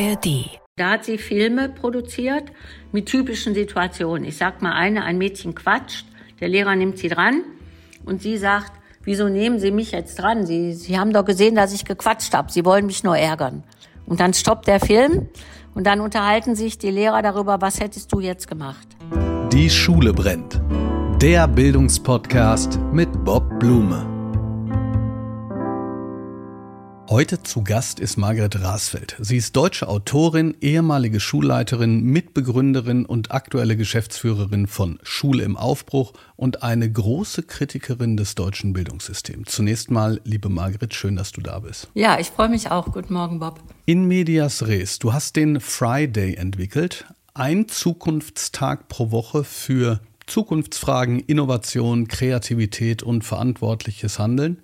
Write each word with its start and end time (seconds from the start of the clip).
ARD. 0.00 0.58
Da 0.76 0.92
hat 0.92 1.04
sie 1.04 1.18
Filme 1.18 1.68
produziert 1.68 2.44
mit 2.90 3.06
typischen 3.06 3.54
Situationen. 3.54 4.24
Ich 4.24 4.36
sag 4.36 4.62
mal 4.62 4.72
eine, 4.72 5.04
ein 5.04 5.18
Mädchen 5.18 5.54
quatscht, 5.54 6.06
der 6.40 6.48
Lehrer 6.48 6.74
nimmt 6.74 6.98
sie 6.98 7.08
dran 7.08 7.42
und 8.04 8.22
sie 8.22 8.38
sagt, 8.38 8.72
wieso 9.04 9.28
nehmen 9.28 9.58
Sie 9.58 9.70
mich 9.70 9.92
jetzt 9.92 10.18
dran? 10.18 10.46
Sie, 10.46 10.72
sie 10.72 10.98
haben 10.98 11.12
doch 11.12 11.24
gesehen, 11.24 11.54
dass 11.54 11.74
ich 11.74 11.84
gequatscht 11.84 12.32
habe. 12.32 12.50
Sie 12.50 12.64
wollen 12.64 12.86
mich 12.86 13.04
nur 13.04 13.16
ärgern. 13.16 13.62
Und 14.06 14.20
dann 14.20 14.32
stoppt 14.32 14.66
der 14.68 14.80
Film 14.80 15.28
und 15.74 15.86
dann 15.86 16.00
unterhalten 16.00 16.54
sich 16.54 16.78
die 16.78 16.90
Lehrer 16.90 17.20
darüber, 17.20 17.60
was 17.60 17.78
hättest 17.80 18.12
du 18.12 18.20
jetzt 18.20 18.48
gemacht? 18.48 18.88
Die 19.52 19.68
Schule 19.68 20.14
brennt. 20.14 20.60
Der 21.20 21.46
Bildungspodcast 21.46 22.78
mit 22.92 23.08
Bob 23.24 23.58
Blume. 23.58 24.19
Heute 27.10 27.42
zu 27.42 27.64
Gast 27.64 27.98
ist 27.98 28.18
Margret 28.18 28.62
Rasfeld. 28.62 29.16
Sie 29.18 29.36
ist 29.36 29.56
deutsche 29.56 29.88
Autorin, 29.88 30.56
ehemalige 30.60 31.18
Schulleiterin, 31.18 32.04
Mitbegründerin 32.04 33.04
und 33.04 33.32
aktuelle 33.32 33.76
Geschäftsführerin 33.76 34.68
von 34.68 35.00
Schule 35.02 35.42
im 35.42 35.56
Aufbruch 35.56 36.12
und 36.36 36.62
eine 36.62 36.88
große 36.88 37.42
Kritikerin 37.42 38.16
des 38.16 38.36
deutschen 38.36 38.72
Bildungssystems. 38.74 39.50
Zunächst 39.50 39.90
mal, 39.90 40.20
liebe 40.22 40.50
Margret, 40.50 40.94
schön, 40.94 41.16
dass 41.16 41.32
du 41.32 41.40
da 41.40 41.58
bist. 41.58 41.88
Ja, 41.94 42.20
ich 42.20 42.28
freue 42.28 42.48
mich 42.48 42.70
auch. 42.70 42.92
Guten 42.92 43.14
Morgen, 43.14 43.40
Bob. 43.40 43.58
In 43.86 44.06
medias 44.06 44.68
res. 44.68 45.00
Du 45.00 45.12
hast 45.12 45.34
den 45.34 45.58
Friday 45.58 46.34
entwickelt. 46.34 47.06
Ein 47.34 47.66
Zukunftstag 47.66 48.86
pro 48.86 49.10
Woche 49.10 49.42
für 49.42 49.98
Zukunftsfragen, 50.30 51.18
Innovation, 51.18 52.08
Kreativität 52.08 53.02
und 53.02 53.24
verantwortliches 53.24 54.18
Handeln. 54.18 54.60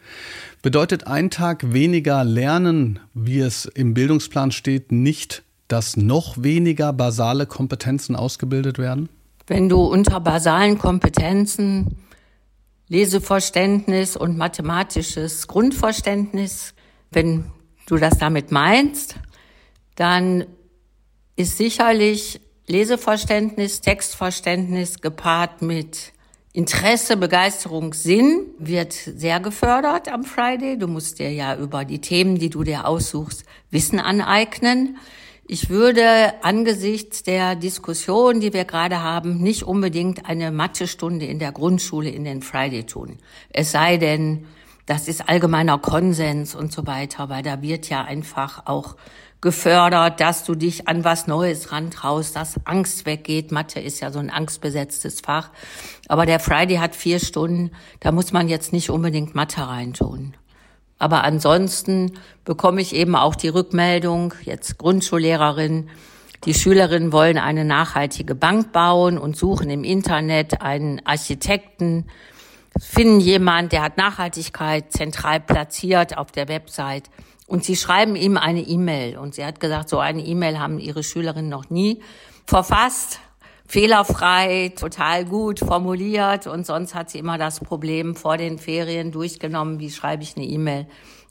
Bedeutet 0.62 1.07
ein 1.07 1.30
Tag 1.30 1.73
weniger 1.73 2.24
Lernen, 2.24 3.01
wie 3.15 3.41
es 3.41 3.66
im 3.66 3.95
Bildungsplan 3.95 4.52
steht, 4.52 4.93
nicht, 4.93 5.43
dass 5.69 5.97
noch 5.97 6.43
weniger 6.43 6.93
basale 6.93 7.46
Kompetenzen 7.46 8.16
ausgebildet 8.16 8.79
werden? 8.79 9.09
Wenn 9.46 9.68
du 9.68 9.82
unter 9.82 10.21
basalen 10.21 10.79
Kompetenzen 10.79 11.96
Leseverständnis 12.88 14.16
und 14.16 14.37
mathematisches 14.37 15.49
Grundverständnis, 15.49 16.74
wenn 17.10 17.46
du 17.87 17.96
das 17.96 18.18
damit 18.18 18.52
meinst, 18.52 19.16
dann 19.96 20.46
ist 21.35 21.57
sicherlich 21.57 22.40
Leseverständnis, 22.68 23.80
Textverständnis 23.80 25.00
gepaart 25.00 25.62
mit 25.62 26.12
Interesse, 26.52 27.16
Begeisterung, 27.16 27.95
Sinn 27.95 28.46
wird 28.59 28.92
sehr 28.92 29.38
gefördert 29.38 30.09
am 30.09 30.24
Friday. 30.24 30.76
Du 30.76 30.88
musst 30.88 31.20
dir 31.20 31.30
ja 31.30 31.56
über 31.56 31.84
die 31.84 32.00
Themen, 32.00 32.38
die 32.38 32.50
du 32.50 32.64
dir 32.64 32.88
aussuchst, 32.88 33.44
Wissen 33.70 34.00
aneignen. 34.00 34.96
Ich 35.46 35.70
würde 35.70 36.32
angesichts 36.42 37.22
der 37.22 37.54
Diskussion, 37.54 38.40
die 38.40 38.52
wir 38.52 38.64
gerade 38.64 39.00
haben, 39.00 39.40
nicht 39.40 39.62
unbedingt 39.62 40.26
eine 40.26 40.50
Mathestunde 40.50 41.26
in 41.26 41.38
der 41.38 41.52
Grundschule 41.52 42.10
in 42.10 42.24
den 42.24 42.42
Friday 42.42 42.84
tun. 42.84 43.18
Es 43.50 43.70
sei 43.70 43.96
denn, 43.96 44.46
das 44.87 45.06
ist 45.06 45.28
allgemeiner 45.28 45.78
Konsens 45.78 46.56
und 46.56 46.72
so 46.72 46.87
weiter, 46.87 47.28
weil 47.28 47.44
da 47.44 47.62
wird 47.62 47.88
ja 47.88 48.02
einfach 48.02 48.62
auch 48.66 48.96
gefördert, 49.40 50.20
dass 50.20 50.45
du 50.45 50.54
dich 50.54 50.88
an 50.88 51.04
was 51.04 51.26
Neues 51.26 51.73
rantraust, 51.73 52.37
dass 52.37 52.60
Angst 52.65 53.06
weggeht. 53.06 53.52
Mathe 53.52 53.80
ist 53.80 54.01
ja 54.01 54.10
so 54.10 54.18
ein 54.18 54.30
angstbesetztes 54.30 55.20
Fach. 55.20 55.51
Aber 56.09 56.26
der 56.26 56.40
Friday 56.40 56.76
hat 56.76 56.96
vier 56.96 57.20
Stunden, 57.20 57.70
da 58.01 58.12
muss 58.12 58.32
man 58.32 58.48
jetzt 58.48 58.73
nicht 58.73 58.90
unbedingt 58.90 59.34
Mathe 59.34 59.66
reintun. 59.66 60.34
Aber 60.98 61.24
ansonsten 61.24 62.12
bekomme 62.45 62.80
ich 62.80 62.95
eben 62.95 63.16
auch 63.16 63.34
die 63.34 63.48
Rückmeldung, 63.48 64.32
jetzt 64.43 64.78
Grundschullehrerin, 64.78 65.91
die 66.44 66.54
Schülerinnen 66.54 67.12
wollen 67.12 67.38
eine 67.38 67.65
nachhaltige 67.65 68.34
Bank 68.34 68.72
bauen 68.72 69.19
und 69.19 69.37
suchen 69.37 69.69
im 69.69 69.84
Internet 69.84 70.62
einen 70.62 71.04
Architekten, 71.04 72.06
finden 72.78 73.21
jemand, 73.21 73.72
der 73.72 73.82
hat 73.82 73.97
Nachhaltigkeit 73.97 74.93
zentral 74.93 75.41
platziert 75.41 76.16
auf 76.16 76.31
der 76.31 76.49
Website 76.49 77.11
und 77.47 77.65
sie 77.65 77.77
schreiben 77.77 78.17
ihm 78.17 78.37
eine 78.37 78.61
E-Mail. 78.61 79.19
Und 79.19 79.34
sie 79.34 79.45
hat 79.45 79.61
gesagt, 79.61 79.89
so 79.89 79.99
eine 79.99 80.25
E-Mail 80.25 80.59
haben 80.59 80.79
ihre 80.79 81.03
Schülerinnen 81.03 81.51
noch 81.51 81.71
nie 81.71 82.03
verfasst. 82.47 83.21
Fehlerfrei, 83.69 84.73
total 84.77 85.25
gut 85.25 85.61
formuliert. 85.61 86.47
Und 86.47 86.67
sonst 86.67 86.95
hat 86.95 87.11
sie 87.11 87.19
immer 87.19 87.39
das 87.39 87.61
Problem 87.61 88.15
vor 88.15 88.37
den 88.37 88.59
Ferien 88.59 89.12
durchgenommen, 89.12 89.81
wie 89.81 89.91
schreibe 89.91 90.23
ich 90.23 90.37
eine 90.37 90.47
E-Mail 90.47 90.87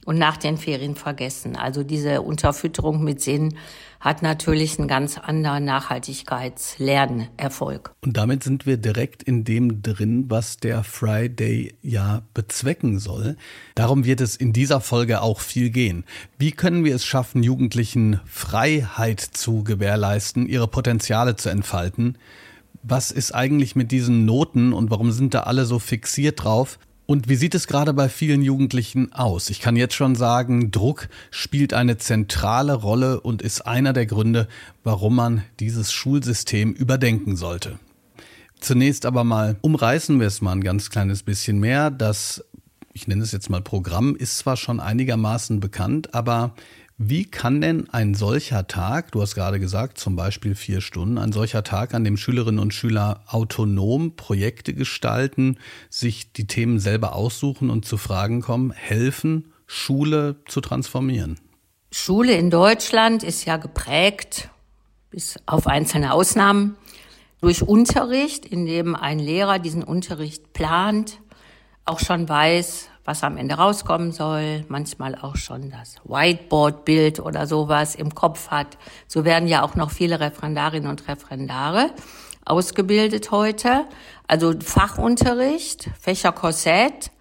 und 0.06 0.18
nach 0.18 0.38
den 0.38 0.58
Ferien 0.58 0.96
vergessen. 0.96 1.56
Also 1.56 1.84
diese 1.84 2.22
Unterfütterung 2.22 3.04
mit 3.04 3.22
Sinn 3.22 3.58
hat 4.06 4.22
natürlich 4.22 4.78
einen 4.78 4.88
ganz 4.88 5.18
anderen 5.18 5.66
Nachhaltigkeitslernerfolg. 5.66 7.92
Und 8.02 8.16
damit 8.16 8.44
sind 8.44 8.68
wir 8.68 8.78
direkt 8.78 9.24
in 9.24 9.44
dem 9.44 9.82
drin, 9.82 10.26
was 10.30 10.58
der 10.58 10.84
Friday 10.84 11.74
ja 11.82 12.22
bezwecken 12.36 13.00
soll. 13.00 13.36
Darum 13.74 14.06
wird 14.06 14.22
es 14.22 14.36
in 14.36 14.54
dieser 14.54 14.80
Folge 14.80 15.24
auch 15.24 15.40
viel 15.40 15.72
gehen. 15.72 16.06
Wie 16.38 16.52
können 16.52 16.86
wir 16.86 16.94
es 16.94 17.04
schaffen, 17.04 17.42
Jugendlichen 17.42 18.20
Freiheit 18.26 19.22
zu 19.22 19.64
gewährleisten, 19.64 20.46
ihre 20.46 20.68
Potenziale 20.68 21.36
zu 21.36 21.50
entfalten? 21.50 22.20
Was 22.84 23.10
ist 23.10 23.34
eigentlich 23.34 23.76
mit 23.76 23.92
diesen 23.92 24.26
Noten 24.26 24.72
und 24.72 24.92
warum 24.92 25.12
sind 25.12 25.34
da 25.34 25.40
alle 25.42 25.66
so 25.66 25.80
fixiert 25.80 26.44
drauf? 26.44 26.78
Und 27.08 27.30
wie 27.30 27.36
sieht 27.36 27.54
es 27.54 27.68
gerade 27.68 27.94
bei 27.94 28.10
vielen 28.10 28.42
Jugendlichen 28.42 29.14
aus? 29.14 29.52
Ich 29.52 29.60
kann 29.60 29.76
jetzt 29.76 29.94
schon 29.94 30.16
sagen, 30.16 30.72
Druck 30.72 31.08
spielt 31.30 31.74
eine 31.74 31.98
zentrale 31.98 32.74
Rolle 32.74 33.22
und 33.22 33.44
ist 33.44 33.62
einer 33.62 33.94
der 33.94 34.08
Gründe, 34.08 34.48
warum 34.84 35.16
man 35.16 35.44
dieses 35.60 35.92
Schulsystem 35.92 36.74
überdenken 36.74 37.36
sollte. 37.36 37.78
Zunächst 38.60 39.06
aber 39.06 39.24
mal 39.24 39.58
umreißen 39.62 40.20
wir 40.20 40.26
es 40.26 40.42
mal 40.42 40.54
ein 40.54 40.64
ganz 40.64 40.90
kleines 40.90 41.22
bisschen 41.22 41.60
mehr. 41.60 41.92
Das, 41.92 42.44
ich 42.94 43.08
nenne 43.08 43.22
es 43.22 43.32
jetzt 43.32 43.52
mal 43.52 43.62
Programm, 43.62 44.16
ist 44.16 44.40
zwar 44.40 44.58
schon 44.58 44.80
einigermaßen 44.80 45.60
bekannt, 45.60 46.16
aber 46.16 46.56
wie 46.98 47.26
kann 47.26 47.60
denn 47.60 47.90
ein 47.90 48.14
solcher 48.14 48.68
Tag, 48.68 49.12
du 49.12 49.22
hast 49.22 49.36
gerade 49.36 49.60
gesagt, 49.60 49.98
zum 49.98 50.16
Beispiel 50.16 50.56
vier 50.56 50.80
Stunden, 50.80 51.18
ein 51.18 51.34
solcher 51.34 51.64
Tag, 51.64 51.94
an 51.94 52.06
dem 52.06 52.16
Schülerinnen 52.16 52.60
und 52.60 52.74
Schüler 52.74 53.24
autonom 53.28 54.16
Projekte 54.16 54.74
gestalten, 54.74 55.58
sich 55.90 56.32
die 56.32 56.48
Themen 56.48 56.80
selber 56.80 57.14
aussuchen 57.14 57.70
und 57.70 57.86
zu 57.86 57.98
Fragen 57.98 58.42
kommen, 58.42 58.72
helfen, 58.72 59.52
Schule 59.68 60.38
zu 60.48 60.62
transformieren? 60.62 61.38
Schule 61.92 62.34
in 62.34 62.50
Deutschland 62.50 63.24
ist 63.24 63.46
ja 63.46 63.58
geprägt, 63.58 64.50
bis 65.10 65.36
auf 65.46 65.68
einzelne 65.68 66.14
Ausnahmen, 66.14 66.78
durch 67.42 67.62
Unterricht, 67.62 68.46
in 68.46 68.66
dem 68.66 68.96
ein 68.96 69.20
Lehrer 69.20 69.60
diesen 69.60 69.84
Unterricht 69.84 70.54
plant, 70.54 71.20
auch 71.84 72.00
schon 72.00 72.28
weiß, 72.28 72.88
was 73.06 73.24
am 73.24 73.38
Ende 73.38 73.56
rauskommen 73.56 74.12
soll, 74.12 74.66
manchmal 74.68 75.16
auch 75.16 75.36
schon 75.36 75.70
das 75.70 75.98
Whiteboard-Bild 76.04 77.20
oder 77.20 77.48
sowas 77.48 77.96
im 77.96 78.14
Kopf 78.14 78.50
hat. 78.50 78.78
So 79.08 79.24
werden 79.24 79.48
ja 79.48 79.64
auch 79.64 79.76
noch 79.76 79.92
viele 79.92 80.20
Referendarinnen 80.20 80.90
und 80.90 81.08
Referendare 81.08 81.92
ausgebildet 82.46 83.32
heute. 83.32 83.86
Also 84.28 84.54
Fachunterricht, 84.60 85.90
Fächerkorsett, 86.00 87.12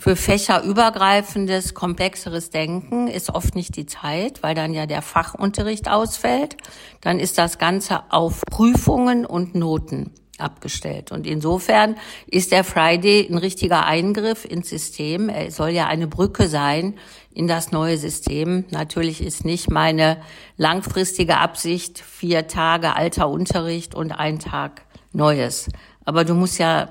für 0.00 0.14
fächerübergreifendes, 0.14 1.74
komplexeres 1.74 2.50
Denken 2.50 3.08
ist 3.08 3.34
oft 3.34 3.56
nicht 3.56 3.74
die 3.74 3.86
Zeit, 3.86 4.44
weil 4.44 4.54
dann 4.54 4.72
ja 4.72 4.86
der 4.86 5.02
Fachunterricht 5.02 5.90
ausfällt. 5.90 6.56
Dann 7.00 7.18
ist 7.18 7.36
das 7.36 7.58
Ganze 7.58 8.02
auf 8.10 8.42
Prüfungen 8.48 9.26
und 9.26 9.56
Noten 9.56 10.12
abgestellt. 10.40 11.12
Und 11.12 11.26
insofern 11.26 11.96
ist 12.26 12.52
der 12.52 12.64
Friday 12.64 13.26
ein 13.28 13.38
richtiger 13.38 13.86
Eingriff 13.86 14.44
ins 14.44 14.68
System. 14.68 15.28
Er 15.28 15.50
soll 15.50 15.70
ja 15.70 15.86
eine 15.86 16.06
Brücke 16.06 16.48
sein 16.48 16.94
in 17.32 17.48
das 17.48 17.72
neue 17.72 17.98
System. 17.98 18.64
Natürlich 18.70 19.22
ist 19.22 19.44
nicht 19.44 19.70
meine 19.70 20.18
langfristige 20.56 21.38
Absicht 21.38 21.98
vier 21.98 22.48
Tage 22.48 22.96
alter 22.96 23.28
Unterricht 23.28 23.94
und 23.94 24.12
ein 24.12 24.38
Tag 24.38 24.82
Neues. 25.12 25.68
Aber 26.04 26.24
du 26.24 26.34
musst 26.34 26.58
ja 26.58 26.88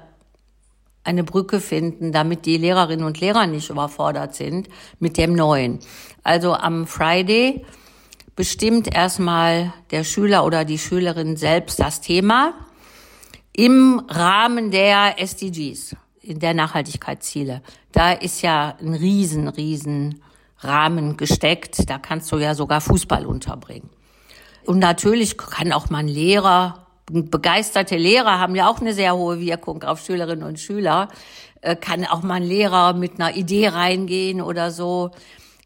eine 1.04 1.24
Brücke 1.24 1.62
finden, 1.62 2.12
damit 2.12 2.46
die 2.46 2.58
Lehrerinnen 2.58 3.06
und 3.06 3.20
Lehrer 3.20 3.48
nicht 3.48 3.70
überfordert 3.70 4.36
sind 4.36 4.68
mit 5.00 5.18
dem 5.18 5.34
Neuen. 5.34 5.80
Also 6.24 6.54
am 6.54 6.86
Friday 6.86 7.66
bestimmt 8.36 8.94
erstmal 8.94 9.74
der 9.92 10.04
Schüler 10.04 10.46
oder 10.46 10.66
die 10.66 10.78
Schülerin 10.78 11.38
selbst 11.38 11.80
das 11.80 12.02
Thema 12.02 12.54
im 13.57 14.04
Rahmen 14.07 14.69
der 14.69 15.19
SDGs, 15.19 15.95
der 16.24 16.54
Nachhaltigkeitsziele. 16.54 17.63
Da 17.92 18.13
ist 18.13 18.44
ja 18.44 18.77
ein 18.80 18.94
riesen, 18.94 19.48
riesen 19.48 20.21
Rahmen 20.59 21.18
gesteckt. 21.18 21.89
Da 21.89 21.98
kannst 21.98 22.31
du 22.31 22.38
ja 22.38 22.54
sogar 22.54 22.81
Fußball 22.81 23.25
unterbringen. 23.25 23.89
Und 24.65 24.77
natürlich 24.77 25.38
kann 25.38 25.74
auch 25.74 25.89
mal 25.89 26.00
ein 26.00 26.07
Lehrer, 26.07 26.86
begeisterte 27.09 27.98
Lehrer 27.98 28.39
haben 28.39 28.54
ja 28.54 28.69
auch 28.69 28.80
eine 28.80 28.94
sehr 28.94 29.15
hohe 29.15 29.39
Wirkung 29.39 29.81
auf 29.83 30.01
Schülerinnen 30.01 30.44
und 30.44 30.59
Schüler, 30.59 31.07
äh, 31.62 31.75
kann 31.75 32.06
auch 32.06 32.21
mal 32.21 32.36
ein 32.36 32.44
Lehrer 32.44 32.94
mit 32.94 33.19
einer 33.19 33.36
Idee 33.36 33.69
reingehen 33.69 34.39
oder 34.39 34.69
so. 34.69 35.12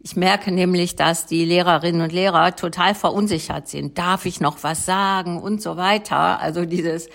Ich 0.04 0.16
merke 0.16 0.52
nämlich, 0.52 0.96
dass 0.96 1.26
die 1.26 1.46
Lehrerinnen 1.46 2.02
und 2.02 2.12
Lehrer 2.12 2.56
total 2.56 2.96
verunsichert 2.96 3.68
sind. 3.68 3.98
Darf 3.98 4.26
ich 4.26 4.40
noch 4.40 4.64
was 4.64 4.86
sagen 4.86 5.40
und 5.40 5.62
so 5.62 5.78
weiter? 5.78 6.40
Also 6.40 6.66
dieses 6.66 7.08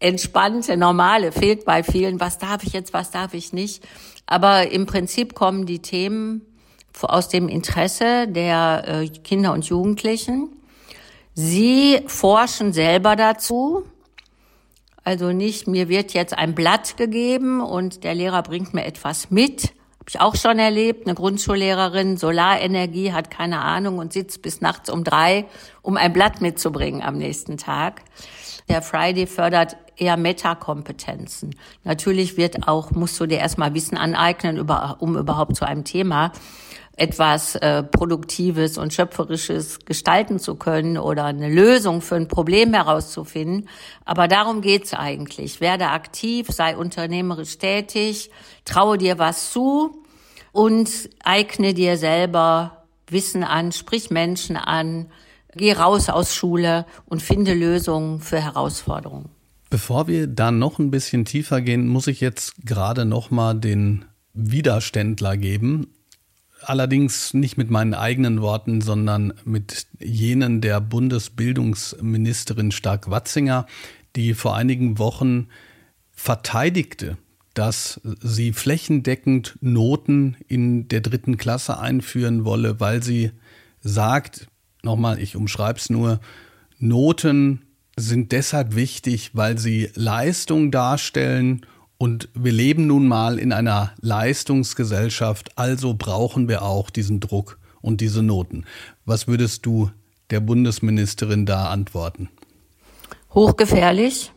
entspannte, 0.00 0.76
normale 0.76 1.32
fehlt 1.32 1.64
bei 1.64 1.82
vielen. 1.82 2.20
Was 2.20 2.38
darf 2.38 2.64
ich 2.64 2.72
jetzt, 2.72 2.92
was 2.92 3.10
darf 3.10 3.34
ich 3.34 3.52
nicht? 3.52 3.84
Aber 4.26 4.70
im 4.70 4.86
Prinzip 4.86 5.34
kommen 5.34 5.66
die 5.66 5.80
Themen 5.80 6.42
aus 7.00 7.28
dem 7.28 7.48
Interesse 7.48 8.28
der 8.28 8.84
äh, 8.86 9.08
Kinder 9.08 9.52
und 9.52 9.64
Jugendlichen. 9.66 10.50
Sie 11.34 12.00
forschen 12.06 12.72
selber 12.72 13.16
dazu. 13.16 13.84
Also 15.02 15.32
nicht, 15.32 15.66
mir 15.66 15.88
wird 15.88 16.14
jetzt 16.14 16.36
ein 16.36 16.54
Blatt 16.54 16.96
gegeben 16.96 17.60
und 17.60 18.04
der 18.04 18.14
Lehrer 18.14 18.42
bringt 18.42 18.72
mir 18.72 18.84
etwas 18.84 19.30
mit, 19.30 19.74
habe 19.98 20.08
ich 20.08 20.20
auch 20.20 20.36
schon 20.36 20.58
erlebt. 20.58 21.06
Eine 21.06 21.14
Grundschullehrerin, 21.14 22.16
Solarenergie, 22.16 23.12
hat 23.12 23.30
keine 23.30 23.60
Ahnung 23.60 23.98
und 23.98 24.12
sitzt 24.12 24.40
bis 24.40 24.60
nachts 24.60 24.88
um 24.88 25.02
drei, 25.02 25.46
um 25.82 25.96
ein 25.96 26.12
Blatt 26.12 26.40
mitzubringen 26.40 27.02
am 27.02 27.18
nächsten 27.18 27.58
Tag. 27.58 28.02
Der 28.68 28.82
Friday 28.82 29.26
fördert 29.26 29.76
eher 29.96 30.16
Metakompetenzen. 30.16 31.54
Natürlich 31.84 32.36
wird 32.36 32.66
auch, 32.66 32.90
musst 32.92 33.20
du 33.20 33.26
dir 33.26 33.38
erstmal 33.38 33.74
Wissen 33.74 33.96
aneignen, 33.96 34.56
über, 34.56 34.96
um 35.00 35.16
überhaupt 35.16 35.56
zu 35.56 35.66
einem 35.66 35.84
Thema 35.84 36.32
etwas 36.96 37.56
äh, 37.56 37.82
Produktives 37.82 38.78
und 38.78 38.92
Schöpferisches 38.92 39.80
gestalten 39.80 40.38
zu 40.38 40.54
können 40.54 40.96
oder 40.96 41.24
eine 41.24 41.48
Lösung 41.48 42.00
für 42.00 42.14
ein 42.14 42.28
Problem 42.28 42.72
herauszufinden. 42.72 43.68
Aber 44.04 44.28
darum 44.28 44.60
geht's 44.60 44.94
eigentlich. 44.94 45.60
Werde 45.60 45.88
aktiv, 45.88 46.46
sei 46.50 46.76
unternehmerisch 46.76 47.58
tätig, 47.58 48.30
traue 48.64 48.96
dir 48.96 49.18
was 49.18 49.50
zu 49.50 50.04
und 50.52 51.10
eigne 51.24 51.74
dir 51.74 51.96
selber 51.96 52.84
Wissen 53.08 53.42
an, 53.42 53.72
sprich 53.72 54.10
Menschen 54.10 54.56
an, 54.56 55.10
geh 55.56 55.72
raus 55.72 56.08
aus 56.08 56.34
Schule 56.34 56.86
und 57.06 57.22
finde 57.22 57.54
Lösungen 57.54 58.20
für 58.20 58.40
Herausforderungen. 58.40 59.30
Bevor 59.70 60.06
wir 60.06 60.26
da 60.26 60.50
noch 60.50 60.78
ein 60.78 60.90
bisschen 60.90 61.24
tiefer 61.24 61.60
gehen, 61.60 61.88
muss 61.88 62.06
ich 62.06 62.20
jetzt 62.20 62.54
gerade 62.64 63.04
noch 63.04 63.30
mal 63.30 63.54
den 63.54 64.04
Widerständler 64.32 65.36
geben 65.36 65.88
allerdings 66.68 67.34
nicht 67.34 67.56
mit 67.56 67.70
meinen 67.70 67.94
eigenen 67.94 68.40
Worten, 68.40 68.80
sondern 68.80 69.34
mit 69.44 69.86
jenen 69.98 70.60
der 70.60 70.80
Bundesbildungsministerin 70.80 72.72
Stark-Watzinger, 72.72 73.66
die 74.16 74.34
vor 74.34 74.56
einigen 74.56 74.98
Wochen 74.98 75.48
verteidigte, 76.12 77.16
dass 77.54 78.00
sie 78.20 78.52
flächendeckend 78.52 79.56
Noten 79.60 80.36
in 80.48 80.88
der 80.88 81.00
dritten 81.00 81.36
Klasse 81.36 81.78
einführen 81.78 82.44
wolle, 82.44 82.80
weil 82.80 83.02
sie 83.02 83.32
sagt, 83.80 84.48
nochmal, 84.84 85.18
ich 85.18 85.36
umschreibe 85.36 85.78
es 85.78 85.90
nur, 85.90 86.20
Noten 86.78 87.62
sind 87.96 88.32
deshalb 88.32 88.74
wichtig, 88.74 89.30
weil 89.34 89.58
sie 89.58 89.90
Leistung 89.94 90.70
darstellen 90.70 91.64
und 91.98 92.28
wir 92.34 92.52
leben 92.52 92.86
nun 92.86 93.06
mal 93.06 93.38
in 93.38 93.52
einer 93.52 93.92
Leistungsgesellschaft, 94.00 95.56
also 95.56 95.94
brauchen 95.94 96.48
wir 96.48 96.62
auch 96.62 96.90
diesen 96.90 97.20
Druck 97.20 97.58
und 97.80 98.00
diese 98.00 98.22
Noten. 98.22 98.64
Was 99.04 99.28
würdest 99.28 99.64
du 99.66 99.90
der 100.30 100.40
Bundesministerin 100.40 101.46
da 101.46 101.68
antworten? 101.68 102.28
Hochgefährlich. 103.32 104.32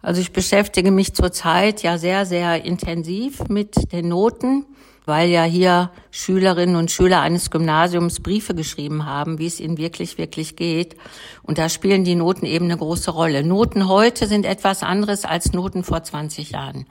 Also 0.00 0.20
ich 0.20 0.32
beschäftige 0.32 0.90
mich 0.90 1.14
zurzeit 1.14 1.82
ja 1.82 1.98
sehr, 1.98 2.24
sehr 2.24 2.64
intensiv 2.64 3.48
mit 3.48 3.92
den 3.92 4.08
Noten 4.08 4.64
weil 5.08 5.30
ja 5.30 5.42
hier 5.42 5.90
Schülerinnen 6.10 6.76
und 6.76 6.90
Schüler 6.90 7.20
eines 7.22 7.50
Gymnasiums 7.50 8.20
Briefe 8.20 8.54
geschrieben 8.54 9.06
haben, 9.06 9.38
wie 9.38 9.46
es 9.46 9.58
ihnen 9.58 9.78
wirklich, 9.78 10.18
wirklich 10.18 10.54
geht. 10.54 10.96
Und 11.42 11.58
da 11.58 11.68
spielen 11.68 12.04
die 12.04 12.14
Noten 12.14 12.46
eben 12.46 12.66
eine 12.66 12.76
große 12.76 13.10
Rolle. 13.10 13.42
Noten 13.42 13.88
heute 13.88 14.26
sind 14.26 14.46
etwas 14.46 14.82
anderes 14.82 15.24
als 15.24 15.52
Noten 15.52 15.82
vor 15.82 16.02
20 16.02 16.50
Jahren 16.50 16.86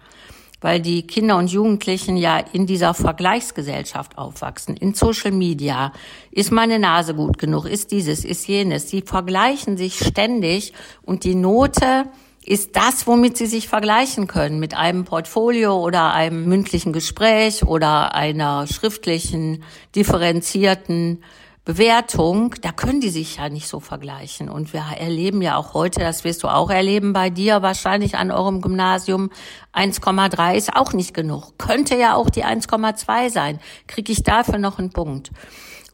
weil 0.60 0.80
die 0.80 1.06
Kinder 1.06 1.38
und 1.38 1.52
Jugendlichen 1.52 2.18
ja 2.18 2.40
in 2.40 2.66
dieser 2.66 2.96
Vergleichsgesellschaft 2.96 4.18
aufwachsen, 4.18 4.76
in 4.76 4.96
Social 4.96 5.32
Media. 5.32 5.94
Ist 6.32 6.52
meine 6.52 6.80
Nase 6.80 7.14
gut 7.14 7.38
genug? 7.38 7.66
Ist 7.66 7.92
dieses? 7.92 8.26
Ist 8.26 8.48
jenes? 8.48 8.90
Sie 8.90 9.04
vergleichen 9.04 9.78
sich 9.78 10.00
ständig 10.00 10.74
und 11.04 11.24
die 11.26 11.36
Note 11.36 12.06
ist 12.48 12.78
das, 12.78 13.08
womit 13.08 13.36
Sie 13.36 13.46
sich 13.46 13.68
vergleichen 13.68 14.28
können, 14.28 14.60
mit 14.60 14.74
einem 14.74 15.04
Portfolio 15.04 15.78
oder 15.84 16.14
einem 16.14 16.46
mündlichen 16.46 16.94
Gespräch 16.94 17.64
oder 17.64 18.16
einer 18.16 18.68
schriftlichen, 18.68 19.64
differenzierten 19.96 21.22
Bewertung, 21.66 22.56
da 22.62 22.72
können 22.72 23.02
die 23.02 23.10
sich 23.10 23.36
ja 23.36 23.50
nicht 23.50 23.68
so 23.68 23.82
vergleichen. 23.82 24.48
Und 24.48 24.72
wir 24.72 24.82
erleben 24.98 25.42
ja 25.42 25.58
auch 25.58 25.74
heute, 25.74 26.00
das 26.00 26.24
wirst 26.24 26.42
du 26.44 26.48
auch 26.48 26.70
erleben 26.70 27.12
bei 27.12 27.30
dir 27.30 27.62
wahrscheinlich 27.62 28.16
an 28.16 28.32
eurem 28.32 28.62
Gymnasium, 28.62 29.30
1,3 29.74 30.56
ist 30.56 30.74
auch 30.74 30.94
nicht 30.94 31.14
genug. 31.14 31.58
Könnte 31.58 31.98
ja 31.98 32.16
auch 32.16 32.30
die 32.30 32.46
1,2 32.46 33.30
sein. 33.30 33.60
Kriege 33.88 34.14
ich 34.14 34.24
dafür 34.24 34.58
noch 34.58 34.80
einen 34.80 34.92
Punkt. 34.92 35.32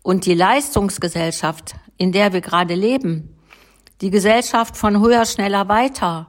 Und 0.03 0.27
die 0.27 0.35
Leistungsgesellschaft, 0.35 1.73
in 1.97 2.11
der 2.11 2.31
wir 2.31 2.41
gerade 2.41 2.75
leben, 2.75 3.32
die 4.03 4.09
Gesellschaft 4.09 4.75
von 4.75 4.99
höher, 4.99 5.25
schneller, 5.25 5.69
weiter. 5.69 6.27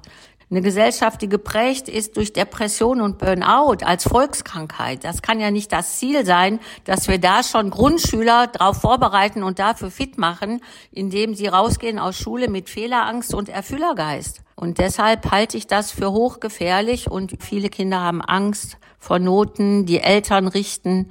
Eine 0.49 0.63
Gesellschaft, 0.63 1.21
die 1.23 1.29
geprägt 1.29 1.89
ist 1.89 2.17
durch 2.17 2.33
Depression 2.33 3.01
und 3.01 3.19
Burnout 3.19 3.85
als 3.85 4.05
Volkskrankheit. 4.05 5.03
Das 5.03 5.23
kann 5.23 5.41
ja 5.41 5.51
nicht 5.51 5.73
das 5.73 5.99
Ziel 5.99 6.25
sein, 6.25 6.61
dass 6.85 7.09
wir 7.09 7.19
da 7.19 7.43
schon 7.43 7.71
Grundschüler 7.71 8.47
darauf 8.47 8.81
vorbereiten 8.81 9.43
und 9.43 9.59
dafür 9.59 9.91
fit 9.91 10.19
machen, 10.19 10.61
indem 10.93 11.35
sie 11.35 11.49
rausgehen 11.49 11.99
aus 11.99 12.17
Schule 12.17 12.49
mit 12.49 12.71
Fehlerangst 12.71 13.35
und 13.35 13.49
Erfüllergeist. 13.49 14.43
Und 14.55 14.79
deshalb 14.79 15.33
halte 15.33 15.57
ich 15.57 15.67
das 15.67 15.91
für 15.91 16.13
hochgefährlich 16.13 17.11
und 17.11 17.35
viele 17.41 17.71
Kinder 17.71 18.01
haben 18.03 18.23
Angst 18.23 18.79
vor 19.01 19.19
Noten, 19.19 19.85
die 19.85 19.99
Eltern 19.99 20.47
richten 20.47 21.11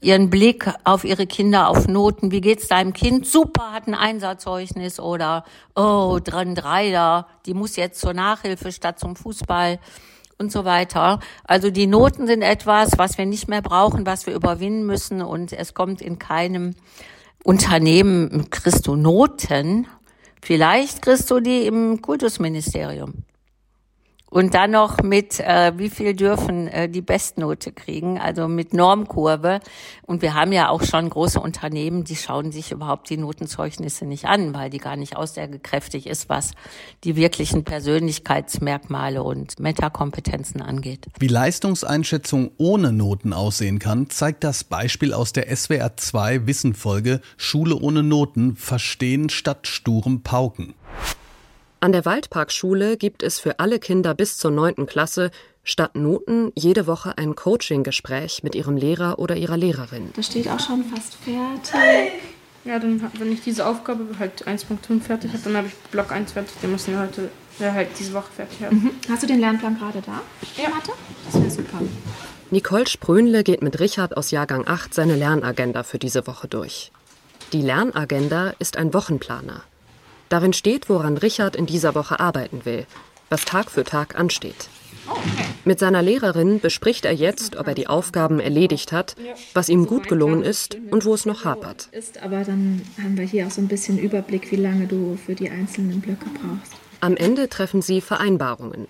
ihren 0.00 0.30
Blick 0.30 0.70
auf 0.84 1.04
ihre 1.04 1.26
Kinder, 1.26 1.68
auf 1.68 1.88
Noten. 1.88 2.30
Wie 2.30 2.40
geht's 2.40 2.68
deinem 2.68 2.92
Kind? 2.92 3.26
Super, 3.26 3.72
hat 3.72 3.86
ein 3.86 3.94
Einsatzzeugnis 3.94 5.00
oder 5.00 5.44
oh, 5.74 6.18
dran 6.22 6.54
Dreier, 6.54 7.26
die 7.46 7.54
muss 7.54 7.76
jetzt 7.76 8.00
zur 8.00 8.14
Nachhilfe 8.14 8.72
statt 8.72 8.98
zum 8.98 9.16
Fußball 9.16 9.78
und 10.38 10.52
so 10.52 10.64
weiter. 10.64 11.20
Also 11.44 11.70
die 11.70 11.86
Noten 11.86 12.26
sind 12.26 12.42
etwas, 12.42 12.96
was 12.96 13.18
wir 13.18 13.26
nicht 13.26 13.48
mehr 13.48 13.62
brauchen, 13.62 14.06
was 14.06 14.26
wir 14.26 14.34
überwinden 14.34 14.86
müssen 14.86 15.20
und 15.20 15.52
es 15.52 15.74
kommt 15.74 16.00
in 16.00 16.18
keinem 16.18 16.74
Unternehmen 17.44 18.48
du 18.86 18.94
Noten. 18.94 19.86
Vielleicht 20.40 21.02
kriegst 21.02 21.30
du 21.30 21.40
die 21.40 21.66
im 21.66 22.00
Kultusministerium. 22.02 23.24
Und 24.30 24.54
dann 24.54 24.72
noch 24.72 25.02
mit, 25.02 25.40
äh, 25.40 25.72
wie 25.76 25.88
viel 25.88 26.14
dürfen 26.14 26.68
äh, 26.68 26.88
die 26.88 27.00
Bestnote 27.00 27.72
kriegen, 27.72 28.18
also 28.18 28.46
mit 28.46 28.74
Normkurve. 28.74 29.60
Und 30.02 30.20
wir 30.20 30.34
haben 30.34 30.52
ja 30.52 30.68
auch 30.68 30.82
schon 30.82 31.08
große 31.08 31.40
Unternehmen, 31.40 32.04
die 32.04 32.16
schauen 32.16 32.52
sich 32.52 32.72
überhaupt 32.72 33.08
die 33.08 33.16
Notenzeugnisse 33.16 34.04
nicht 34.04 34.26
an, 34.26 34.52
weil 34.54 34.68
die 34.68 34.78
gar 34.78 34.96
nicht 34.96 35.16
aussagekräftig 35.16 36.06
ist, 36.06 36.28
was 36.28 36.52
die 37.04 37.16
wirklichen 37.16 37.64
Persönlichkeitsmerkmale 37.64 39.22
und 39.22 39.58
Metakompetenzen 39.60 40.60
angeht. 40.60 41.06
Wie 41.18 41.28
Leistungseinschätzung 41.28 42.50
ohne 42.58 42.92
Noten 42.92 43.32
aussehen 43.32 43.78
kann, 43.78 44.10
zeigt 44.10 44.44
das 44.44 44.64
Beispiel 44.64 45.14
aus 45.14 45.32
der 45.32 45.54
SWR 45.54 45.96
2 45.96 46.46
Wissenfolge 46.46 47.20
Schule 47.36 47.76
ohne 47.76 48.02
Noten 48.02 48.56
verstehen 48.56 49.30
statt 49.30 49.66
sturem 49.66 50.22
Pauken. 50.22 50.74
An 51.80 51.92
der 51.92 52.04
Waldparkschule 52.04 52.96
gibt 52.96 53.22
es 53.22 53.38
für 53.38 53.60
alle 53.60 53.78
Kinder 53.78 54.12
bis 54.12 54.36
zur 54.36 54.50
9. 54.50 54.86
Klasse 54.86 55.30
statt 55.62 55.94
Noten 55.94 56.50
jede 56.56 56.88
Woche 56.88 57.16
ein 57.16 57.36
Coaching-Gespräch 57.36 58.42
mit 58.42 58.56
ihrem 58.56 58.76
Lehrer 58.76 59.20
oder 59.20 59.36
ihrer 59.36 59.56
Lehrerin. 59.56 60.10
Das 60.16 60.26
steht 60.26 60.48
auch 60.48 60.58
schon 60.58 60.84
fast 60.84 61.14
fertig. 61.14 62.12
Ja, 62.64 62.80
dann, 62.80 63.00
wenn 63.18 63.30
ich 63.30 63.42
diese 63.42 63.64
Aufgabe 63.64 64.04
halt 64.18 64.48
1.5 64.48 65.00
fertig 65.02 65.32
habe, 65.32 65.42
dann 65.44 65.56
habe 65.56 65.68
ich 65.68 65.74
Block 65.92 66.10
1 66.10 66.32
fertig. 66.32 66.52
Den 66.60 66.72
müssen 66.72 66.94
wir 66.94 67.00
heute, 67.00 67.30
ja, 67.60 67.72
halt 67.72 67.90
diese 67.96 68.12
Woche 68.12 68.32
fertig 68.34 68.60
haben. 68.60 68.76
Mhm. 68.76 68.90
Hast 69.08 69.22
du 69.22 69.28
den 69.28 69.38
Lernplan 69.38 69.78
gerade 69.78 70.02
da? 70.04 70.20
Ja. 70.60 70.70
Mathe? 70.70 70.90
Das 71.26 71.40
wäre 71.40 71.50
super. 71.50 71.78
Nicole 72.50 72.88
Sprönle 72.88 73.44
geht 73.44 73.62
mit 73.62 73.78
Richard 73.78 74.16
aus 74.16 74.32
Jahrgang 74.32 74.66
8 74.66 74.92
seine 74.92 75.14
Lernagenda 75.14 75.84
für 75.84 76.00
diese 76.00 76.26
Woche 76.26 76.48
durch. 76.48 76.90
Die 77.52 77.62
Lernagenda 77.62 78.54
ist 78.58 78.76
ein 78.76 78.92
Wochenplaner. 78.92 79.62
Darin 80.28 80.52
steht, 80.52 80.88
woran 80.88 81.16
Richard 81.16 81.56
in 81.56 81.66
dieser 81.66 81.94
Woche 81.94 82.20
arbeiten 82.20 82.64
will, 82.64 82.86
was 83.30 83.44
Tag 83.44 83.70
für 83.70 83.84
Tag 83.84 84.18
ansteht. 84.18 84.68
Mit 85.64 85.78
seiner 85.78 86.02
Lehrerin 86.02 86.60
bespricht 86.60 87.04
er 87.04 87.12
jetzt, 87.12 87.56
ob 87.56 87.66
er 87.66 87.74
die 87.74 87.86
Aufgaben 87.86 88.40
erledigt 88.40 88.92
hat, 88.92 89.16
was 89.54 89.68
ihm 89.68 89.86
gut 89.86 90.08
gelungen 90.08 90.42
ist 90.42 90.76
und 90.90 91.04
wo 91.04 91.14
es 91.14 91.26
noch 91.26 91.44
hapert. 91.44 91.88
aber 92.22 92.44
dann 92.44 92.82
haben 93.02 93.16
wir 93.16 93.24
hier 93.24 93.46
auch 93.46 93.50
so 93.50 93.60
ein 93.60 93.68
bisschen 93.68 93.98
Überblick, 93.98 94.50
wie 94.50 94.56
lange 94.56 94.86
du 94.86 95.16
für 95.16 95.34
die 95.34 95.50
einzelnen 95.50 96.00
Blöcke 96.00 96.26
brauchst. 96.26 96.72
Am 97.00 97.16
Ende 97.16 97.48
treffen 97.48 97.80
sie 97.80 98.00
Vereinbarungen. 98.00 98.86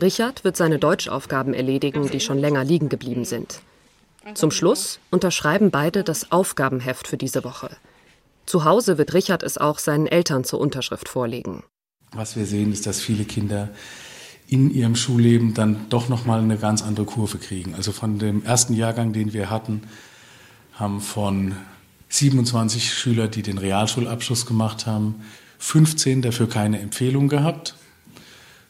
Richard 0.00 0.44
wird 0.44 0.56
seine 0.56 0.78
Deutschaufgaben 0.78 1.54
erledigen, 1.54 2.08
die 2.08 2.20
schon 2.20 2.38
länger 2.38 2.64
liegen 2.64 2.88
geblieben 2.88 3.24
sind. 3.24 3.60
Zum 4.34 4.50
Schluss 4.50 4.98
unterschreiben 5.10 5.70
beide 5.70 6.02
das 6.02 6.32
Aufgabenheft 6.32 7.06
für 7.06 7.16
diese 7.16 7.44
Woche. 7.44 7.70
Zu 8.46 8.64
Hause 8.64 8.96
wird 8.96 9.12
Richard 9.12 9.42
es 9.42 9.58
auch 9.58 9.78
seinen 9.78 10.06
Eltern 10.06 10.44
zur 10.44 10.60
Unterschrift 10.60 11.08
vorlegen. 11.08 11.64
Was 12.12 12.36
wir 12.36 12.46
sehen, 12.46 12.72
ist, 12.72 12.86
dass 12.86 13.00
viele 13.00 13.24
Kinder 13.24 13.70
in 14.48 14.70
ihrem 14.70 14.94
Schulleben 14.94 15.54
dann 15.54 15.88
doch 15.88 16.08
noch 16.08 16.24
mal 16.24 16.40
eine 16.40 16.56
ganz 16.56 16.82
andere 16.82 17.04
Kurve 17.04 17.38
kriegen. 17.38 17.74
Also 17.74 17.90
von 17.90 18.20
dem 18.20 18.44
ersten 18.44 18.74
Jahrgang, 18.74 19.12
den 19.12 19.32
wir 19.32 19.50
hatten, 19.50 19.82
haben 20.72 21.00
von 21.00 21.56
27 22.08 22.94
Schüler, 22.94 23.26
die 23.26 23.42
den 23.42 23.58
Realschulabschluss 23.58 24.46
gemacht 24.46 24.86
haben, 24.86 25.16
15 25.58 26.22
dafür 26.22 26.48
keine 26.48 26.78
Empfehlung 26.80 27.28
gehabt. 27.28 27.74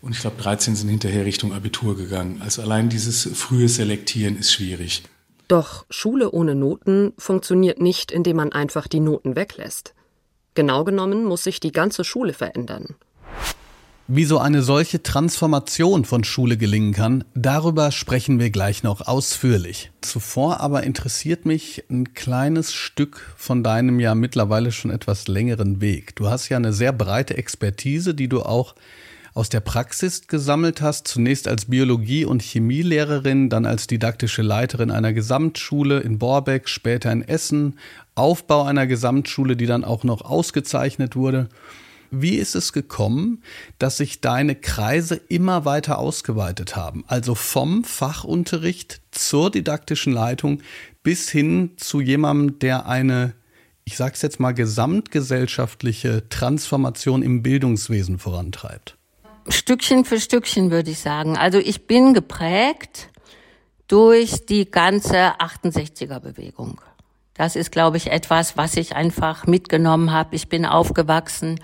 Und 0.00 0.12
ich 0.12 0.21
glaube, 0.21 0.40
13 0.40 0.76
sind 0.76 0.88
hinterher 0.88 1.26
Richtung 1.26 1.52
Abitur 1.52 1.97
gegangen. 1.97 2.40
Also 2.42 2.62
allein 2.62 2.88
dieses 2.88 3.28
frühe 3.35 3.68
Selektieren 3.68 4.38
ist 4.38 4.52
schwierig. 4.52 5.02
Doch 5.48 5.86
Schule 5.90 6.32
ohne 6.32 6.54
Noten 6.54 7.12
funktioniert 7.18 7.80
nicht, 7.80 8.10
indem 8.10 8.36
man 8.36 8.52
einfach 8.52 8.88
die 8.88 9.00
Noten 9.00 9.36
weglässt. 9.36 9.94
Genau 10.54 10.84
genommen 10.84 11.24
muss 11.24 11.44
sich 11.44 11.60
die 11.60 11.72
ganze 11.72 12.02
Schule 12.02 12.32
verändern. 12.32 12.96
Wie 14.08 14.24
so 14.24 14.38
eine 14.38 14.62
solche 14.62 15.02
Transformation 15.02 16.04
von 16.04 16.22
Schule 16.22 16.56
gelingen 16.56 16.92
kann, 16.92 17.24
darüber 17.34 17.90
sprechen 17.90 18.38
wir 18.38 18.50
gleich 18.50 18.84
noch 18.84 19.04
ausführlich. 19.06 19.90
Zuvor 20.00 20.60
aber 20.60 20.84
interessiert 20.84 21.44
mich 21.44 21.82
ein 21.90 22.14
kleines 22.14 22.72
Stück 22.72 23.34
von 23.36 23.64
deinem 23.64 23.98
ja 23.98 24.14
mittlerweile 24.14 24.70
schon 24.70 24.92
etwas 24.92 25.26
längeren 25.26 25.80
Weg. 25.80 26.14
Du 26.14 26.28
hast 26.28 26.48
ja 26.48 26.56
eine 26.56 26.72
sehr 26.72 26.92
breite 26.92 27.36
Expertise, 27.36 28.14
die 28.14 28.28
du 28.28 28.42
auch 28.42 28.76
aus 29.36 29.50
der 29.50 29.60
Praxis 29.60 30.28
gesammelt 30.28 30.80
hast, 30.80 31.06
zunächst 31.06 31.46
als 31.46 31.66
Biologie- 31.66 32.24
und 32.24 32.40
Chemielehrerin, 32.40 33.50
dann 33.50 33.66
als 33.66 33.86
didaktische 33.86 34.40
Leiterin 34.40 34.90
einer 34.90 35.12
Gesamtschule 35.12 36.00
in 36.00 36.18
Borbeck, 36.18 36.70
später 36.70 37.12
in 37.12 37.20
Essen, 37.20 37.78
Aufbau 38.14 38.64
einer 38.64 38.86
Gesamtschule, 38.86 39.54
die 39.54 39.66
dann 39.66 39.84
auch 39.84 40.04
noch 40.04 40.22
ausgezeichnet 40.22 41.16
wurde. 41.16 41.50
Wie 42.10 42.36
ist 42.36 42.54
es 42.54 42.72
gekommen, 42.72 43.42
dass 43.78 43.98
sich 43.98 44.22
deine 44.22 44.54
Kreise 44.54 45.16
immer 45.28 45.66
weiter 45.66 45.98
ausgeweitet 45.98 46.74
haben? 46.74 47.04
Also 47.06 47.34
vom 47.34 47.84
Fachunterricht 47.84 49.02
zur 49.10 49.50
didaktischen 49.50 50.14
Leitung 50.14 50.62
bis 51.02 51.28
hin 51.28 51.72
zu 51.76 52.00
jemandem, 52.00 52.58
der 52.60 52.86
eine, 52.86 53.34
ich 53.84 53.98
sag's 53.98 54.22
jetzt 54.22 54.40
mal, 54.40 54.52
gesamtgesellschaftliche 54.52 56.26
Transformation 56.30 57.22
im 57.22 57.42
Bildungswesen 57.42 58.18
vorantreibt. 58.18 58.95
Stückchen 59.48 60.04
für 60.04 60.20
Stückchen 60.20 60.70
würde 60.70 60.90
ich 60.90 60.98
sagen. 60.98 61.36
Also 61.36 61.58
ich 61.58 61.86
bin 61.86 62.14
geprägt 62.14 63.08
durch 63.88 64.46
die 64.46 64.70
ganze 64.70 65.38
68er 65.38 66.20
Bewegung. 66.20 66.80
Das 67.34 67.54
ist, 67.54 67.70
glaube 67.70 67.98
ich, 67.98 68.10
etwas, 68.10 68.56
was 68.56 68.76
ich 68.76 68.96
einfach 68.96 69.46
mitgenommen 69.46 70.10
habe. 70.10 70.34
Ich 70.34 70.48
bin 70.48 70.64
aufgewachsen 70.64 71.60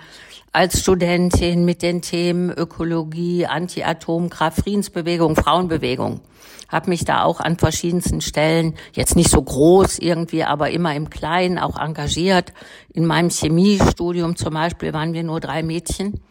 als 0.51 0.81
Studentin 0.81 1.65
mit 1.65 1.81
den 1.81 2.03
Themen 2.03 2.51
Ökologie, 2.51 3.47
Anti-Atomkraft, 3.47 4.61
Friedensbewegung, 4.61 5.35
Frauenbewegung. 5.35 6.21
Habe 6.69 6.91
mich 6.91 7.05
da 7.05 7.23
auch 7.23 7.39
an 7.39 7.57
verschiedensten 7.57 8.21
Stellen, 8.21 8.75
jetzt 8.93 9.15
nicht 9.15 9.31
so 9.31 9.41
groß 9.41 9.97
irgendwie, 9.97 10.43
aber 10.43 10.69
immer 10.69 10.95
im 10.95 11.09
Kleinen 11.09 11.57
auch 11.57 11.79
engagiert. 11.79 12.53
In 12.93 13.05
meinem 13.05 13.29
Chemiestudium 13.31 14.35
zum 14.35 14.53
Beispiel 14.53 14.93
waren 14.93 15.13
wir 15.13 15.23
nur 15.23 15.39
drei 15.39 15.63
Mädchen 15.63 16.21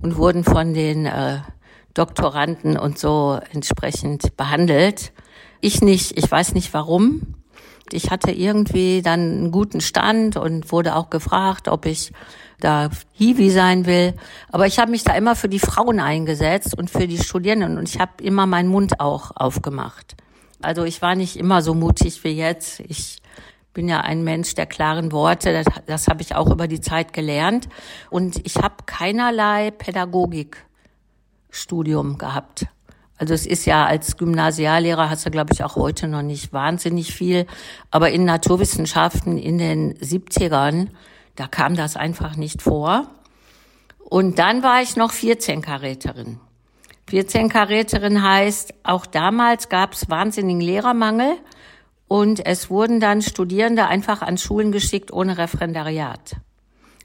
und 0.00 0.16
wurden 0.16 0.44
von 0.44 0.74
den 0.74 1.06
äh, 1.06 1.38
Doktoranden 1.94 2.78
und 2.78 2.98
so 2.98 3.38
entsprechend 3.52 4.36
behandelt. 4.36 5.12
Ich 5.60 5.82
nicht, 5.82 6.16
ich 6.16 6.30
weiß 6.30 6.54
nicht 6.54 6.72
warum. 6.72 7.34
Ich 7.90 8.10
hatte 8.10 8.30
irgendwie 8.30 9.02
dann 9.02 9.20
einen 9.20 9.50
guten 9.50 9.80
Stand 9.80 10.36
und 10.36 10.70
wurde 10.70 10.94
auch 10.94 11.10
gefragt, 11.10 11.68
ob 11.68 11.86
ich 11.86 12.12
da 12.60 12.90
Hiwi 13.12 13.50
sein 13.50 13.86
will. 13.86 14.14
Aber 14.50 14.66
ich 14.66 14.78
habe 14.78 14.90
mich 14.90 15.04
da 15.04 15.14
immer 15.14 15.34
für 15.34 15.48
die 15.48 15.58
Frauen 15.58 16.00
eingesetzt 16.00 16.76
und 16.76 16.90
für 16.90 17.06
die 17.08 17.18
Studierenden 17.18 17.78
und 17.78 17.88
ich 17.88 17.98
habe 17.98 18.22
immer 18.22 18.46
meinen 18.46 18.68
Mund 18.68 19.00
auch 19.00 19.32
aufgemacht. 19.34 20.16
Also 20.60 20.84
ich 20.84 21.02
war 21.02 21.14
nicht 21.14 21.36
immer 21.36 21.62
so 21.62 21.74
mutig 21.74 22.22
wie 22.24 22.30
jetzt. 22.30 22.80
Ich 22.80 23.18
bin 23.78 23.88
ja 23.88 24.00
ein 24.00 24.24
Mensch 24.24 24.56
der 24.56 24.66
klaren 24.66 25.12
Worte. 25.12 25.52
Das, 25.52 25.66
das 25.86 26.08
habe 26.08 26.20
ich 26.20 26.34
auch 26.34 26.50
über 26.50 26.66
die 26.66 26.80
Zeit 26.80 27.12
gelernt. 27.12 27.68
Und 28.10 28.44
ich 28.44 28.56
habe 28.56 28.74
keinerlei 28.86 29.70
Pädagogikstudium 29.70 32.18
gehabt. 32.18 32.66
Also 33.18 33.34
es 33.34 33.46
ist 33.46 33.66
ja 33.66 33.86
als 33.86 34.16
Gymnasiallehrer 34.16 35.08
hast 35.08 35.26
du, 35.26 35.30
glaube 35.30 35.52
ich, 35.52 35.62
auch 35.62 35.76
heute 35.76 36.08
noch 36.08 36.22
nicht 36.22 36.52
wahnsinnig 36.52 37.14
viel. 37.14 37.46
Aber 37.92 38.10
in 38.10 38.24
Naturwissenschaften 38.24 39.38
in 39.38 39.58
den 39.58 39.94
70ern 39.94 40.88
da 41.36 41.46
kam 41.46 41.76
das 41.76 41.94
einfach 41.94 42.34
nicht 42.34 42.62
vor. 42.62 43.06
Und 44.00 44.40
dann 44.40 44.64
war 44.64 44.82
ich 44.82 44.96
noch 44.96 45.12
14 45.12 45.62
Karäterin. 45.62 46.40
14 47.08 47.48
Karäterin 47.48 48.24
heißt, 48.24 48.74
auch 48.82 49.06
damals 49.06 49.68
gab 49.68 49.92
es 49.92 50.10
wahnsinnigen 50.10 50.60
Lehrermangel 50.60 51.36
und 52.08 52.44
es 52.44 52.70
wurden 52.70 53.00
dann 53.00 53.22
Studierende 53.22 53.86
einfach 53.86 54.22
an 54.22 54.38
Schulen 54.38 54.72
geschickt 54.72 55.12
ohne 55.12 55.38
Referendariat. 55.38 56.36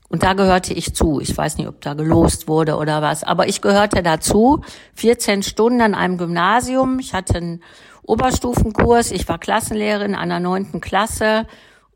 Und 0.08 0.24
da 0.24 0.34
gehörte 0.34 0.74
ich 0.74 0.96
zu. 0.96 1.20
Ich 1.20 1.36
weiß 1.36 1.58
nicht, 1.58 1.68
ob 1.68 1.82
da 1.82 1.94
gelost 1.94 2.48
wurde 2.48 2.78
oder 2.78 3.02
was, 3.02 3.24
aber 3.24 3.48
ich 3.48 3.62
gehörte 3.62 4.04
dazu. 4.04 4.62
14 4.96 5.44
Stunden 5.44 5.82
an 5.82 5.96
einem 5.96 6.18
Gymnasium. 6.18 7.00
Ich 7.00 7.14
hatte 7.14 7.36
einen 7.38 7.64
Oberstufenkurs. 8.04 9.12
Ich 9.12 9.28
war 9.28 9.40
Klassenlehrerin 9.40 10.16
einer 10.16 10.40
neunten 10.40 10.82
Klasse 10.82 11.48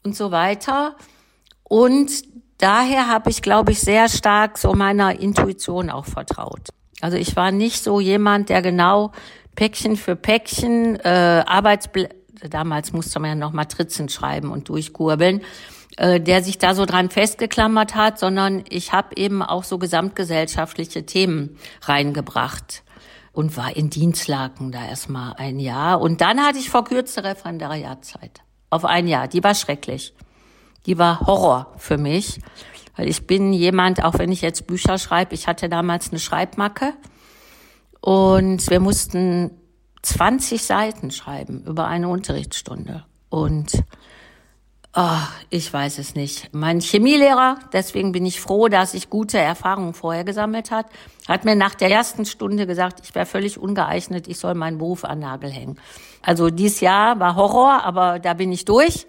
und 0.03 0.15
so 0.15 0.31
weiter. 0.31 0.95
Und 1.63 2.09
daher 2.57 3.07
habe 3.07 3.29
ich, 3.29 3.41
glaube 3.41 3.71
ich, 3.71 3.79
sehr 3.81 4.09
stark 4.09 4.57
so 4.57 4.73
meiner 4.73 5.19
Intuition 5.19 5.89
auch 5.89 6.05
vertraut. 6.05 6.69
Also 7.01 7.17
ich 7.17 7.35
war 7.35 7.51
nicht 7.51 7.83
so 7.83 7.99
jemand, 7.99 8.49
der 8.49 8.61
genau 8.61 9.11
Päckchen 9.55 9.95
für 9.95 10.15
Päckchen 10.15 10.95
äh, 10.95 11.43
Arbeitsblätter, 11.45 12.15
damals 12.49 12.93
musste 12.93 13.19
man 13.19 13.29
ja 13.31 13.35
noch 13.35 13.53
Matrizen 13.53 14.09
schreiben 14.09 14.51
und 14.51 14.69
durchkurbeln, 14.69 15.41
äh, 15.97 16.19
der 16.19 16.43
sich 16.43 16.57
da 16.57 16.75
so 16.75 16.85
dran 16.85 17.09
festgeklammert 17.09 17.95
hat, 17.95 18.19
sondern 18.19 18.63
ich 18.69 18.93
habe 18.93 19.15
eben 19.15 19.41
auch 19.41 19.63
so 19.63 19.77
gesamtgesellschaftliche 19.77 21.05
Themen 21.05 21.57
reingebracht 21.81 22.83
und 23.31 23.57
war 23.57 23.75
in 23.75 23.89
Dienstlaken 23.89 24.71
da 24.71 24.85
erstmal 24.85 25.33
ein 25.37 25.59
Jahr. 25.59 26.01
Und 26.01 26.21
dann 26.21 26.41
hatte 26.41 26.59
ich 26.59 26.69
verkürzte 26.69 27.23
Referendariatzeit 27.23 28.41
auf 28.69 28.85
ein 28.85 29.07
Jahr. 29.07 29.27
Die 29.27 29.43
war 29.43 29.55
schrecklich 29.55 30.13
die 30.87 30.97
war 30.97 31.19
Horror 31.19 31.73
für 31.77 31.97
mich. 31.97 32.39
Weil 32.95 33.09
ich 33.09 33.27
bin 33.27 33.53
jemand, 33.53 34.03
auch 34.03 34.17
wenn 34.17 34.31
ich 34.31 34.41
jetzt 34.41 34.65
Bücher 34.65 34.97
schreibe, 34.97 35.35
ich 35.35 35.47
hatte 35.47 35.69
damals 35.69 36.09
eine 36.09 36.19
Schreibmacke 36.19 36.93
und 38.01 38.67
wir 38.71 38.79
mussten 38.79 39.51
20 40.07 40.63
Seiten 40.63 41.11
schreiben 41.11 41.63
über 41.65 41.87
eine 41.87 42.07
Unterrichtsstunde. 42.07 43.03
Und 43.29 43.83
oh, 44.95 45.19
ich 45.49 45.71
weiß 45.71 45.99
es 45.99 46.15
nicht. 46.15 46.53
Mein 46.53 46.79
Chemielehrer, 46.79 47.59
deswegen 47.73 48.13
bin 48.13 48.25
ich 48.25 48.39
froh, 48.39 48.69
dass 48.69 48.93
ich 48.93 49.09
gute 49.09 49.37
Erfahrungen 49.37 49.93
vorher 49.93 50.23
gesammelt 50.23 50.71
hat, 50.71 50.85
hat 51.27 51.43
mir 51.43 51.55
nach 51.55 51.75
der 51.75 51.91
ersten 51.91 52.25
Stunde 52.25 52.65
gesagt, 52.65 53.01
ich 53.03 53.13
wäre 53.15 53.25
völlig 53.25 53.57
ungeeignet, 53.57 54.29
ich 54.29 54.39
soll 54.39 54.53
meinen 54.53 54.77
Beruf 54.77 55.03
an 55.03 55.19
Nagel 55.19 55.51
hängen. 55.51 55.77
Also 56.21 56.49
dieses 56.49 56.79
Jahr 56.79 57.19
war 57.19 57.35
Horror, 57.35 57.83
aber 57.83 58.19
da 58.19 58.33
bin 58.33 58.51
ich 58.53 58.63
durch 58.63 59.07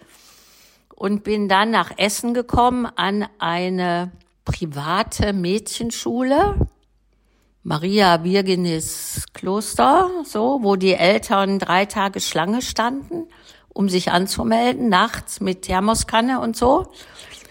und 0.97 1.23
bin 1.23 1.49
dann 1.49 1.71
nach 1.71 1.93
Essen 1.97 2.35
gekommen 2.35 2.87
an 2.97 3.29
eine 3.39 4.11
private 4.45 5.33
Mädchenschule, 5.33 6.57
Maria 7.69 8.25
Virginis 8.25 9.27
Kloster, 9.35 10.09
so, 10.25 10.61
wo 10.63 10.77
die 10.77 10.95
Eltern 10.95 11.59
drei 11.59 11.85
Tage 11.85 12.19
Schlange 12.19 12.63
standen, 12.63 13.27
um 13.69 13.91
sich 13.91 14.11
anzumelden, 14.11 14.89
nachts 14.89 15.43
mit 15.43 15.61
Thermoskanne 15.63 16.41
und 16.41 16.57
so, 16.57 16.87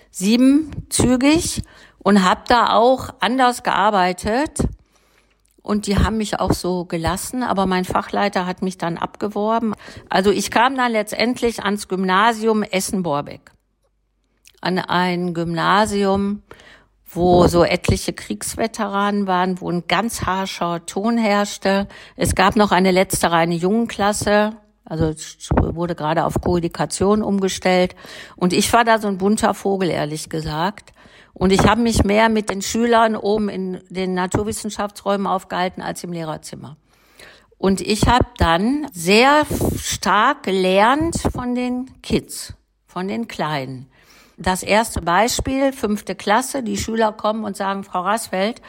siebenzügig 0.10 1.62
und 2.00 2.24
habe 2.24 2.42
da 2.48 2.74
auch 2.74 3.14
anders 3.20 3.62
gearbeitet 3.62 4.68
und 5.62 5.86
die 5.86 6.00
haben 6.00 6.18
mich 6.18 6.40
auch 6.40 6.54
so 6.54 6.86
gelassen, 6.86 7.44
aber 7.44 7.68
mein 7.68 7.86
Fachleiter 7.86 8.48
hat 8.48 8.64
mich 8.64 8.80
dann 8.80 8.98
abgeworben. 8.98 9.76
Also 10.10 10.32
ich 10.32 10.50
kam 10.50 10.76
dann 10.76 10.94
letztendlich 10.94 11.64
ans 11.64 11.88
Gymnasium 11.88 12.64
Essen-Borbeck. 12.64 13.52
An 14.62 14.80
ein 14.80 15.36
Gymnasium, 15.36 16.42
wo 17.10 17.48
so 17.48 17.64
etliche 17.64 18.14
Kriegsveteranen 18.14 19.28
waren, 19.28 19.62
wo 19.62 19.72
ein 19.72 19.88
ganz 19.88 20.24
harscher 20.24 20.86
Ton 20.86 21.18
herrschte. 21.18 21.88
Es 22.16 22.36
gab 22.36 22.56
noch 22.56 22.72
eine 22.72 22.92
letzte 22.92 23.32
reine 23.32 23.56
Jungenklasse, 23.56 24.58
also 24.84 25.14
wurde 25.52 25.96
gerade 25.96 26.26
auf 26.26 26.42
Koedikation 26.42 27.24
umgestellt. 27.24 27.96
Und 28.36 28.54
ich 28.54 28.72
war 28.74 28.84
da 28.84 29.00
so 29.00 29.08
ein 29.08 29.18
bunter 29.18 29.54
Vogel, 29.54 29.90
ehrlich 29.90 30.30
gesagt. 30.30 30.92
Und 31.34 31.52
ich 31.52 31.66
habe 31.68 31.82
mich 31.82 32.04
mehr 32.04 32.30
mit 32.30 32.50
den 32.50 32.62
Schülern 32.62 33.16
oben 33.16 33.48
in 33.50 33.82
den 33.90 34.14
Naturwissenschaftsräumen 34.14 35.28
aufgehalten 35.28 35.82
als 35.82 36.04
im 36.04 36.12
Lehrerzimmer. 36.12 36.78
Und 37.58 37.82
ich 37.82 38.08
habe 38.08 38.26
dann 38.38 38.88
sehr 38.92 39.46
stark 39.78 40.44
gelernt 40.44 41.16
von 41.32 41.56
den 41.56 42.02
Kids, 42.02 42.54
von 42.86 43.08
den 43.08 43.28
Kleinen. 43.28 43.88
Das 44.38 44.62
erste 44.62 45.02
Beispiel, 45.02 45.74
fünfte 45.74 46.14
Klasse, 46.14 46.62
die 46.62 46.78
Schüler 46.78 47.12
kommen 47.12 47.44
und 47.44 47.58
sagen, 47.58 47.84
Frau 47.84 48.02
Rasfeld, 48.02 48.62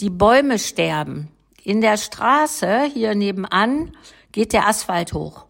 die 0.00 0.10
Bäume 0.10 0.60
sterben. 0.60 1.28
In 1.64 1.80
der 1.80 1.96
Straße 1.96 2.84
hier 2.84 3.16
nebenan 3.16 3.96
geht 4.30 4.52
der 4.52 4.68
Asphalt 4.68 5.12
hoch. 5.12 5.46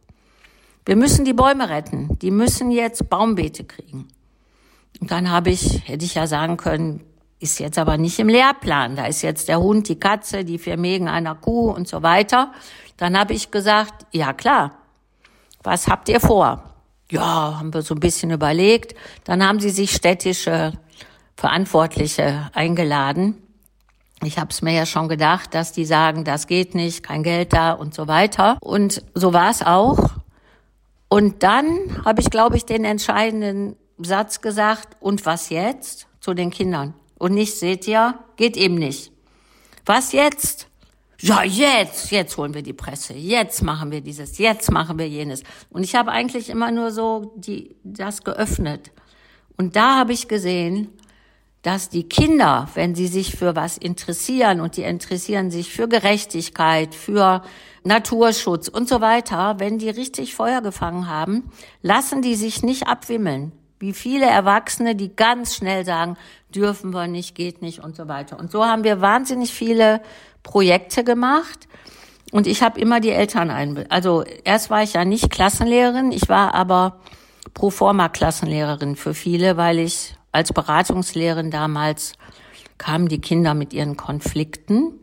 Wir 0.86 0.96
müssen 0.96 1.26
die 1.26 1.34
Bäume 1.34 1.68
retten. 1.68 2.18
Die 2.20 2.30
müssen 2.30 2.70
jetzt 2.70 3.10
Baumbeete 3.10 3.64
kriegen. 3.64 4.08
Und 5.00 5.10
dann 5.10 5.30
habe 5.30 5.50
ich, 5.50 5.86
hätte 5.86 6.06
ich 6.06 6.14
ja 6.14 6.26
sagen 6.26 6.56
können, 6.56 7.04
ist 7.38 7.60
jetzt 7.60 7.78
aber 7.78 7.98
nicht 7.98 8.18
im 8.18 8.28
Lehrplan. 8.28 8.96
Da 8.96 9.04
ist 9.04 9.20
jetzt 9.20 9.48
der 9.48 9.60
Hund, 9.60 9.88
die 9.88 10.00
Katze, 10.00 10.44
die 10.44 10.58
vier 10.58 10.78
Mägen 10.78 11.08
einer 11.08 11.34
Kuh 11.34 11.70
und 11.70 11.86
so 11.86 12.02
weiter. 12.02 12.52
Dann 12.96 13.18
habe 13.18 13.34
ich 13.34 13.50
gesagt, 13.50 14.06
ja 14.12 14.32
klar, 14.32 14.78
was 15.62 15.88
habt 15.88 16.08
ihr 16.08 16.20
vor? 16.20 16.64
Ja, 17.10 17.58
haben 17.58 17.72
wir 17.72 17.82
so 17.82 17.94
ein 17.94 18.00
bisschen 18.00 18.30
überlegt. 18.30 18.94
Dann 19.24 19.46
haben 19.46 19.60
sie 19.60 19.70
sich 19.70 19.92
städtische 19.92 20.72
Verantwortliche 21.36 22.50
eingeladen. 22.52 23.42
Ich 24.22 24.38
habe 24.38 24.50
es 24.50 24.62
mir 24.62 24.72
ja 24.72 24.84
schon 24.84 25.08
gedacht, 25.08 25.54
dass 25.54 25.72
die 25.72 25.84
sagen, 25.84 26.24
das 26.24 26.46
geht 26.46 26.74
nicht, 26.74 27.02
kein 27.02 27.22
Geld 27.22 27.52
da 27.52 27.72
und 27.72 27.94
so 27.94 28.08
weiter. 28.08 28.58
Und 28.60 29.02
so 29.14 29.32
war 29.32 29.50
es 29.50 29.62
auch. 29.62 30.10
Und 31.08 31.42
dann 31.42 32.04
habe 32.04 32.20
ich, 32.20 32.28
glaube 32.28 32.56
ich, 32.56 32.66
den 32.66 32.84
entscheidenden 32.84 33.76
Satz 33.98 34.40
gesagt, 34.40 34.96
und 35.00 35.24
was 35.24 35.48
jetzt? 35.50 36.06
Zu 36.20 36.34
den 36.34 36.50
Kindern. 36.50 36.94
Und 37.16 37.32
nicht, 37.32 37.56
seht 37.58 37.86
ihr, 37.88 38.18
geht 38.36 38.56
eben 38.56 38.74
nicht. 38.74 39.12
Was 39.86 40.12
jetzt? 40.12 40.67
Ja, 41.20 41.42
jetzt, 41.42 42.12
jetzt 42.12 42.36
holen 42.36 42.54
wir 42.54 42.62
die 42.62 42.72
Presse, 42.72 43.12
jetzt 43.12 43.62
machen 43.62 43.90
wir 43.90 44.00
dieses, 44.00 44.38
jetzt 44.38 44.70
machen 44.70 44.98
wir 44.98 45.08
jenes. 45.08 45.42
Und 45.68 45.82
ich 45.82 45.96
habe 45.96 46.12
eigentlich 46.12 46.48
immer 46.48 46.70
nur 46.70 46.92
so 46.92 47.32
die, 47.34 47.74
das 47.82 48.22
geöffnet. 48.22 48.92
Und 49.56 49.74
da 49.74 49.96
habe 49.96 50.12
ich 50.12 50.28
gesehen, 50.28 50.88
dass 51.62 51.88
die 51.88 52.04
Kinder, 52.04 52.68
wenn 52.74 52.94
sie 52.94 53.08
sich 53.08 53.36
für 53.36 53.56
was 53.56 53.78
interessieren 53.78 54.60
und 54.60 54.76
die 54.76 54.82
interessieren 54.82 55.50
sich 55.50 55.72
für 55.72 55.88
Gerechtigkeit, 55.88 56.94
für 56.94 57.42
Naturschutz 57.82 58.68
und 58.68 58.88
so 58.88 59.00
weiter, 59.00 59.56
wenn 59.58 59.78
die 59.78 59.90
richtig 59.90 60.36
Feuer 60.36 60.60
gefangen 60.60 61.08
haben, 61.08 61.50
lassen 61.82 62.22
die 62.22 62.36
sich 62.36 62.62
nicht 62.62 62.86
abwimmeln. 62.86 63.50
Wie 63.80 63.92
viele 63.92 64.26
Erwachsene, 64.26 64.94
die 64.94 65.14
ganz 65.14 65.56
schnell 65.56 65.84
sagen, 65.84 66.16
dürfen 66.54 66.92
wir 66.92 67.06
nicht, 67.06 67.34
geht 67.34 67.60
nicht 67.60 67.80
und 67.80 67.96
so 67.96 68.08
weiter. 68.08 68.38
Und 68.38 68.50
so 68.50 68.64
haben 68.64 68.84
wir 68.84 69.00
wahnsinnig 69.00 69.52
viele 69.52 70.00
Projekte 70.48 71.04
gemacht. 71.04 71.68
Und 72.32 72.46
ich 72.46 72.62
habe 72.62 72.80
immer 72.80 73.00
die 73.00 73.10
Eltern 73.10 73.50
einbezogen. 73.50 73.90
Also 73.90 74.24
erst 74.44 74.70
war 74.70 74.82
ich 74.82 74.94
ja 74.94 75.04
nicht 75.04 75.30
Klassenlehrerin, 75.30 76.10
ich 76.10 76.28
war 76.28 76.54
aber 76.54 77.00
pro 77.52 77.70
forma 77.70 78.08
Klassenlehrerin 78.08 78.96
für 78.96 79.12
viele, 79.12 79.56
weil 79.58 79.78
ich 79.78 80.14
als 80.32 80.52
Beratungslehrerin 80.52 81.50
damals 81.50 82.14
kamen 82.78 83.08
die 83.08 83.20
Kinder 83.20 83.52
mit 83.52 83.74
ihren 83.74 83.96
Konflikten. 83.96 84.94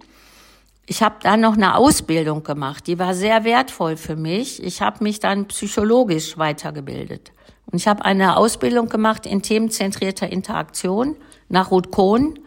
Ich 0.87 1.03
habe 1.03 1.15
dann 1.21 1.41
noch 1.41 1.53
eine 1.53 1.75
Ausbildung 1.75 2.43
gemacht, 2.43 2.87
die 2.87 2.97
war 2.97 3.13
sehr 3.13 3.43
wertvoll 3.43 3.97
für 3.97 4.15
mich. 4.15 4.63
Ich 4.63 4.81
habe 4.81 5.03
mich 5.03 5.19
dann 5.19 5.47
psychologisch 5.47 6.37
weitergebildet. 6.37 7.31
Und 7.71 7.77
ich 7.77 7.87
habe 7.87 8.05
eine 8.05 8.37
Ausbildung 8.37 8.89
gemacht 8.89 9.25
in 9.25 9.41
themenzentrierter 9.41 10.31
Interaktion 10.31 11.15
nach 11.49 11.71
Ruth 11.71 11.91
Kohn. 11.91 12.39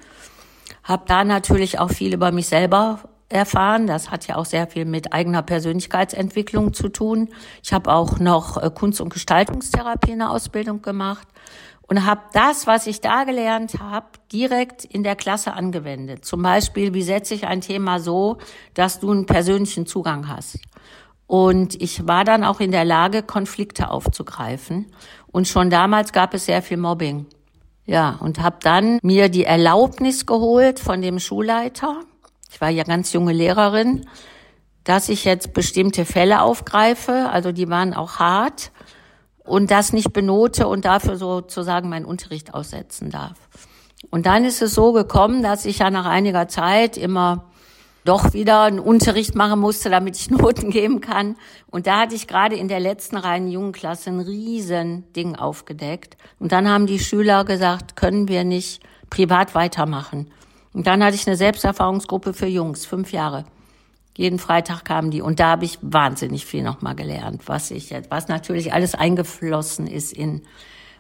Habe 0.89 1.05
da 1.07 1.23
natürlich 1.23 1.79
auch 1.79 1.91
viel 1.91 2.15
über 2.15 2.33
mich 2.33 2.49
selber 2.49 3.01
erfahren. 3.29 3.87
Das 3.87 4.11
hat 4.11 4.27
ja 4.27 4.37
auch 4.37 4.47
sehr 4.47 4.67
viel 4.67 4.87
mit 4.87 5.13
eigener 5.13 5.43
Persönlichkeitsentwicklung 5.43 6.73
zu 6.73 6.89
tun. 6.89 7.29
Ich 7.63 7.75
habe 7.75 7.93
auch 7.93 8.19
noch 8.19 8.57
äh, 8.57 8.71
Kunst- 8.75 9.03
und 9.03 9.13
Gestaltungstherapie 9.13 10.13
in 10.13 10.21
der 10.21 10.31
Ausbildung 10.31 10.81
gemacht 10.81 11.29
und 11.83 12.07
habe 12.07 12.23
das, 12.33 12.67
was 12.67 12.87
ich 12.87 13.03
da 13.03 13.25
gelernt 13.25 13.81
habe, 13.81 14.07
direkt 14.33 14.87
in 14.87 15.03
der 15.03 15.15
Klasse 15.15 15.53
angewendet. 15.53 16.25
Zum 16.25 16.41
Beispiel, 16.41 16.95
wie 16.95 17.03
setze 17.03 17.35
ich 17.35 17.47
ein 17.47 17.61
Thema 17.61 18.01
so, 18.01 18.39
dass 18.73 18.99
du 18.99 19.11
einen 19.11 19.27
persönlichen 19.27 19.85
Zugang 19.85 20.27
hast. 20.27 20.59
Und 21.27 21.81
ich 21.83 22.09
war 22.09 22.25
dann 22.25 22.45
auch 22.45 22.61
in 22.61 22.73
der 22.73 22.87
Lage, 22.87 23.23
Konflikte 23.23 23.91
aufzugreifen. 23.91 24.87
Und 25.27 25.49
schon 25.49 25.69
damals 25.69 26.15
gab 26.15 26.33
es 26.33 26.47
sehr 26.47 26.63
viel 26.63 26.79
Mobbing. 26.79 27.27
Ja, 27.89 28.19
und 28.21 28.43
habe 28.43 28.59
dann 28.61 28.99
mir 29.03 29.31
die 29.31 29.45
Erlaubnis 29.45 30.27
geholt 30.27 30.79
von 30.79 31.01
dem 31.01 31.19
Schulleiter. 31.19 32.01
Ich 32.51 32.61
war 32.61 32.69
ja 32.69 32.85
ganz 32.85 33.15
junge 33.15 33.33
Lehrerin, 33.33 34.05
dass 34.85 35.09
ich 35.09 35.25
jetzt 35.25 35.55
bestimmte 35.55 36.05
Fälle 36.05 36.43
aufgreife. 36.43 37.31
Also 37.33 37.51
die 37.51 37.71
waren 37.71 37.95
auch 37.95 38.19
hart 38.19 38.73
und 39.43 39.71
das 39.71 39.95
nicht 39.95 40.13
benote 40.13 40.69
und 40.69 40.85
dafür 40.85 41.17
sozusagen 41.17 41.89
meinen 41.89 42.05
Unterricht 42.05 42.53
aussetzen 42.53 43.09
darf. 43.09 43.39
Und 44.11 44.27
dann 44.27 44.45
ist 44.45 44.61
es 44.61 44.75
so 44.75 44.93
gekommen, 44.93 45.43
dass 45.43 45.65
ich 45.65 45.79
ja 45.79 45.89
nach 45.89 46.05
einiger 46.05 46.47
Zeit 46.47 46.99
immer 46.99 47.47
doch 48.09 48.33
wieder 48.33 48.63
einen 48.63 48.81
Unterricht 48.81 49.35
machen 49.35 49.61
musste, 49.61 49.91
damit 49.91 50.17
ich 50.17 50.31
Noten 50.31 50.71
geben 50.71 51.01
kann. 51.01 51.37
Und 51.71 51.87
da 51.87 52.01
hatte 52.01 52.15
ich 52.15 52.27
gerade 52.27 52.57
in 52.57 52.69
der 52.69 52.81
letzten 52.81 53.17
reinen 53.17 53.49
Jugendklasse 53.49 54.11
ein 54.11 54.21
riesen 54.21 55.13
Ding 55.13 55.37
aufgedeckt. 55.37 56.17
Und 56.39 56.53
dann 56.53 56.69
haben 56.69 56.87
die 56.87 56.99
Schüler 56.99 57.45
gesagt, 57.45 57.97
können 57.97 58.29
wir 58.29 58.45
nicht 58.45 58.83
privat 59.11 59.55
weitermachen. 59.55 60.31
Und 60.73 60.87
dann 60.87 61.05
hatte 61.05 61.17
ich 61.17 61.27
eine 61.27 61.37
Selbsterfahrungsgruppe 61.37 62.33
für 62.33 62.47
Jungs, 62.47 62.87
fünf 62.87 63.13
Jahre. 63.13 63.45
Jeden 64.17 64.39
Freitag 64.39 64.85
kamen 64.85 65.11
die 65.13 65.23
und 65.23 65.39
da 65.39 65.51
habe 65.51 65.65
ich 65.65 65.79
wahnsinnig 65.81 66.45
viel 66.45 66.65
nochmal 66.65 66.97
gelernt, 66.97 67.43
was 67.47 67.71
ich 67.71 67.91
jetzt, 67.91 68.11
was 68.11 68.27
natürlich 68.27 68.73
alles 68.73 68.97
eingeflossen 68.97 69.87
ist 69.87 70.13
in 70.13 70.43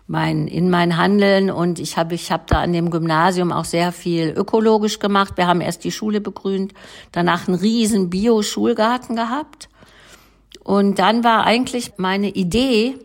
mein, 0.09 0.49
in 0.49 0.71
mein 0.71 0.97
Handeln 0.97 1.51
und 1.51 1.79
ich 1.79 1.99
habe 1.99 2.14
ich 2.14 2.33
habe 2.33 2.44
da 2.47 2.61
an 2.62 2.73
dem 2.73 2.90
Gymnasium 2.90 3.53
auch 3.53 3.66
sehr 3.66 3.92
viel 3.92 4.31
ökologisch 4.31 4.99
gemacht. 4.99 5.35
Wir 5.37 5.47
haben 5.47 5.61
erst 5.61 5.85
die 5.85 5.92
Schule 5.92 6.21
begrünt, 6.21 6.73
danach 7.12 7.47
einen 7.47 7.59
riesen 7.59 8.09
Bio-Schulgarten 8.09 9.14
gehabt. 9.14 9.68
Und 10.64 10.99
dann 10.99 11.25
war 11.25 11.44
eigentlich 11.44 11.92
meine 11.99 12.31
Idee, 12.31 12.97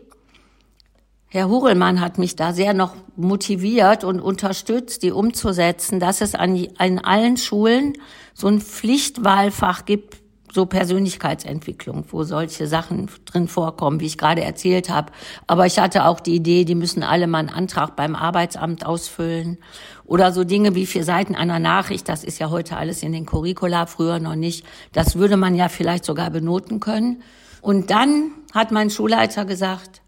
Herr 1.28 1.48
Hurelmann 1.48 2.00
hat 2.00 2.16
mich 2.16 2.36
da 2.36 2.52
sehr 2.52 2.74
noch 2.74 2.94
motiviert 3.16 4.04
und 4.04 4.20
unterstützt, 4.20 5.02
die 5.02 5.10
umzusetzen, 5.10 6.00
dass 6.00 6.20
es 6.20 6.34
an, 6.34 6.68
an 6.78 7.00
allen 7.00 7.36
Schulen 7.36 7.94
so 8.34 8.46
ein 8.46 8.60
Pflichtwahlfach 8.60 9.84
gibt 9.84 10.23
so 10.54 10.66
Persönlichkeitsentwicklung, 10.66 12.04
wo 12.08 12.22
solche 12.22 12.68
Sachen 12.68 13.10
drin 13.24 13.48
vorkommen, 13.48 13.98
wie 13.98 14.06
ich 14.06 14.16
gerade 14.16 14.42
erzählt 14.42 14.88
habe. 14.88 15.10
Aber 15.48 15.66
ich 15.66 15.80
hatte 15.80 16.04
auch 16.04 16.20
die 16.20 16.36
Idee, 16.36 16.64
die 16.64 16.76
müssen 16.76 17.02
alle 17.02 17.26
mal 17.26 17.40
einen 17.40 17.48
Antrag 17.48 17.96
beim 17.96 18.14
Arbeitsamt 18.14 18.86
ausfüllen. 18.86 19.58
Oder 20.04 20.32
so 20.32 20.44
Dinge 20.44 20.76
wie 20.76 20.86
vier 20.86 21.02
Seiten 21.02 21.34
einer 21.34 21.58
Nachricht, 21.58 22.08
das 22.08 22.22
ist 22.22 22.38
ja 22.38 22.50
heute 22.50 22.76
alles 22.76 23.02
in 23.02 23.12
den 23.12 23.26
Curricula, 23.26 23.86
früher 23.86 24.20
noch 24.20 24.36
nicht. 24.36 24.64
Das 24.92 25.16
würde 25.16 25.36
man 25.36 25.56
ja 25.56 25.68
vielleicht 25.68 26.04
sogar 26.04 26.30
benoten 26.30 26.78
können. 26.78 27.22
Und 27.60 27.90
dann 27.90 28.30
hat 28.52 28.70
mein 28.70 28.90
Schulleiter 28.90 29.44
gesagt, 29.44 30.02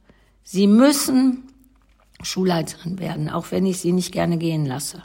Sie 0.45 0.69
müssen 0.69 1.43
Schulleiterin 2.23 3.01
werden, 3.01 3.31
auch 3.31 3.51
wenn 3.51 3.67
ich 3.67 3.79
Sie 3.81 3.91
nicht 3.91 4.13
gerne 4.13 4.37
gehen 4.37 4.65
lasse. 4.65 5.03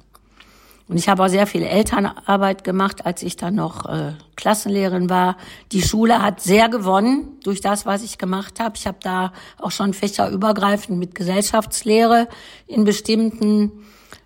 Und 0.92 0.98
ich 0.98 1.08
habe 1.08 1.24
auch 1.24 1.30
sehr 1.30 1.48
viel 1.48 1.64
Elternarbeit 1.64 2.66
gemacht, 2.66 3.06
als 3.06 3.24
ich 3.24 3.38
dann 3.38 3.56
noch 3.56 3.86
äh, 3.86 4.12
Klassenlehrerin 4.36 5.10
war. 5.10 5.38
Die 5.72 5.82
Schule 5.82 6.22
hat 6.22 6.42
sehr 6.42 6.68
gewonnen 6.68 7.40
durch 7.46 7.62
das, 7.62 7.86
was 7.86 8.04
ich 8.04 8.18
gemacht 8.18 8.60
habe. 8.60 8.76
Ich 8.76 8.86
habe 8.88 8.98
da 9.02 9.32
auch 9.58 9.72
schon 9.72 9.94
fächerübergreifend 9.94 11.00
mit 11.00 11.16
Gesellschaftslehre 11.16 12.28
in 12.68 12.84
bestimmten 12.84 13.72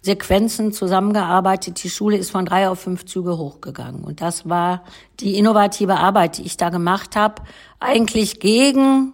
Sequenzen 0.02 0.74
zusammengearbeitet. 0.74 1.84
Die 1.84 1.90
Schule 1.92 2.18
ist 2.18 2.32
von 2.32 2.48
drei 2.48 2.68
auf 2.68 2.80
fünf 2.80 3.06
Züge 3.06 3.38
hochgegangen. 3.38 4.04
Und 4.04 4.22
das 4.22 4.50
war 4.50 4.82
die 5.20 5.38
innovative 5.38 5.98
Arbeit, 5.98 6.40
die 6.40 6.48
ich 6.48 6.58
da 6.58 6.70
gemacht 6.70 7.16
habe, 7.16 7.44
eigentlich 7.80 8.40
gegen 8.40 9.14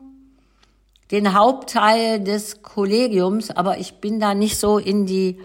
den 1.12 1.34
Hauptteil 1.34 2.24
des 2.24 2.62
Kollegiums, 2.62 3.52
aber 3.52 3.78
ich 3.78 3.96
bin 3.96 4.22
da 4.22 4.36
nicht 4.36 4.58
so 4.58 4.78
in 4.78 5.06
die 5.06 5.38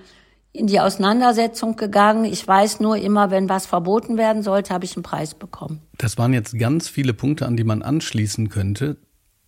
in 0.56 0.66
die 0.66 0.80
Auseinandersetzung 0.80 1.76
gegangen. 1.76 2.24
Ich 2.24 2.46
weiß 2.46 2.80
nur 2.80 2.96
immer, 2.96 3.30
wenn 3.30 3.48
was 3.48 3.66
verboten 3.66 4.16
werden 4.16 4.42
sollte, 4.42 4.72
habe 4.72 4.84
ich 4.84 4.96
einen 4.96 5.02
Preis 5.02 5.34
bekommen. 5.34 5.80
Das 5.98 6.18
waren 6.18 6.32
jetzt 6.32 6.58
ganz 6.58 6.88
viele 6.88 7.14
Punkte, 7.14 7.46
an 7.46 7.56
die 7.56 7.64
man 7.64 7.82
anschließen 7.82 8.48
könnte. 8.48 8.96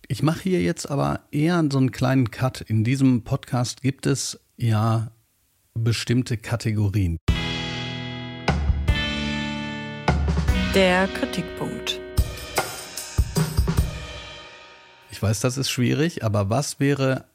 Ich 0.07 0.23
mache 0.23 0.41
hier 0.43 0.61
jetzt 0.61 0.89
aber 0.89 1.21
eher 1.31 1.63
so 1.71 1.77
einen 1.77 1.91
kleinen 1.91 2.31
Cut. 2.31 2.61
In 2.61 2.83
diesem 2.83 3.23
Podcast 3.23 3.81
gibt 3.81 4.05
es 4.05 4.39
ja 4.57 5.11
bestimmte 5.73 6.37
Kategorien. 6.37 7.17
Der 10.75 11.07
Kritikpunkt. 11.07 11.99
Ich 15.11 15.21
weiß, 15.21 15.39
das 15.41 15.57
ist 15.57 15.69
schwierig, 15.69 16.23
aber 16.23 16.49
was 16.49 16.79
wäre 16.79 17.25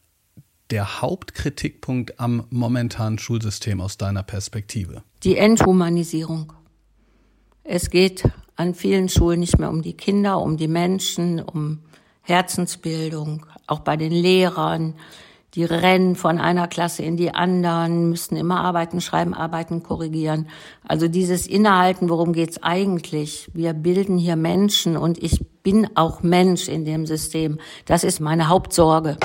der 0.74 1.00
Hauptkritikpunkt 1.00 2.18
am 2.18 2.48
momentanen 2.50 3.20
Schulsystem 3.20 3.80
aus 3.80 3.96
deiner 3.96 4.24
Perspektive? 4.24 5.04
Die 5.22 5.36
Enthumanisierung. 5.36 6.52
Es 7.62 7.90
geht 7.90 8.24
an 8.56 8.74
vielen 8.74 9.08
Schulen 9.08 9.38
nicht 9.38 9.56
mehr 9.56 9.70
um 9.70 9.82
die 9.82 9.96
Kinder, 9.96 10.40
um 10.40 10.56
die 10.56 10.66
Menschen, 10.66 11.40
um 11.40 11.78
Herzensbildung, 12.22 13.46
auch 13.68 13.80
bei 13.80 13.96
den 13.96 14.10
Lehrern. 14.10 14.94
Die 15.54 15.62
rennen 15.62 16.16
von 16.16 16.38
einer 16.38 16.66
Klasse 16.66 17.04
in 17.04 17.16
die 17.16 17.32
anderen, 17.32 18.10
müssen 18.10 18.34
immer 18.34 18.60
arbeiten, 18.60 19.00
schreiben, 19.00 19.32
arbeiten, 19.32 19.84
korrigieren. 19.84 20.48
Also 20.82 21.06
dieses 21.06 21.46
Innehalten, 21.46 22.08
worum 22.08 22.32
geht's 22.32 22.60
eigentlich? 22.64 23.48
Wir 23.54 23.74
bilden 23.74 24.18
hier 24.18 24.34
Menschen 24.34 24.96
und 24.96 25.22
ich 25.22 25.46
bin 25.62 25.88
auch 25.94 26.24
Mensch 26.24 26.66
in 26.66 26.84
dem 26.84 27.06
System. 27.06 27.60
Das 27.84 28.02
ist 28.02 28.18
meine 28.18 28.48
Hauptsorge. 28.48 29.18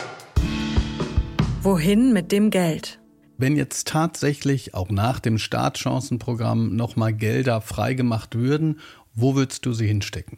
Wohin 1.61 2.13
mit 2.13 2.31
dem 2.31 2.51
Geld? 2.51 2.99
Wenn 3.37 3.57
jetzt 3.57 3.89
tatsächlich 3.89 4.75
auch 4.75 4.89
nach 4.89 5.19
dem 5.19 5.37
Startchancenprogramm 5.37 6.73
nochmal 6.73 7.11
Gelder 7.11 7.59
freigemacht 7.59 8.35
würden, 8.35 8.79
wo 9.13 9.35
würdest 9.35 9.65
du 9.65 9.73
sie 9.73 9.85
hinstecken? 9.85 10.37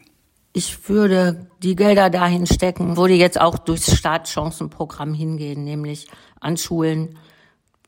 Ich 0.52 0.88
würde 0.88 1.46
die 1.62 1.76
Gelder 1.76 2.10
dahin 2.10 2.46
stecken, 2.46 2.96
wo 2.96 3.06
die 3.06 3.14
jetzt 3.14 3.40
auch 3.40 3.58
durchs 3.58 3.96
Startchancenprogramm 3.96 5.14
hingehen, 5.14 5.62
nämlich 5.62 6.08
an 6.40 6.56
Schulen, 6.56 7.16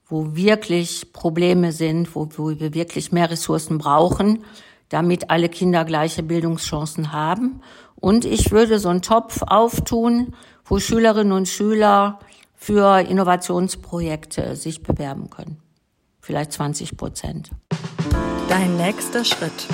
wo 0.07 0.37
wirklich 0.37 1.12
Probleme 1.12 1.73
sind, 1.73 2.14
wo, 2.14 2.29
wo 2.37 2.51
wir 2.51 2.73
wirklich 2.73 3.11
mehr 3.11 3.33
Ressourcen 3.33 3.79
brauchen, 3.79 4.44
damit 4.88 5.31
alle 5.31 5.49
Kinder 5.49 5.85
gleiche 5.85 6.23
Bildungschancen 6.23 7.12
haben. 7.12 7.62
Und 7.97 8.25
ich 8.25 8.53
würde 8.53 8.79
so 8.79 8.90
einen 8.90 9.03
Topf 9.03 9.42
auftun, 9.42 10.35
wo 10.64 10.79
Schülerinnen 10.79 11.33
und 11.33 11.49
Schüler 11.49 12.20
für 12.54 13.00
Innovationsprojekte 13.00 14.56
sich 14.56 14.82
bewerben 14.82 15.30
können. 15.30 15.60
Vielleicht 16.20 16.52
20 16.52 16.96
Prozent. 16.96 17.50
Dein 18.48 18.76
nächster 18.76 19.24
Schritt. 19.24 19.66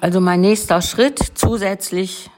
Also 0.00 0.20
mein 0.20 0.40
nächster 0.40 0.82
Schritt 0.82 1.18
zusätzlich 1.34 2.30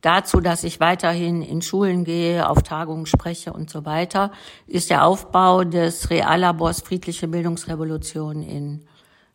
dazu, 0.00 0.40
dass 0.40 0.64
ich 0.64 0.80
weiterhin 0.80 1.42
in 1.42 1.62
Schulen 1.62 2.04
gehe, 2.04 2.48
auf 2.48 2.62
Tagungen 2.62 3.06
spreche 3.06 3.52
und 3.52 3.70
so 3.70 3.84
weiter, 3.84 4.32
ist 4.66 4.90
der 4.90 5.04
Aufbau 5.04 5.64
des 5.64 6.10
Reallabors 6.10 6.80
Friedliche 6.80 7.28
Bildungsrevolution 7.28 8.42
in 8.42 8.86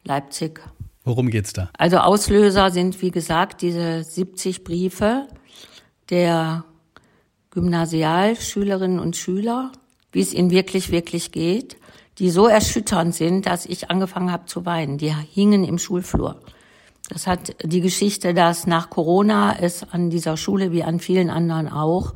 Leipzig. 0.04 0.62
Worum 1.04 1.30
geht's 1.30 1.54
da? 1.54 1.70
Also 1.78 1.98
Auslöser 1.98 2.72
sind, 2.72 3.02
wie 3.02 3.12
gesagt, 3.12 3.62
diese 3.62 4.04
70 4.04 4.64
Briefe 4.64 5.28
der 6.10 6.64
Gymnasialschülerinnen 7.56 9.00
und 9.00 9.16
Schüler, 9.16 9.72
wie 10.12 10.22
es 10.22 10.34
ihnen 10.34 10.52
wirklich, 10.52 10.92
wirklich 10.92 11.32
geht, 11.32 11.78
die 12.20 12.30
so 12.30 12.48
erschütternd 12.48 13.16
sind, 13.16 13.48
dass 13.48 13.66
ich 13.66 13.90
angefangen 13.90 14.32
habe 14.32 14.46
zu 14.46 14.66
weinen. 14.66 14.98
Die 14.98 15.14
hingen 15.14 15.64
im 15.64 15.80
Schulflur. 15.80 16.40
Das 17.10 17.28
hat 17.28 17.56
die 17.64 17.82
Geschichte, 17.82 18.34
dass 18.34 18.68
nach 18.68 18.90
Corona 18.90 19.56
es 19.60 19.84
an 19.92 20.10
dieser 20.10 20.38
Schule 20.38 20.72
wie 20.72 20.84
an 20.84 21.00
vielen 21.00 21.30
anderen 21.30 21.68
auch 21.68 22.14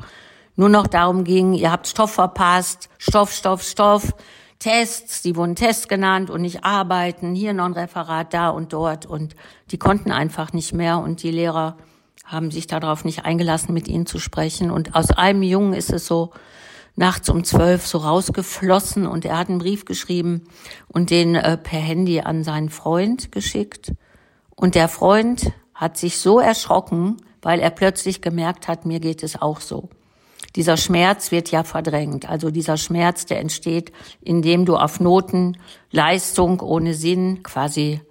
nur 0.56 0.69
noch 0.69 0.88
darum 0.88 1.23
ging, 1.23 1.54
ihr 1.54 1.71
habt 1.71 1.88
Stoff 1.88 2.12
verpasst, 2.12 2.89
Stoff, 2.97 3.32
Stoff, 3.32 3.63
Stoff, 3.63 4.13
Tests, 4.60 5.21
die 5.21 5.38
wurden 5.38 5.56
Tests 5.56 5.88
genannt 5.88 6.30
und 6.30 6.41
nicht 6.41 6.65
arbeiten, 6.65 7.34
hier 7.34 7.54
noch 7.54 7.63
ein 7.63 7.73
Referat, 7.73 8.34
da 8.34 8.49
und 8.49 8.73
dort 8.73 9.06
und 9.06 9.38
die 9.71 9.78
konnten 9.78 10.12
einfach 10.12 10.52
nicht 10.52 10.73
mehr 10.73 10.99
und 10.99 11.23
die 11.23 11.32
Lehrer 11.32 11.78
haben 12.29 12.51
sich 12.51 12.67
darauf 12.67 13.05
nicht 13.05 13.25
eingelassen, 13.25 13.73
mit 13.73 13.87
ihnen 13.87 14.05
zu 14.05 14.19
sprechen 14.19 14.69
und 14.69 14.95
aus 14.95 15.09
einem 15.09 15.41
Jungen 15.41 15.73
ist 15.73 15.91
es 15.91 16.05
so 16.05 16.29
nachts 16.95 17.27
um 17.29 17.43
zwölf 17.43 17.87
so 17.87 17.97
rausgeflossen 17.97 19.07
und 19.07 19.25
er 19.25 19.37
hat 19.37 19.49
einen 19.49 19.57
Brief 19.57 19.85
geschrieben 19.85 20.43
und 20.87 21.09
den 21.09 21.33
äh, 21.33 21.57
per 21.57 21.79
Handy 21.79 22.21
an 22.21 22.43
seinen 22.43 22.69
Freund 22.69 23.31
geschickt 23.31 23.93
und 24.55 24.75
der 24.75 24.89
Freund 24.89 25.51
hat 25.73 25.97
sich 25.97 26.19
so 26.19 26.39
erschrocken, 26.39 27.17
weil 27.41 27.59
er 27.59 27.71
plötzlich 27.71 28.21
gemerkt 28.21 28.67
hat, 28.67 28.85
mir 28.85 28.99
geht 28.99 29.23
es 29.23 29.41
auch 29.41 29.59
so. 29.59 29.89
Dieser 30.55 30.77
Schmerz 30.77 31.31
wird 31.31 31.49
ja 31.51 31.63
verdrängt. 31.63 32.29
Also 32.29 32.51
dieser 32.51 32.77
Schmerz, 32.77 33.25
der 33.25 33.39
entsteht, 33.39 33.91
indem 34.21 34.65
du 34.65 34.75
auf 34.75 34.99
Noten, 34.99 35.57
Leistung 35.91 36.59
ohne 36.59 36.93
Sinn 36.93 37.43
quasi 37.43 38.01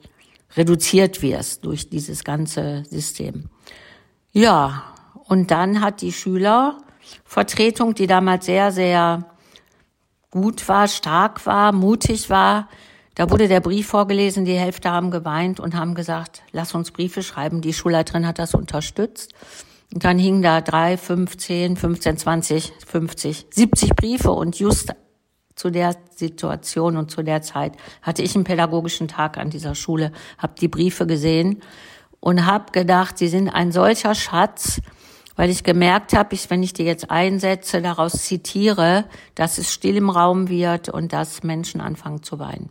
reduziert 0.57 1.21
wirst 1.21 1.65
durch 1.65 1.91
dieses 1.91 2.25
ganze 2.25 2.85
System. 2.89 3.51
Ja, 4.39 4.85
und 5.25 5.51
dann 5.51 5.81
hat 5.81 6.01
die 6.01 6.13
Schülervertretung, 6.13 7.95
die 7.97 8.07
damals 8.07 8.47
sehr, 8.47 8.71
sehr 8.71 9.25
gut 10.31 10.69
war, 10.69 10.87
stark 10.87 11.45
war, 11.45 11.73
mutig 11.73 12.31
war, 12.31 12.69
da 13.17 13.31
wurde 13.31 13.49
der 13.49 13.59
Brief 13.59 13.89
vorgelesen, 13.89 14.45
die 14.45 14.55
Hälfte 14.55 14.93
haben 14.93 15.11
geweint 15.11 15.59
und 15.59 15.75
haben 15.75 15.97
gesagt, 15.97 16.43
lass 16.53 16.73
uns 16.73 16.93
Briefe 16.93 17.25
schreiben. 17.25 17.63
Die 17.63 17.73
Schulleiterin 17.73 18.29
hat 18.29 18.39
das 18.39 18.55
unterstützt. 18.55 19.35
Und 19.93 20.05
dann 20.05 20.21
hingen 20.21 20.43
da 20.43 20.61
drei, 20.61 20.97
fünf, 20.97 21.37
zehn, 21.37 21.77
15, 21.77 22.19
20, 22.19 22.73
50, 22.87 23.47
70 23.51 23.97
Briefe 23.97 24.31
und 24.31 24.57
just 24.57 24.95
zu 25.57 25.71
der 25.71 25.97
Situation 26.15 26.97
und 26.97 27.11
zu 27.11 27.25
der 27.25 27.43
Zeit 27.43 27.73
hatte 28.03 28.23
ich 28.23 28.37
einen 28.37 28.45
pädagogischen 28.45 29.09
Tag 29.09 29.37
an 29.37 29.51
dieser 29.51 29.75
Schule, 29.75 30.13
habe 30.39 30.55
die 30.61 30.69
Briefe 30.69 31.09
gesehen 31.09 31.61
und 32.21 32.47
habe 32.47 32.73
gedacht, 32.73 33.19
sie 33.19 33.29
sind 33.29 33.49
ein 33.49 33.73
solcher 33.73 34.15
Schatz, 34.15 34.81
weil 35.37 35.51
ich 35.51 35.63
gemerkt 35.63 36.15
habe, 36.15 36.35
ich, 36.35 36.51
wenn 36.51 36.63
ich 36.63 36.73
die 36.73 36.83
jetzt 36.83 37.11
einsetze, 37.11 37.81
daraus 37.81 38.13
zitiere, 38.13 39.05
dass 39.35 39.59
es 39.59 39.73
still 39.73 39.97
im 39.97 40.11
Raum 40.11 40.49
wird 40.49 40.89
und 40.89 41.13
dass 41.13 41.45
Menschen 41.45 41.81
anfangen 41.81 42.23
zu 42.23 42.39
weinen. 42.39 42.71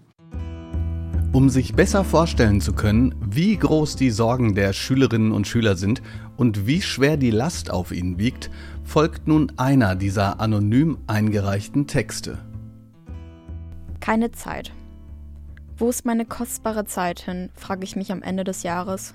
Um 1.32 1.50
sich 1.50 1.76
besser 1.76 2.04
vorstellen 2.04 2.62
zu 2.62 2.74
können, 2.74 3.14
wie 3.22 3.58
groß 3.58 3.96
die 3.96 4.12
Sorgen 4.12 4.56
der 4.56 4.74
Schülerinnen 4.74 5.32
und 5.32 5.48
Schüler 5.48 5.76
sind 5.76 6.02
und 6.36 6.66
wie 6.66 6.82
schwer 6.82 7.16
die 7.16 7.32
Last 7.32 7.70
auf 7.70 7.92
ihnen 7.92 8.18
wiegt, 8.18 8.50
folgt 8.84 9.28
nun 9.28 9.52
einer 9.58 9.96
dieser 9.96 10.40
anonym 10.40 10.98
eingereichten 11.08 11.86
Texte. 11.86 12.40
Keine 14.00 14.32
Zeit. 14.32 14.72
Wo 15.78 15.90
ist 15.90 16.06
meine 16.06 16.26
kostbare 16.26 16.86
Zeit 16.86 17.20
hin, 17.20 17.50
frage 17.54 17.84
ich 17.84 17.96
mich 17.96 18.12
am 18.12 18.24
Ende 18.24 18.44
des 18.44 18.64
Jahres. 18.64 19.14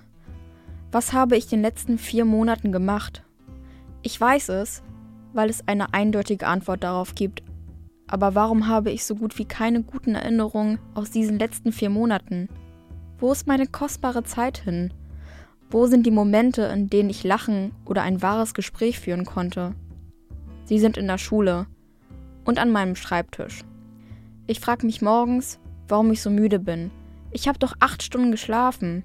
Was 0.93 1.15
habe 1.15 1.39
ich 1.39 1.45
in 1.45 1.59
den 1.59 1.63
letzten 1.63 1.97
vier 1.97 2.27
Monaten 2.27 2.71
gemacht? 2.71 3.25
Ich 4.03 4.21
weiß 4.21 4.51
es, 4.51 4.83
weil 5.33 5.49
es 5.49 5.67
eine 5.67 5.95
eindeutige 5.95 6.47
Antwort 6.47 6.85
darauf 6.85 7.15
gibt, 7.15 7.43
aber 8.07 8.35
warum 8.35 8.69
habe 8.69 8.91
ich 8.91 9.07
so 9.07 9.15
gut 9.15 9.39
wie 9.39 9.47
keine 9.47 9.83
guten 9.83 10.15
Erinnerungen 10.15 10.79
aus 10.93 11.11
diesen 11.11 11.39
letzten 11.39 11.73
vier 11.73 11.89
Monaten? 11.89 12.51
Wo 13.19 13.33
ist 13.33 13.47
meine 13.47 13.67
kostbare 13.67 14.23
Zeit 14.23 14.59
hin? 14.59 14.93
Wo 15.71 15.87
sind 15.87 16.05
die 16.05 16.11
Momente, 16.11 16.65
in 16.65 16.91
denen 16.91 17.09
ich 17.09 17.25
lachen 17.25 17.73
oder 17.87 18.03
ein 18.03 18.21
wahres 18.21 18.53
Gespräch 18.53 19.01
führen 19.01 19.25
konnte? 19.25 19.75
Sie 20.67 20.79
sind 20.79 20.99
in 20.99 21.07
der 21.07 21.17
Schule 21.17 21.69
und 22.45 22.59
an 22.59 22.71
meinem 22.71 22.97
Schreibtisch. 22.97 23.65
Ich 24.47 24.61
frage 24.61 24.85
mich 24.85 25.01
morgens, 25.01 25.59
warum 25.89 26.13
ich 26.13 26.21
so 26.21 26.29
müde 26.29 26.59
bin. 26.59 26.91
Ich 27.31 27.49
habe 27.49 27.59
doch 27.59 27.73
acht 27.81 28.03
Stunden 28.03 28.31
geschlafen. 28.31 29.05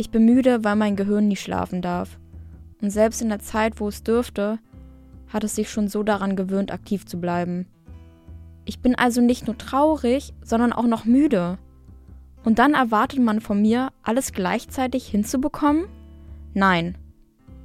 Ich 0.00 0.08
bin 0.08 0.24
müde, 0.24 0.64
weil 0.64 0.76
mein 0.76 0.96
Gehirn 0.96 1.28
nie 1.28 1.36
schlafen 1.36 1.82
darf. 1.82 2.18
Und 2.80 2.88
selbst 2.88 3.20
in 3.20 3.28
der 3.28 3.40
Zeit, 3.40 3.80
wo 3.80 3.88
es 3.88 4.02
dürfte, 4.02 4.58
hat 5.28 5.44
es 5.44 5.54
sich 5.54 5.68
schon 5.68 5.88
so 5.88 6.02
daran 6.02 6.36
gewöhnt, 6.36 6.72
aktiv 6.72 7.04
zu 7.04 7.20
bleiben. 7.20 7.66
Ich 8.64 8.80
bin 8.80 8.94
also 8.94 9.20
nicht 9.20 9.46
nur 9.46 9.58
traurig, 9.58 10.32
sondern 10.42 10.72
auch 10.72 10.86
noch 10.86 11.04
müde. 11.04 11.58
Und 12.44 12.58
dann 12.58 12.72
erwartet 12.72 13.20
man 13.20 13.42
von 13.42 13.60
mir, 13.60 13.90
alles 14.02 14.32
gleichzeitig 14.32 15.06
hinzubekommen? 15.06 15.84
Nein, 16.54 16.96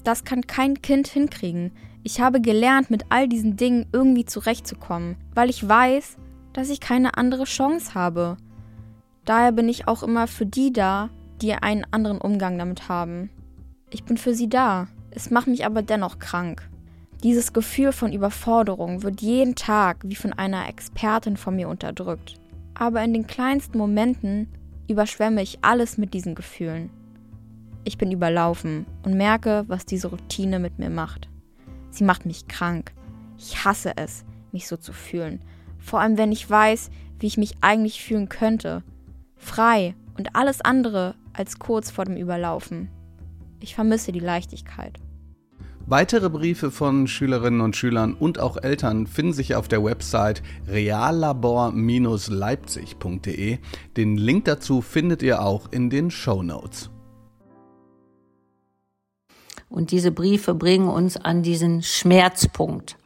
das 0.04 0.26
kann 0.26 0.46
kein 0.46 0.82
Kind 0.82 1.08
hinkriegen. 1.08 1.72
Ich 2.04 2.20
habe 2.20 2.42
gelernt, 2.42 2.92
mit 2.92 3.06
all 3.12 3.30
diesen 3.30 3.56
Dingen 3.56 3.86
irgendwie 3.94 4.26
zurechtzukommen, 4.26 5.16
weil 5.34 5.50
ich 5.50 5.66
weiß, 5.66 6.18
dass 6.52 6.70
ich 6.70 6.82
keine 6.82 7.16
andere 7.16 7.46
Chance 7.46 7.94
habe. 7.94 8.36
Daher 9.24 9.54
bin 9.54 9.70
ich 9.70 9.88
auch 9.88 10.04
immer 10.04 10.28
für 10.28 10.46
die 10.46 10.74
da, 10.74 11.10
die 11.42 11.54
einen 11.54 11.86
anderen 11.92 12.20
Umgang 12.20 12.58
damit 12.58 12.90
haben. 12.90 13.30
Ich 13.90 14.04
bin 14.04 14.18
für 14.18 14.34
sie 14.34 14.50
da. 14.50 14.88
Es 15.12 15.32
macht 15.32 15.48
mich 15.48 15.66
aber 15.66 15.82
dennoch 15.82 16.20
krank. 16.20 16.68
Dieses 17.24 17.54
Gefühl 17.54 17.92
von 17.92 18.14
Überforderung 18.14 19.04
wird 19.04 19.22
jeden 19.22 19.56
Tag 19.56 19.98
wie 20.04 20.16
von 20.16 20.34
einer 20.34 20.68
Expertin 20.68 21.38
von 21.38 21.56
mir 21.56 21.70
unterdrückt. 21.70 22.36
Aber 22.74 23.04
in 23.04 23.14
den 23.14 23.26
kleinsten 23.26 23.78
Momenten 23.78 24.48
überschwemme 24.88 25.42
ich 25.42 25.60
alles 25.62 25.98
mit 25.98 26.14
diesen 26.14 26.36
Gefühlen. 26.36 26.90
Ich 27.84 27.98
bin 27.98 28.12
überlaufen 28.12 28.86
und 29.04 29.16
merke, 29.16 29.64
was 29.68 29.86
diese 29.86 30.08
Routine 30.08 30.60
mit 30.60 30.80
mir 30.80 30.90
macht. 30.90 31.30
Sie 31.90 32.04
macht 32.04 32.26
mich 32.26 32.48
krank. 32.48 32.94
Ich 33.38 33.64
hasse 33.64 33.94
es, 33.96 34.26
mich 34.52 34.68
so 34.68 34.76
zu 34.76 34.92
fühlen. 34.92 35.40
Vor 35.78 36.00
allem, 36.00 36.18
wenn 36.18 36.32
ich 36.32 36.50
weiß, 36.50 36.90
wie 37.20 37.28
ich 37.28 37.38
mich 37.38 37.56
eigentlich 37.62 38.04
fühlen 38.04 38.28
könnte. 38.28 38.84
Frei 39.38 39.96
und 40.18 40.36
alles 40.36 40.62
andere 40.62 41.16
als 41.36 41.60
kurz 41.60 41.92
vor 41.92 42.06
dem 42.06 42.18
Überlaufen. 42.18 42.90
Ich 43.60 43.76
vermisse 43.76 44.12
die 44.12 44.20
Leichtigkeit. 44.20 45.00
Weitere 45.88 46.32
Briefe 46.32 46.72
von 46.72 47.08
Schülerinnen 47.08 47.62
und 47.62 47.76
Schülern 47.76 48.16
und 48.16 48.40
auch 48.40 48.58
Eltern 48.58 49.06
finden 49.06 49.34
sich 49.34 49.54
auf 49.54 49.68
der 49.68 49.84
Website 49.84 50.42
reallabor-leipzig.de. 50.68 53.60
Den 53.96 54.18
Link 54.18 54.46
dazu 54.46 54.82
findet 54.82 55.22
ihr 55.22 55.44
auch 55.44 55.72
in 55.72 55.92
den 55.92 56.10
Show 56.10 56.42
Notes. 56.42 56.90
Und 59.70 59.92
diese 59.92 60.12
Briefe 60.12 60.56
bringen 60.56 60.88
uns 60.88 61.18
an 61.18 61.44
diesen 61.44 61.84
Schmerzpunkt. 61.84 62.98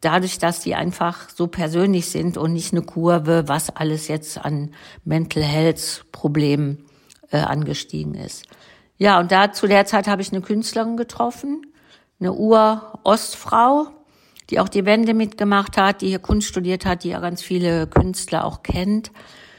Dadurch, 0.00 0.38
dass 0.38 0.60
die 0.60 0.74
einfach 0.74 1.28
so 1.28 1.46
persönlich 1.46 2.06
sind 2.06 2.38
und 2.38 2.54
nicht 2.54 2.72
eine 2.72 2.80
Kurve, 2.82 3.44
was 3.48 3.68
alles 3.68 4.08
jetzt 4.08 4.42
an 4.42 4.72
Mental 5.04 5.42
Health 5.42 6.06
Problemen 6.10 6.85
äh, 7.30 7.38
angestiegen 7.38 8.14
ist. 8.14 8.46
Ja, 8.98 9.20
und 9.20 9.32
da 9.32 9.52
zu 9.52 9.66
der 9.66 9.86
Zeit 9.86 10.08
habe 10.08 10.22
ich 10.22 10.32
eine 10.32 10.40
Künstlerin 10.40 10.96
getroffen, 10.96 11.66
eine 12.18 12.32
Ur-Ostfrau, 12.32 13.88
die 14.48 14.60
auch 14.60 14.68
die 14.68 14.86
Wende 14.86 15.12
mitgemacht 15.12 15.76
hat, 15.76 16.00
die 16.00 16.08
hier 16.08 16.18
Kunst 16.18 16.48
studiert 16.48 16.86
hat, 16.86 17.04
die 17.04 17.10
ja 17.10 17.20
ganz 17.20 17.42
viele 17.42 17.86
Künstler 17.86 18.44
auch 18.44 18.62
kennt. 18.62 19.10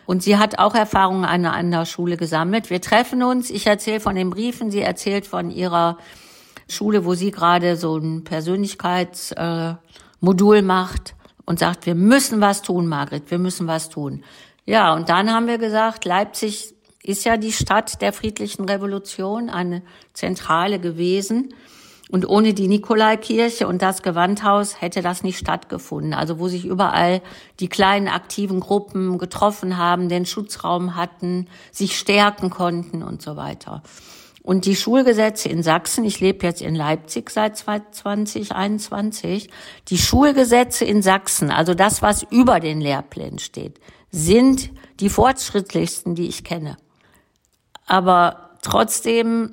Und 0.06 0.24
sie 0.24 0.38
hat 0.38 0.58
auch 0.58 0.74
Erfahrungen 0.74 1.26
an 1.26 1.46
einer 1.46 1.86
Schule 1.86 2.16
gesammelt. 2.16 2.70
Wir 2.70 2.82
treffen 2.82 3.22
uns, 3.22 3.50
ich 3.50 3.68
erzähle 3.68 4.00
von 4.00 4.16
den 4.16 4.30
Briefen, 4.30 4.72
sie 4.72 4.80
erzählt 4.80 5.28
von 5.28 5.52
ihrer 5.52 5.98
Schule, 6.70 7.06
wo 7.06 7.14
sie 7.14 7.32
gerade 7.32 7.76
so 7.76 7.98
ein 7.98 8.24
Persönlichkeitsmodul 8.24 10.58
äh, 10.58 10.62
macht 10.62 11.16
und 11.46 11.60
sagt, 11.60 11.86
wir 11.86 11.96
müssen 11.96 12.42
was 12.42 12.62
tun, 12.62 12.88
Margret, 12.88 13.30
wir 13.30 13.40
müssen 13.40 13.68
was 13.68 13.90
tun. 13.90 14.24
Ja, 14.66 14.94
und 14.94 15.10
dann 15.10 15.32
haben 15.32 15.48
wir 15.48 15.58
gesagt, 15.58 16.06
Leipzig 16.06 16.77
ist 17.08 17.24
ja 17.26 17.38
die 17.38 17.52
Stadt 17.52 18.02
der 18.02 18.14
friedlichen 18.14 18.66
Revolution, 18.66 19.50
eine 19.50 19.82
Zentrale 20.14 20.80
gewesen. 20.80 21.54
Und 22.10 22.28
ohne 22.28 22.54
die 22.54 22.70
Nikolaikirche 22.70 23.68
und 23.68 23.82
das 23.82 24.02
Gewandhaus 24.02 24.82
hätte 24.82 25.02
das 25.02 25.24
nicht 25.24 25.38
stattgefunden. 25.38 26.14
Also 26.14 26.40
wo 26.40 26.48
sich 26.48 26.66
überall 26.66 27.22
die 27.60 27.68
kleinen 27.68 28.08
aktiven 28.08 28.62
Gruppen 28.62 29.18
getroffen 29.18 29.78
haben, 29.78 30.08
den 30.08 30.26
Schutzraum 30.26 30.96
hatten, 30.96 31.48
sich 31.72 31.98
stärken 31.98 32.50
konnten 32.50 33.04
und 33.04 33.22
so 33.22 33.36
weiter. 33.36 33.84
Und 34.42 34.66
die 34.66 34.78
Schulgesetze 34.78 35.50
in 35.50 35.62
Sachsen, 35.62 36.06
ich 36.06 36.22
lebe 36.22 36.46
jetzt 36.46 36.62
in 36.62 36.76
Leipzig 36.76 37.30
seit 37.30 37.58
2021, 37.58 39.50
die 39.90 39.98
Schulgesetze 39.98 40.86
in 40.86 41.02
Sachsen, 41.02 41.52
also 41.52 41.74
das, 41.74 42.02
was 42.02 42.24
über 42.24 42.62
den 42.62 42.80
Lehrplänen 42.80 43.40
steht, 43.40 43.82
sind 44.10 44.72
die 45.02 45.10
fortschrittlichsten, 45.10 46.16
die 46.16 46.30
ich 46.30 46.46
kenne. 46.46 46.78
Aber 47.88 48.52
trotzdem 48.62 49.52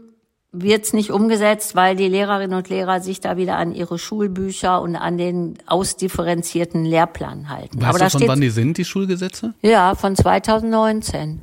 wird 0.52 0.84
es 0.84 0.92
nicht 0.92 1.10
umgesetzt, 1.10 1.74
weil 1.74 1.96
die 1.96 2.06
Lehrerinnen 2.08 2.56
und 2.56 2.68
Lehrer 2.68 3.00
sich 3.00 3.20
da 3.20 3.36
wieder 3.36 3.56
an 3.56 3.72
ihre 3.74 3.98
Schulbücher 3.98 4.80
und 4.82 4.94
an 4.94 5.18
den 5.18 5.58
ausdifferenzierten 5.66 6.84
Lehrplan 6.84 7.48
halten. 7.48 7.78
Weißt 7.78 7.88
Aber 7.88 7.98
du, 7.98 8.04
da 8.04 8.10
von 8.10 8.20
steht, 8.20 8.28
wann 8.28 8.40
die 8.40 8.50
sind, 8.50 8.78
die 8.78 8.84
Schulgesetze? 8.84 9.54
Ja, 9.62 9.94
von 9.96 10.14
2019. 10.14 11.40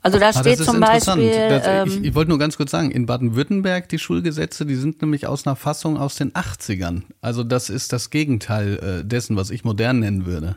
Also 0.00 0.18
da 0.18 0.28
Ah, 0.28 0.32
steht 0.34 0.58
zum. 0.58 0.80
Beispiel, 0.80 1.30
Das, 1.48 1.62
ähm, 1.66 1.88
ich 1.88 2.04
ich 2.08 2.14
wollte 2.14 2.28
nur 2.28 2.38
ganz 2.38 2.58
kurz 2.58 2.70
sagen, 2.70 2.90
in 2.90 3.06
Baden-Württemberg, 3.06 3.88
die 3.88 3.98
Schulgesetze, 3.98 4.66
die 4.66 4.74
sind 4.74 5.00
nämlich 5.00 5.26
aus 5.26 5.46
einer 5.46 5.56
Fassung 5.56 5.96
aus 5.98 6.16
den 6.16 6.32
80ern. 6.32 7.02
Also 7.22 7.42
das 7.42 7.70
ist 7.70 7.92
das 7.94 8.10
Gegenteil 8.10 9.00
äh, 9.00 9.04
dessen, 9.04 9.36
was 9.36 9.50
ich 9.50 9.64
modern 9.64 10.00
nennen 10.00 10.26
würde. 10.26 10.56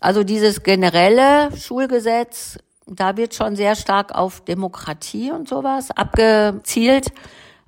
also 0.00 0.24
dieses 0.24 0.62
generelle 0.62 1.50
Schulgesetz, 1.56 2.58
da 2.86 3.16
wird 3.16 3.34
schon 3.34 3.56
sehr 3.56 3.74
stark 3.74 4.14
auf 4.14 4.40
Demokratie 4.44 5.32
und 5.32 5.48
sowas 5.48 5.90
abgezielt. 5.90 7.12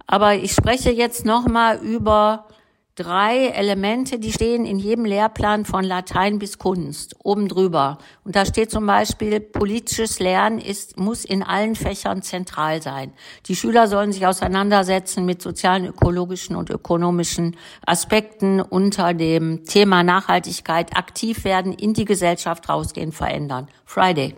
Aber 0.07 0.35
ich 0.35 0.53
spreche 0.53 0.91
jetzt 0.91 1.27
nochmal 1.27 1.79
über 1.79 2.47
drei 2.95 3.49
Elemente, 3.49 4.19
die 4.19 4.33
stehen 4.33 4.65
in 4.65 4.79
jedem 4.79 5.05
Lehrplan 5.05 5.65
von 5.65 5.85
Latein 5.85 6.39
bis 6.39 6.59
Kunst 6.59 7.15
oben 7.23 7.47
drüber. 7.47 7.99
Und 8.25 8.35
da 8.35 8.45
steht 8.45 8.71
zum 8.71 8.87
Beispiel, 8.87 9.39
politisches 9.39 10.19
Lernen 10.19 10.59
ist, 10.59 10.99
muss 10.99 11.25
in 11.25 11.43
allen 11.43 11.77
Fächern 11.77 12.23
zentral 12.23 12.83
sein. 12.83 13.13
Die 13.47 13.55
Schüler 13.55 13.87
sollen 13.87 14.13
sich 14.13 14.27
auseinandersetzen 14.27 15.25
mit 15.25 15.43
sozialen, 15.43 15.87
ökologischen 15.87 16.57
und 16.57 16.71
ökonomischen 16.71 17.57
Aspekten 17.87 18.61
unter 18.61 19.15
dem 19.15 19.65
Thema 19.65 20.03
Nachhaltigkeit, 20.03 20.97
aktiv 20.97 21.45
werden, 21.45 21.73
in 21.73 21.93
die 21.93 22.05
Gesellschaft 22.05 22.69
rausgehen, 22.69 23.13
verändern. 23.13 23.69
Friday. 23.85 24.35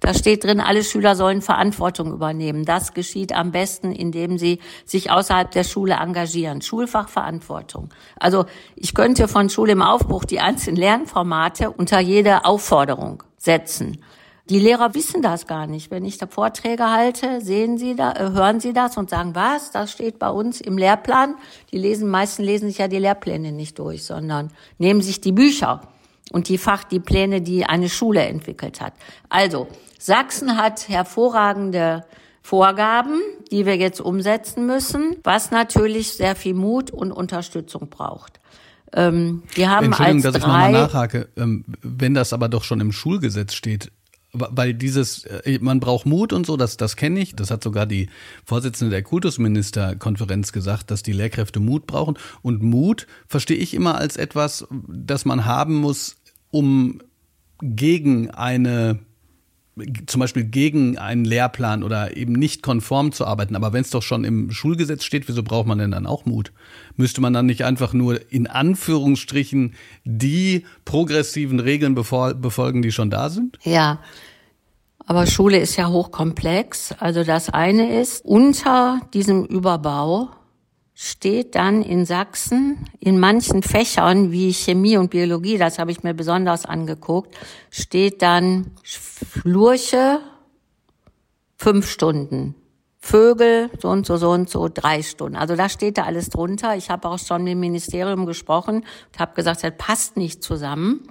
Da 0.00 0.14
steht 0.14 0.44
drin, 0.44 0.60
alle 0.60 0.84
Schüler 0.84 1.16
sollen 1.16 1.42
Verantwortung 1.42 2.12
übernehmen. 2.12 2.64
Das 2.64 2.94
geschieht 2.94 3.34
am 3.34 3.50
besten, 3.50 3.92
indem 3.92 4.38
sie 4.38 4.60
sich 4.84 5.10
außerhalb 5.10 5.50
der 5.50 5.64
Schule 5.64 5.94
engagieren. 5.94 6.62
Schulfachverantwortung. 6.62 7.90
Also 8.18 8.46
ich 8.76 8.94
könnte 8.94 9.26
von 9.26 9.50
Schule 9.50 9.72
im 9.72 9.82
Aufbruch 9.82 10.24
die 10.24 10.40
einzelnen 10.40 10.76
Lernformate 10.76 11.70
unter 11.70 11.98
jede 11.98 12.44
Aufforderung 12.44 13.24
setzen. 13.38 13.98
Die 14.50 14.60
Lehrer 14.60 14.94
wissen 14.94 15.20
das 15.20 15.46
gar 15.46 15.66
nicht. 15.66 15.90
Wenn 15.90 16.06
ich 16.06 16.16
da 16.16 16.26
Vorträge 16.26 16.90
halte, 16.90 17.42
sehen 17.42 17.76
sie 17.76 17.94
da, 17.94 18.12
äh, 18.12 18.30
hören 18.30 18.60
sie 18.60 18.72
das 18.72 18.96
und 18.96 19.10
sagen, 19.10 19.34
was? 19.34 19.72
Das 19.72 19.92
steht 19.92 20.18
bei 20.18 20.30
uns 20.30 20.62
im 20.62 20.78
Lehrplan. 20.78 21.34
Die 21.70 21.76
lesen, 21.76 22.08
meisten 22.08 22.42
lesen 22.42 22.68
sich 22.68 22.78
ja 22.78 22.88
die 22.88 22.98
Lehrpläne 22.98 23.52
nicht 23.52 23.78
durch, 23.78 24.04
sondern 24.04 24.50
nehmen 24.78 25.02
sich 25.02 25.20
die 25.20 25.32
Bücher 25.32 25.82
und 26.32 26.48
die 26.48 26.56
Fach, 26.56 26.84
die 26.84 27.00
Pläne, 27.00 27.42
die 27.42 27.66
eine 27.66 27.90
Schule 27.90 28.22
entwickelt 28.22 28.80
hat. 28.80 28.94
Also, 29.28 29.68
Sachsen 29.98 30.56
hat 30.56 30.88
hervorragende 30.88 32.04
Vorgaben, 32.42 33.20
die 33.50 33.66
wir 33.66 33.76
jetzt 33.76 34.00
umsetzen 34.00 34.66
müssen, 34.66 35.16
was 35.22 35.50
natürlich 35.50 36.12
sehr 36.12 36.34
viel 36.34 36.54
Mut 36.54 36.90
und 36.90 37.12
Unterstützung 37.12 37.90
braucht. 37.90 38.40
Ähm, 38.94 39.42
wir 39.54 39.70
haben 39.70 39.86
Entschuldigung, 39.86 40.24
als 40.24 40.32
dass 40.32 40.36
ich 40.36 40.42
nochmal 40.42 40.72
nachhake. 40.72 41.28
Ähm, 41.36 41.64
wenn 41.82 42.14
das 42.14 42.32
aber 42.32 42.48
doch 42.48 42.64
schon 42.64 42.80
im 42.80 42.92
Schulgesetz 42.92 43.52
steht, 43.52 43.92
weil 44.32 44.74
dieses, 44.74 45.24
äh, 45.24 45.58
man 45.60 45.80
braucht 45.80 46.06
Mut 46.06 46.32
und 46.32 46.46
so, 46.46 46.56
das, 46.56 46.76
das 46.76 46.96
kenne 46.96 47.20
ich. 47.20 47.34
Das 47.34 47.50
hat 47.50 47.62
sogar 47.62 47.86
die 47.86 48.08
Vorsitzende 48.44 48.90
der 48.90 49.02
Kultusministerkonferenz 49.02 50.52
gesagt, 50.52 50.90
dass 50.90 51.02
die 51.02 51.12
Lehrkräfte 51.12 51.60
Mut 51.60 51.86
brauchen. 51.86 52.18
Und 52.42 52.62
Mut 52.62 53.06
verstehe 53.26 53.56
ich 53.56 53.74
immer 53.74 53.96
als 53.96 54.16
etwas, 54.16 54.66
das 54.86 55.24
man 55.24 55.44
haben 55.44 55.74
muss, 55.74 56.16
um 56.50 57.00
gegen 57.60 58.30
eine 58.30 59.00
zum 60.06 60.20
Beispiel 60.20 60.44
gegen 60.44 60.98
einen 60.98 61.24
Lehrplan 61.24 61.82
oder 61.82 62.16
eben 62.16 62.32
nicht 62.32 62.62
konform 62.62 63.12
zu 63.12 63.26
arbeiten. 63.26 63.56
Aber 63.56 63.72
wenn 63.72 63.82
es 63.82 63.90
doch 63.90 64.02
schon 64.02 64.24
im 64.24 64.50
Schulgesetz 64.50 65.04
steht, 65.04 65.28
wieso 65.28 65.42
braucht 65.42 65.66
man 65.66 65.78
denn 65.78 65.90
dann 65.90 66.06
auch 66.06 66.26
Mut? 66.26 66.52
Müsste 66.96 67.20
man 67.20 67.32
dann 67.32 67.46
nicht 67.46 67.64
einfach 67.64 67.92
nur 67.92 68.20
in 68.32 68.46
Anführungsstrichen 68.46 69.74
die 70.04 70.64
progressiven 70.84 71.60
Regeln 71.60 71.94
befolgen, 71.94 72.82
die 72.82 72.92
schon 72.92 73.10
da 73.10 73.30
sind? 73.30 73.58
Ja, 73.62 74.00
aber 75.06 75.26
Schule 75.26 75.58
ist 75.58 75.76
ja 75.76 75.88
hochkomplex. 75.88 76.94
Also 76.98 77.24
das 77.24 77.48
eine 77.48 77.98
ist, 77.98 78.24
unter 78.24 79.00
diesem 79.14 79.46
Überbau 79.46 80.28
steht 81.00 81.54
dann 81.54 81.82
in 81.82 82.04
Sachsen 82.04 82.84
in 82.98 83.20
manchen 83.20 83.62
Fächern 83.62 84.32
wie 84.32 84.52
Chemie 84.52 84.96
und 84.96 85.10
Biologie, 85.10 85.56
das 85.56 85.78
habe 85.78 85.92
ich 85.92 86.02
mir 86.02 86.12
besonders 86.12 86.66
angeguckt, 86.66 87.36
steht 87.70 88.20
dann 88.20 88.72
Flurche 88.82 90.18
fünf 91.56 91.88
Stunden. 91.88 92.56
Vögel, 92.98 93.70
so 93.80 93.90
und 93.90 94.06
so, 94.06 94.16
so 94.16 94.30
und 94.30 94.50
so, 94.50 94.68
drei 94.68 95.04
Stunden. 95.04 95.36
Also 95.36 95.54
da 95.54 95.68
steht 95.68 95.98
da 95.98 96.02
alles 96.02 96.30
drunter. 96.30 96.74
Ich 96.74 96.90
habe 96.90 97.08
auch 97.08 97.20
schon 97.20 97.44
mit 97.44 97.52
dem 97.52 97.60
Ministerium 97.60 98.26
gesprochen 98.26 98.78
und 98.78 99.18
habe 99.20 99.34
gesagt, 99.34 99.62
das 99.62 99.72
passt 99.78 100.16
nicht 100.16 100.42
zusammen. 100.42 101.04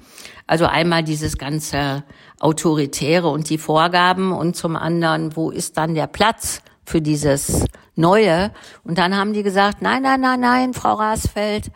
Also 0.47 0.65
einmal 0.65 1.01
dieses 1.01 1.37
ganze 1.37 2.03
Autoritäre 2.41 3.29
und 3.29 3.49
die 3.49 3.57
Vorgaben 3.57 4.33
und 4.33 4.57
zum 4.57 4.75
anderen, 4.75 5.37
wo 5.37 5.49
ist 5.49 5.77
dann 5.77 5.95
der 5.95 6.07
Platz 6.07 6.61
für 6.87 7.01
dieses 7.01 7.65
Neue? 7.95 8.51
Und 8.83 8.97
dann 8.97 9.15
haben 9.15 9.33
die 9.33 9.43
gesagt, 9.43 9.81
nein, 9.81 10.03
nein, 10.03 10.21
nein, 10.21 10.39
nein, 10.39 10.73
Frau 10.73 10.93
Rasfeld, 10.93 11.69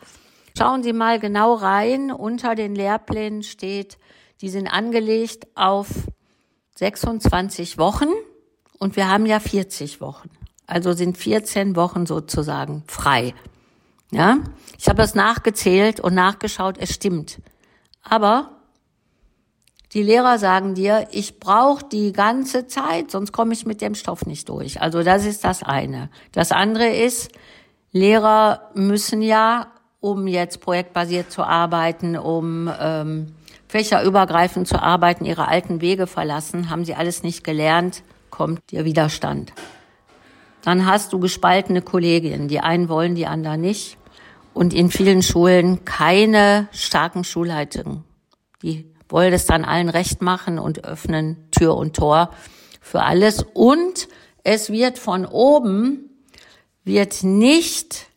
schauen 0.58 0.84
Sie 0.84 0.94
mal 0.94 1.20
genau 1.20 1.54
rein. 1.54 2.12
Unter 2.12 2.56
den 2.56 2.76
Lehrplänen 2.76 3.44
steht, 3.44 3.98
die 4.40 4.50
sind 4.50 4.68
angelegt 4.68 5.48
auf 5.54 5.88
26 6.76 7.78
Wochen 7.78 8.08
und 8.80 8.96
wir 8.96 9.10
haben 9.10 9.26
ja 9.26 9.40
40 9.40 10.00
Wochen. 10.00 10.30
Also 10.66 10.94
sind 10.94 11.18
14 11.18 11.76
Wochen 11.76 12.06
sozusagen 12.06 12.84
frei. 12.88 13.34
Ja? 14.12 14.40
Ich 14.80 14.88
habe 14.88 14.98
das 14.98 15.14
nachgezählt 15.14 16.00
und 16.00 16.14
nachgeschaut, 16.14 16.78
es 16.80 16.94
stimmt. 16.94 17.40
Aber 18.02 18.61
die 19.94 20.04
Lehrer 20.04 20.40
sagen 20.40 20.74
dir, 20.74 21.08
ich 21.12 21.40
brauche 21.40 21.86
die 21.86 22.14
ganze 22.14 22.68
Zeit, 22.68 23.12
sonst 23.12 23.32
komme 23.32 23.54
ich 23.54 23.66
mit 23.66 23.82
dem 23.82 23.96
Stoff 23.96 24.26
nicht 24.26 24.48
durch. 24.48 24.82
Also 24.82 25.04
das 25.04 25.26
ist 25.26 25.44
das 25.44 25.64
eine. 25.64 26.10
Das 26.32 26.52
andere 26.52 26.88
ist, 26.88 27.32
Lehrer 27.92 28.70
müssen 28.74 29.22
ja, 29.22 29.68
um 30.00 30.28
jetzt 30.28 30.62
projektbasiert 30.62 31.30
zu 31.32 31.44
arbeiten, 31.44 32.18
um 32.18 32.72
ähm, 32.80 33.34
fächerübergreifend 33.68 34.68
zu 34.68 34.82
arbeiten, 34.82 35.26
ihre 35.26 35.48
alten 35.48 35.82
Wege 35.82 36.08
verlassen, 36.08 36.70
haben 36.70 36.86
sie 36.86 36.96
alles 36.96 37.24
nicht 37.24 37.44
gelernt, 37.44 38.04
kommt 38.30 38.72
der 38.72 38.86
Widerstand. 38.86 39.52
Dann 40.62 40.86
hast 40.86 41.12
du 41.12 41.20
gespaltene 41.20 41.82
Kollegien. 41.82 42.48
Die 42.48 42.60
einen 42.60 42.88
wollen, 42.88 43.16
die 43.16 43.28
anderen 43.28 43.62
nicht. 43.62 43.98
Und 44.54 44.74
in 44.74 44.90
vielen 44.92 45.24
Schulen 45.24 45.86
keine 45.86 46.68
starken 46.72 47.24
Schulleitungen. 47.24 48.04
Die 48.62 48.91
wollen 49.12 49.34
es 49.34 49.46
dann 49.46 49.66
allen 49.66 49.90
recht 49.90 50.22
machen 50.22 50.60
und 50.60 50.86
öffnen 50.86 51.50
Tür 51.52 51.76
und 51.76 51.96
Tor 51.96 52.32
für 52.82 53.04
alles. 53.04 53.44
Und 53.54 54.08
es 54.44 54.72
wird 54.72 54.98
von 54.98 55.26
oben 55.26 56.10
wird 56.84 57.24
nicht 57.24 58.08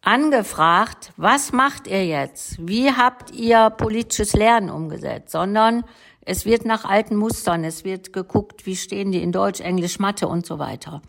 angefragt, 0.00 1.12
was 1.16 1.52
macht 1.52 1.86
ihr 1.86 2.06
jetzt? 2.06 2.56
Wie 2.66 2.92
habt 2.92 3.32
ihr 3.32 3.70
politisches 3.70 4.34
Lernen 4.34 4.70
umgesetzt? 4.70 5.30
Sondern 5.30 5.84
es 6.26 6.46
wird 6.46 6.64
nach 6.64 6.84
alten 6.84 7.16
Mustern, 7.16 7.64
es 7.64 7.84
wird 7.84 8.12
geguckt, 8.12 8.66
wie 8.66 8.76
stehen 8.76 9.12
die 9.12 9.22
in 9.22 9.32
Deutsch, 9.32 9.60
Englisch, 9.60 9.98
Mathe 9.98 10.26
und 10.26 10.46
so 10.46 10.58
weiter. 10.58 11.02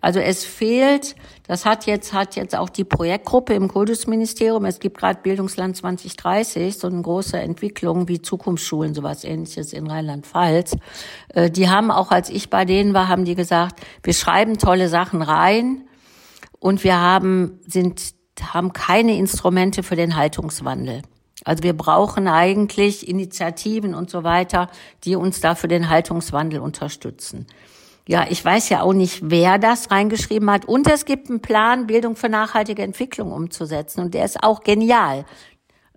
Also 0.00 0.20
es 0.20 0.44
fehlt, 0.44 1.14
das 1.46 1.64
hat 1.64 1.86
jetzt, 1.86 2.12
hat 2.12 2.34
jetzt 2.36 2.56
auch 2.56 2.68
die 2.68 2.84
Projektgruppe 2.84 3.54
im 3.54 3.68
Kultusministerium, 3.68 4.64
es 4.64 4.80
gibt 4.80 4.98
gerade 4.98 5.20
Bildungsland 5.22 5.76
2030, 5.76 6.78
so 6.78 6.88
eine 6.88 7.02
große 7.02 7.38
Entwicklung 7.38 8.08
wie 8.08 8.20
Zukunftsschulen, 8.20 8.94
sowas 8.94 9.24
ähnliches 9.24 9.72
in 9.72 9.86
Rheinland-Pfalz. 9.86 10.76
Äh, 11.28 11.50
die 11.50 11.68
haben 11.68 11.90
auch, 11.90 12.10
als 12.10 12.30
ich 12.30 12.50
bei 12.50 12.64
denen 12.64 12.94
war, 12.94 13.08
haben 13.08 13.24
die 13.24 13.34
gesagt, 13.34 13.80
wir 14.02 14.14
schreiben 14.14 14.58
tolle 14.58 14.88
Sachen 14.88 15.22
rein 15.22 15.86
und 16.58 16.82
wir 16.82 17.00
haben, 17.00 17.60
sind, 17.66 18.14
haben 18.40 18.72
keine 18.72 19.16
Instrumente 19.16 19.82
für 19.82 19.96
den 19.96 20.16
Haltungswandel. 20.16 21.02
Also 21.46 21.62
wir 21.62 21.76
brauchen 21.76 22.26
eigentlich 22.26 23.08
Initiativen 23.08 23.94
und 23.94 24.10
so 24.10 24.24
weiter, 24.24 24.68
die 25.04 25.14
uns 25.14 25.40
da 25.40 25.54
für 25.54 25.68
den 25.68 25.88
Haltungswandel 25.88 26.58
unterstützen. 26.58 27.46
Ja, 28.08 28.26
ich 28.28 28.44
weiß 28.44 28.68
ja 28.68 28.82
auch 28.82 28.92
nicht, 28.92 29.20
wer 29.22 29.58
das 29.58 29.92
reingeschrieben 29.92 30.50
hat. 30.50 30.64
Und 30.64 30.90
es 30.90 31.04
gibt 31.04 31.30
einen 31.30 31.40
Plan, 31.40 31.86
Bildung 31.86 32.16
für 32.16 32.28
nachhaltige 32.28 32.82
Entwicklung 32.82 33.30
umzusetzen. 33.30 34.00
Und 34.00 34.14
der 34.14 34.24
ist 34.24 34.42
auch 34.42 34.64
genial. 34.64 35.24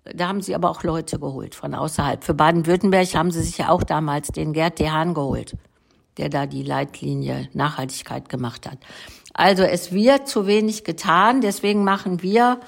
Da 0.04 0.28
haben 0.28 0.40
sie 0.40 0.54
aber 0.54 0.70
auch 0.70 0.84
Leute 0.84 1.18
geholt 1.18 1.56
von 1.56 1.74
außerhalb. 1.74 2.22
Für 2.22 2.34
Baden-Württemberg 2.34 3.12
haben 3.16 3.32
sie 3.32 3.42
sich 3.42 3.58
ja 3.58 3.70
auch 3.70 3.82
damals 3.82 4.28
den 4.28 4.52
Gerd 4.52 4.78
Dehan 4.78 5.14
geholt, 5.14 5.56
der 6.16 6.28
da 6.28 6.46
die 6.46 6.62
Leitlinie 6.62 7.48
Nachhaltigkeit 7.54 8.28
gemacht 8.28 8.70
hat. 8.70 8.78
Also 9.34 9.64
es 9.64 9.90
wird 9.90 10.28
zu 10.28 10.46
wenig 10.46 10.84
getan. 10.84 11.40
Deswegen 11.40 11.82
machen 11.82 12.22
wir 12.22 12.60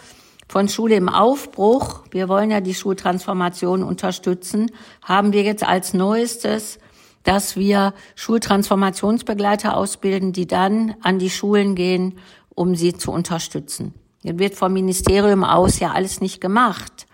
von 0.49 0.69
Schule 0.69 0.97
im 0.97 1.09
Aufbruch, 1.09 2.03
wir 2.11 2.29
wollen 2.29 2.51
ja 2.51 2.61
die 2.61 2.75
Schultransformation 2.75 3.83
unterstützen, 3.83 4.71
haben 5.03 5.33
wir 5.33 5.43
jetzt 5.43 5.67
als 5.67 5.95
Neuestes, 5.95 6.79
dass 7.23 7.57
wir 7.57 7.95
Schultransformationsbegleiter 8.17 9.77
ausbilden, 9.77 10.33
die 10.33 10.47
dann 10.47 10.95
an 11.03 11.19
die 11.19 11.31
Schulen 11.31 11.75
gehen, 11.75 12.19
um 12.55 12.75
sie 12.75 12.93
zu 12.93 13.13
unterstützen. 13.13 13.95
Jetzt 14.23 14.39
wird 14.39 14.55
vom 14.55 14.73
Ministerium 14.73 15.45
aus 15.45 15.79
ja 15.79 15.93
alles 15.93 16.21
nicht 16.21 16.41
gemacht. 16.41 17.07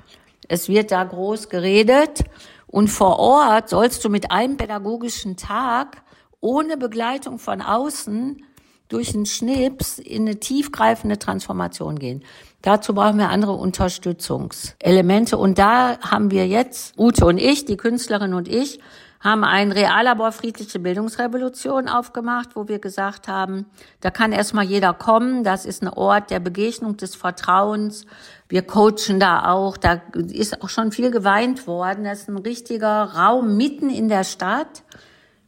Es 0.49 0.69
wird 0.69 0.91
da 0.91 1.05
groß 1.05 1.49
geredet 1.49 2.25
und 2.67 2.89
vor 2.89 3.19
Ort 3.19 3.69
sollst 3.69 4.05
du 4.05 4.09
mit 4.09 4.31
einem 4.31 4.57
pädagogischen 4.57 5.37
Tag 5.37 6.03
ohne 6.41 6.77
Begleitung 6.77 7.39
von 7.39 7.61
außen 7.61 8.43
durch 8.89 9.15
einen 9.15 9.27
Schnips 9.27 9.99
in 9.99 10.23
eine 10.23 10.41
tiefgreifende 10.41 11.19
Transformation 11.19 11.99
gehen. 11.99 12.25
Dazu 12.63 12.93
brauchen 12.93 13.19
wir 13.19 13.31
andere 13.31 13.53
Unterstützungselemente. 13.53 15.39
Und 15.39 15.59
da 15.59 15.99
haben 16.01 16.31
wir 16.31 16.47
jetzt, 16.47 16.99
Ute 16.99 17.25
und 17.25 17.39
ich, 17.39 17.65
die 17.65 17.77
Künstlerin 17.77 18.35
und 18.35 18.49
ich, 18.49 18.81
haben 19.21 19.43
ein 19.43 19.73
Reallabor 19.73 20.31
Friedliche 20.33 20.79
Bildungsrevolution 20.79 21.89
aufgemacht, 21.89 22.51
wo 22.55 22.69
wir 22.69 22.79
gesagt 22.79 23.27
haben, 23.27 23.67
da 24.01 24.11
kann 24.11 24.33
erstmal 24.33 24.65
jeder 24.65 24.95
kommen. 24.95 25.43
Das 25.43 25.67
ist 25.67 25.83
ein 25.83 25.89
Ort 25.89 26.31
der 26.31 26.41
Begegnung, 26.41 26.97
des 26.97 27.17
Vertrauens. 27.17 28.07
Wir 28.49 28.63
coachen 28.63 29.19
da 29.19 29.51
auch. 29.51 29.77
Da 29.77 30.03
ist 30.15 30.63
auch 30.63 30.69
schon 30.69 30.93
viel 30.93 31.11
geweint 31.11 31.67
worden. 31.67 32.05
Das 32.05 32.21
ist 32.21 32.29
ein 32.29 32.39
richtiger 32.39 33.05
Raum 33.15 33.57
mitten 33.57 33.91
in 33.91 34.09
der 34.09 34.25
Stadt. 34.25 34.85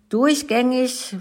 Durchgängig 0.08 1.16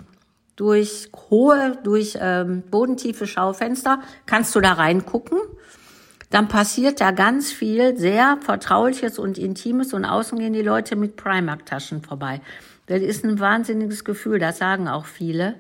durch 0.56 1.10
hohe, 1.30 1.78
durch 1.84 2.17
ähm, 2.19 2.63
bodentiefe 2.69 3.28
Schaufenster 3.28 3.99
kannst 4.25 4.56
du 4.56 4.60
da 4.60 4.73
reingucken. 4.73 5.38
Dann 6.30 6.48
passiert 6.48 7.02
da 7.02 7.12
ganz 7.12 7.52
viel 7.52 7.98
sehr 7.98 8.38
Vertrauliches 8.42 9.18
und 9.18 9.38
Intimes 9.38 9.94
und 9.94 10.06
außen 10.06 10.38
gehen 10.38 10.54
die 10.54 10.62
Leute 10.62 10.96
mit 10.96 11.15
Primark-Taschen 11.15 12.02
vorbei. 12.02 12.42
Das 12.86 13.02
ist 13.02 13.24
ein 13.24 13.39
wahnsinniges 13.39 14.04
Gefühl, 14.04 14.39
das 14.39 14.58
sagen 14.58 14.88
auch 14.88 15.06
viele. 15.06 15.56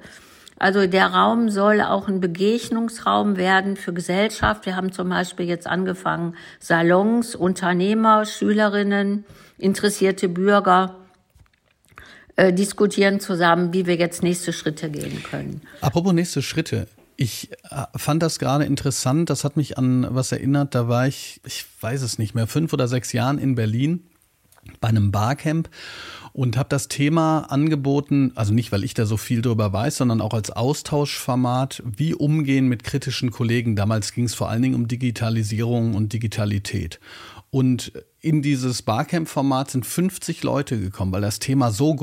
Also 0.59 0.85
der 0.87 1.07
Raum 1.07 1.49
soll 1.49 1.81
auch 1.81 2.07
ein 2.07 2.19
Begegnungsraum 2.19 3.37
werden 3.37 3.77
für 3.77 3.93
Gesellschaft. 3.93 4.65
Wir 4.65 4.75
haben 4.75 4.91
zum 4.91 5.09
Beispiel 5.09 5.47
jetzt 5.47 5.67
angefangen, 5.67 6.35
Salons, 6.59 7.33
Unternehmer, 7.33 8.25
Schülerinnen, 8.25 9.23
interessierte 9.57 10.27
Bürger 10.27 10.95
äh, 12.35 12.51
diskutieren 12.51 13.21
zusammen, 13.21 13.73
wie 13.73 13.85
wir 13.85 13.95
jetzt 13.95 14.21
nächste 14.21 14.51
Schritte 14.51 14.89
gehen 14.89 15.23
können. 15.23 15.61
Apropos 15.81 16.13
nächste 16.13 16.41
Schritte. 16.41 16.87
Ich 17.21 17.51
äh, 17.69 17.83
fand 17.97 18.23
das 18.23 18.39
gerade 18.39 18.63
interessant. 18.63 19.29
Das 19.29 19.43
hat 19.43 19.57
mich 19.57 19.77
an 19.77 20.07
was 20.09 20.31
erinnert. 20.31 20.73
Da 20.73 20.87
war 20.87 21.05
ich, 21.05 21.41
ich 21.45 21.65
weiß 21.81 22.01
es 22.01 22.17
nicht 22.17 22.33
mehr, 22.33 22.47
fünf 22.47 22.71
oder 22.71 22.87
sechs 22.87 23.11
Jahren 23.11 23.39
in 23.39 23.55
Berlin 23.55 24.05
bei 24.79 24.87
einem 24.87 25.11
Barcamp 25.11 25.69
und 26.31 26.55
habe 26.55 26.69
das 26.69 26.87
Thema 26.87 27.39
angeboten, 27.51 28.31
also 28.35 28.53
nicht, 28.53 28.71
weil 28.71 28.85
ich 28.85 28.93
da 28.93 29.05
so 29.05 29.17
viel 29.17 29.41
drüber 29.41 29.73
weiß, 29.73 29.97
sondern 29.97 30.21
auch 30.21 30.33
als 30.33 30.49
Austauschformat, 30.51 31.83
wie 31.85 32.13
umgehen 32.13 32.69
mit 32.69 32.85
kritischen 32.85 33.31
Kollegen. 33.31 33.75
Damals 33.75 34.13
ging 34.13 34.23
es 34.23 34.33
vor 34.33 34.47
allen 34.47 34.61
Dingen 34.61 34.75
um 34.75 34.87
Digitalisierung 34.87 35.95
und 35.95 36.13
Digitalität. 36.13 37.01
Und 37.49 37.91
in 38.21 38.41
dieses 38.41 38.81
Barcamp-Format 38.83 39.71
sind 39.71 39.85
50 39.85 40.43
Leute 40.43 40.79
gekommen, 40.79 41.11
weil 41.11 41.21
das 41.21 41.39
Thema 41.39 41.71
so 41.71 41.95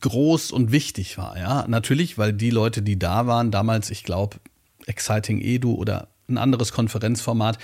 groß 0.00 0.52
und 0.52 0.72
wichtig 0.72 1.18
war. 1.18 1.38
Ja, 1.38 1.66
natürlich, 1.68 2.18
weil 2.18 2.32
die 2.32 2.50
Leute, 2.50 2.82
die 2.82 2.98
da 2.98 3.26
waren, 3.26 3.50
damals, 3.50 3.90
ich 3.90 4.04
glaube, 4.04 4.38
Exciting 4.86 5.40
Edu 5.40 5.74
oder 5.74 6.08
ein 6.28 6.38
anderes 6.38 6.72
Konferenzformat, 6.72 7.58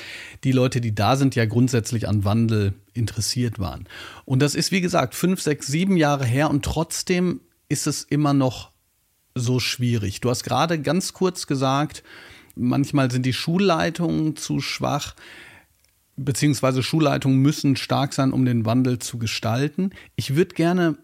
die 0.44 0.52
Leute, 0.52 0.80
die 0.80 0.94
da 0.94 1.16
sind, 1.16 1.34
ja 1.34 1.46
grundsätzlich 1.46 2.08
an 2.08 2.24
Wandel 2.24 2.74
interessiert 2.92 3.58
waren. 3.58 3.86
Und 4.24 4.40
das 4.40 4.54
ist, 4.54 4.72
wie 4.72 4.80
gesagt, 4.80 5.14
fünf, 5.14 5.40
sechs, 5.40 5.66
sieben 5.66 5.96
Jahre 5.96 6.24
her 6.24 6.50
und 6.50 6.64
trotzdem 6.64 7.40
ist 7.68 7.86
es 7.86 8.02
immer 8.04 8.34
noch 8.34 8.70
so 9.34 9.60
schwierig. 9.60 10.20
Du 10.20 10.30
hast 10.30 10.42
gerade 10.42 10.80
ganz 10.80 11.12
kurz 11.12 11.46
gesagt, 11.46 12.02
manchmal 12.54 13.10
sind 13.10 13.24
die 13.24 13.32
Schulleitungen 13.32 14.36
zu 14.36 14.60
schwach, 14.60 15.14
beziehungsweise 16.16 16.82
Schulleitungen 16.82 17.38
müssen 17.38 17.76
stark 17.76 18.12
sein, 18.12 18.32
um 18.32 18.44
den 18.44 18.64
Wandel 18.64 18.98
zu 18.98 19.18
gestalten. 19.18 19.90
Ich 20.16 20.34
würde 20.34 20.54
gerne 20.54 20.96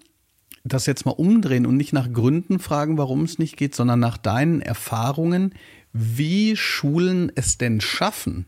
das 0.64 0.86
jetzt 0.86 1.04
mal 1.04 1.12
umdrehen 1.12 1.66
und 1.66 1.76
nicht 1.76 1.92
nach 1.92 2.10
Gründen 2.12 2.58
fragen, 2.58 2.98
warum 2.98 3.24
es 3.24 3.38
nicht 3.38 3.56
geht, 3.56 3.74
sondern 3.74 4.00
nach 4.00 4.16
deinen 4.16 4.60
Erfahrungen, 4.62 5.54
wie 5.92 6.56
Schulen 6.56 7.30
es 7.34 7.58
denn 7.58 7.80
schaffen, 7.80 8.46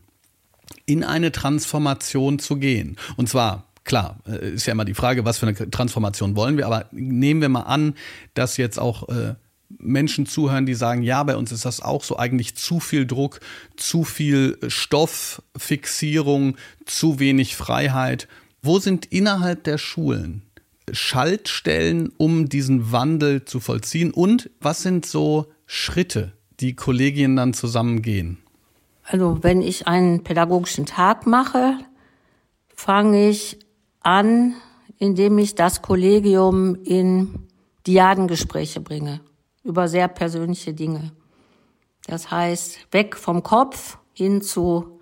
in 0.85 1.03
eine 1.03 1.31
Transformation 1.31 2.39
zu 2.39 2.57
gehen. 2.57 2.97
Und 3.15 3.29
zwar 3.29 3.67
Klar, 3.87 4.19
äh, 4.27 4.49
ist 4.49 4.65
ja 4.65 4.73
immer 4.73 4.83
die 4.83 4.93
Frage, 4.93 5.23
was 5.23 5.37
für 5.37 5.47
eine 5.47 5.71
Transformation 5.71 6.35
wollen 6.35 6.57
wir, 6.57 6.65
aber 6.65 6.87
nehmen 6.91 7.39
wir 7.39 7.47
mal 7.47 7.61
an, 7.61 7.93
dass 8.33 8.57
jetzt 8.57 8.77
auch 8.77 9.07
äh, 9.07 9.35
Menschen 9.79 10.25
zuhören, 10.25 10.65
die 10.65 10.73
sagen, 10.73 11.03
ja, 11.03 11.23
bei 11.23 11.37
uns 11.37 11.53
ist 11.53 11.63
das 11.63 11.79
auch 11.79 12.03
so 12.03 12.17
eigentlich 12.17 12.55
zu 12.55 12.81
viel 12.81 13.07
Druck, 13.07 13.39
zu 13.77 14.03
viel 14.03 14.57
Stofffixierung, 14.67 16.57
zu 16.85 17.19
wenig 17.19 17.55
Freiheit. 17.55 18.27
Wo 18.61 18.79
sind 18.79 19.05
innerhalb 19.05 19.63
der 19.63 19.77
Schulen 19.77 20.41
Schaltstellen, 20.91 22.11
um 22.17 22.49
diesen 22.49 22.91
Wandel 22.91 23.45
zu 23.45 23.59
vollziehen? 23.59 24.11
Und 24.11 24.49
was 24.59 24.81
sind 24.81 25.05
so 25.05 25.47
Schritte, 25.65 26.33
die 26.59 26.75
Kollegien 26.75 27.35
dann 27.35 27.53
zusammen 27.53 28.01
gehen? 28.01 28.37
Also 29.03 29.39
wenn 29.41 29.61
ich 29.61 29.87
einen 29.87 30.23
pädagogischen 30.23 30.85
Tag 30.85 31.25
mache, 31.25 31.77
fange 32.75 33.29
ich 33.29 33.59
an, 34.01 34.53
indem 34.97 35.37
ich 35.37 35.55
das 35.55 35.81
Kollegium 35.81 36.75
in 36.83 37.47
Diadengespräche 37.85 38.81
bringe 38.81 39.21
über 39.63 39.87
sehr 39.87 40.07
persönliche 40.07 40.73
Dinge. 40.73 41.11
Das 42.07 42.31
heißt, 42.31 42.87
weg 42.91 43.17
vom 43.17 43.43
Kopf 43.43 43.97
hin 44.13 44.41
zu 44.41 44.99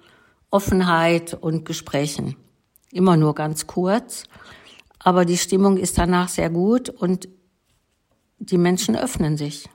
Offenheit 0.49 1.35
und 1.35 1.65
Gesprächen. 1.65 2.35
Immer 2.91 3.15
nur 3.15 3.35
ganz 3.35 3.67
kurz. 3.67 4.23
Aber 5.05 5.23
die 5.23 5.37
Stimmung 5.37 5.77
ist 5.77 5.99
danach 5.99 6.29
sehr 6.29 6.49
gut 6.49 6.89
und 6.89 7.29
die 8.39 8.57
Menschen 8.57 8.95
öffnen 8.95 9.37
sich. 9.37 9.69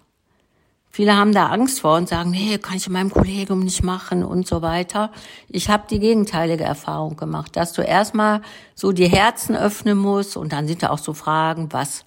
Viele 0.90 1.16
haben 1.16 1.32
da 1.32 1.46
Angst 1.46 1.80
vor 1.80 1.96
und 1.96 2.08
sagen, 2.08 2.32
nee, 2.32 2.58
kann 2.58 2.76
ich 2.76 2.88
in 2.88 2.92
meinem 2.92 3.12
Kollegium 3.12 3.60
nicht 3.60 3.84
machen 3.84 4.24
und 4.24 4.48
so 4.48 4.60
weiter. 4.60 5.12
Ich 5.46 5.68
habe 5.68 5.84
die 5.88 6.00
gegenteilige 6.00 6.64
Erfahrung 6.64 7.16
gemacht, 7.16 7.54
dass 7.54 7.72
du 7.72 7.82
erstmal 7.82 8.42
so 8.74 8.90
die 8.90 9.08
Herzen 9.08 9.54
öffnen 9.54 9.96
musst 9.96 10.36
und 10.36 10.52
dann 10.52 10.66
sind 10.66 10.82
da 10.82 10.90
auch 10.90 10.98
so 10.98 11.14
Fragen, 11.14 11.72
was 11.72 12.04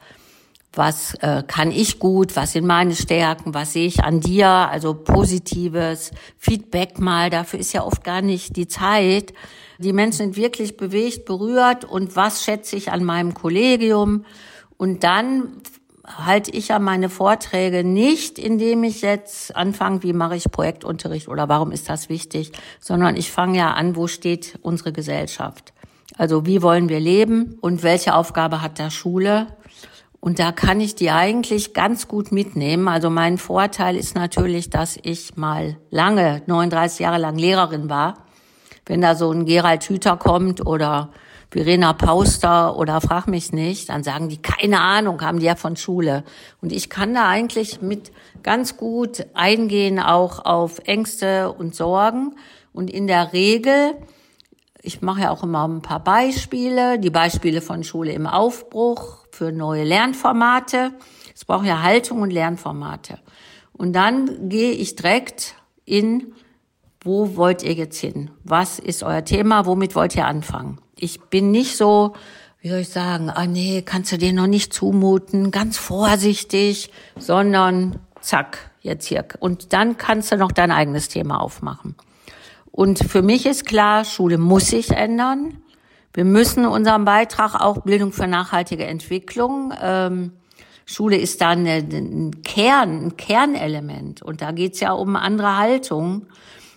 was 0.76 1.14
äh, 1.16 1.44
kann 1.46 1.72
ich 1.72 2.00
gut, 2.00 2.36
was 2.36 2.54
sind 2.54 2.66
meine 2.66 2.96
Stärken, 2.96 3.54
was 3.54 3.74
sehe 3.74 3.86
ich 3.86 4.04
an 4.04 4.22
dir, 4.22 4.48
also 4.48 4.96
positives 4.96 6.12
Feedback 6.38 7.00
mal, 7.00 7.30
dafür 7.30 7.60
ist 7.60 7.74
ja 7.74 7.84
oft 7.84 8.04
gar 8.04 8.22
nicht 8.22 8.56
die 8.56 8.68
Zeit. 8.68 9.34
Die 9.78 9.94
Menschen 9.94 10.18
sind 10.18 10.38
wirklich 10.38 10.78
bewegt, 10.78 11.26
berührt. 11.26 11.86
Und 11.86 12.16
was 12.16 12.44
schätze 12.44 12.76
ich 12.76 12.92
an 12.92 13.04
meinem 13.04 13.34
Kollegium? 13.34 14.26
Und 14.78 15.04
dann 15.04 15.62
halte 16.06 16.52
ich 16.52 16.70
ja 16.70 16.80
meine 16.80 17.10
Vorträge 17.10 17.84
nicht, 17.84 18.40
indem 18.40 18.84
ich 18.84 19.02
jetzt 19.02 19.56
anfange, 19.56 20.04
wie 20.04 20.14
mache 20.14 20.36
ich 20.36 20.52
Projektunterricht 20.52 21.28
oder 21.28 21.50
warum 21.50 21.72
ist 21.72 21.90
das 21.90 22.10
wichtig, 22.10 22.52
sondern 22.80 23.16
ich 23.16 23.32
fange 23.32 23.58
ja 23.58 23.74
an, 23.74 23.96
wo 23.96 24.08
steht 24.08 24.60
unsere 24.62 24.92
Gesellschaft. 24.92 25.74
Also 26.18 26.46
wie 26.46 26.62
wollen 26.62 26.90
wir 26.90 27.00
leben? 27.00 27.58
Und 27.62 27.84
welche 27.84 28.16
Aufgabe 28.16 28.62
hat 28.62 28.80
der 28.80 28.90
Schule? 28.90 29.48
Und 30.24 30.40
da 30.40 30.54
kann 30.54 30.80
ich 30.80 30.96
die 30.96 31.12
eigentlich 31.12 31.74
ganz 31.74 32.08
gut 32.08 32.32
mitnehmen. 32.32 32.88
Also 32.88 33.10
mein 33.10 33.38
Vorteil 33.38 33.98
ist 33.98 34.16
natürlich, 34.16 34.70
dass 34.70 34.98
ich 35.04 35.36
mal 35.36 35.76
lange, 35.90 36.44
39 36.46 37.00
Jahre 37.00 37.18
lang 37.18 37.38
Lehrerin 37.38 37.90
war. 37.90 38.20
Wenn 38.86 39.02
da 39.02 39.16
so 39.16 39.30
ein 39.32 39.44
Gerald 39.44 39.84
Hüther 39.84 40.16
kommt 40.16 40.66
oder 40.66 41.10
Verena 41.52 41.92
Pauster 41.92 42.78
oder 42.78 43.02
frag 43.02 43.28
mich 43.28 43.52
nicht, 43.52 43.90
dann 43.90 44.06
sagen 44.06 44.30
die, 44.30 44.42
keine 44.42 44.80
Ahnung, 44.80 45.22
haben 45.22 45.42
die 45.42 45.46
ja 45.46 45.58
von 45.58 45.76
Schule. 45.76 46.24
Und 46.62 46.72
ich 46.72 46.90
kann 46.90 47.14
da 47.14 47.28
eigentlich 47.28 47.82
mit 47.82 48.14
ganz 48.44 48.78
gut 48.78 49.26
eingehen 49.34 50.00
auch 50.00 50.46
auf 50.46 50.80
Ängste 50.86 51.52
und 51.52 51.76
Sorgen. 51.76 52.38
Und 52.72 52.90
in 52.90 53.08
der 53.08 53.34
Regel, 53.34 53.96
ich 54.82 55.02
mache 55.02 55.24
ja 55.24 55.32
auch 55.32 55.44
immer 55.44 55.68
ein 55.68 55.82
paar 55.82 56.02
Beispiele, 56.02 56.98
die 56.98 57.10
Beispiele 57.10 57.60
von 57.60 57.84
Schule 57.84 58.14
im 58.14 58.26
Aufbruch 58.26 59.23
für 59.44 59.52
neue 59.52 59.84
Lernformate. 59.84 60.94
Es 61.36 61.44
braucht 61.44 61.66
ja 61.66 61.82
Haltung 61.82 62.22
und 62.22 62.32
Lernformate. 62.32 63.20
Und 63.74 63.92
dann 63.92 64.48
gehe 64.48 64.72
ich 64.72 64.96
direkt 64.96 65.56
in, 65.84 66.34
wo 67.02 67.36
wollt 67.36 67.62
ihr 67.62 67.74
jetzt 67.74 68.00
hin? 68.00 68.32
Was 68.46 68.80
ist 68.80 69.04
euer 69.04 69.26
Thema? 69.26 69.66
Womit 69.66 69.96
wollt 69.96 70.16
ihr 70.16 70.28
anfangen? 70.28 70.80
Ich 70.96 71.20
bin 71.20 71.52
nicht 71.52 71.76
so, 71.76 72.14
wie 72.62 72.70
soll 72.70 72.80
ich 72.80 72.90
sagen, 72.90 73.30
ah 73.30 73.46
nee, 73.46 73.82
kannst 73.82 74.14
du 74.14 74.18
dir 74.18 74.32
noch 74.32 74.48
nicht 74.48 74.72
zumuten, 74.72 75.52
ganz 75.52 75.78
vorsichtig, 75.78 76.90
sondern 77.20 78.00
zack, 78.22 78.72
jetzt 78.80 79.08
hier. 79.08 79.26
Und 79.42 79.74
dann 79.74 79.98
kannst 79.98 80.32
du 80.32 80.38
noch 80.38 80.54
dein 80.54 80.72
eigenes 80.72 81.10
Thema 81.10 81.42
aufmachen. 81.42 81.96
Und 82.72 83.00
für 83.00 83.22
mich 83.22 83.46
ist 83.46 83.66
klar, 83.66 84.06
Schule 84.06 84.38
muss 84.38 84.68
sich 84.68 84.92
ändern. 84.92 85.58
Wir 86.14 86.26
müssen 86.26 86.66
unseren 86.66 87.06
Beitrag 87.06 87.60
auch 87.60 87.82
Bildung 87.82 88.12
für 88.12 88.28
nachhaltige 88.28 88.86
Entwicklung. 88.86 89.74
Ähm, 89.82 90.34
Schule 90.86 91.18
ist 91.18 91.42
da 91.42 91.50
eine, 91.50 91.78
ein 91.78 92.44
Kern, 92.44 93.06
ein 93.06 93.18
Kernelement. 93.18 94.22
Und 94.22 94.42
da 94.42 94.52
geht's 94.52 94.80
ja 94.80 94.92
um 94.92 95.16
andere 95.16 95.58
Haltung. 95.58 96.28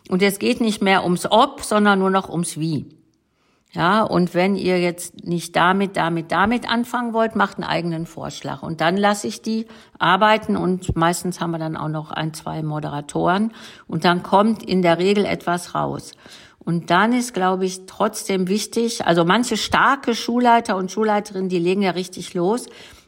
Und 0.08 0.22
es 0.22 0.38
geht 0.38 0.60
nicht 0.60 0.82
mehr 0.82 1.04
ums 1.04 1.26
Ob, 1.30 1.62
sondern 1.62 1.98
nur 1.98 2.10
noch 2.10 2.30
ums 2.30 2.58
Wie. 2.58 2.96
Ja, 3.72 4.04
und 4.04 4.32
wenn 4.32 4.56
ihr 4.56 4.80
jetzt 4.80 5.26
nicht 5.26 5.54
damit, 5.54 5.98
damit, 5.98 6.32
damit 6.32 6.66
anfangen 6.70 7.12
wollt, 7.12 7.36
macht 7.36 7.56
einen 7.56 7.64
eigenen 7.64 8.06
Vorschlag. 8.06 8.62
Und 8.62 8.80
dann 8.80 8.96
lasse 8.96 9.26
ich 9.26 9.42
die 9.42 9.66
arbeiten 9.98 10.56
und 10.56 10.96
meistens 10.96 11.42
haben 11.42 11.50
wir 11.50 11.58
dann 11.58 11.76
auch 11.76 11.88
noch 11.88 12.10
ein, 12.10 12.32
zwei 12.32 12.62
Moderatoren 12.62 13.52
und 13.86 14.06
dann 14.06 14.22
kommt 14.22 14.62
in 14.62 14.80
der 14.80 14.98
Regel 14.98 15.26
etwas 15.26 15.74
raus. 15.74 16.12
Und 16.66 16.90
dann 16.90 17.12
ist, 17.12 17.32
glaube 17.32 17.64
ich, 17.64 17.86
trotzdem 17.86 18.48
wichtig, 18.48 19.06
also 19.06 19.24
manche 19.24 19.56
starke 19.56 20.16
Schulleiter 20.16 20.76
und 20.76 20.90
Schulleiterinnen, 20.90 21.48
die 21.48 21.60
legen 21.60 21.80
ja 21.80 21.92
richtig 21.92 22.34
los. 22.34 22.66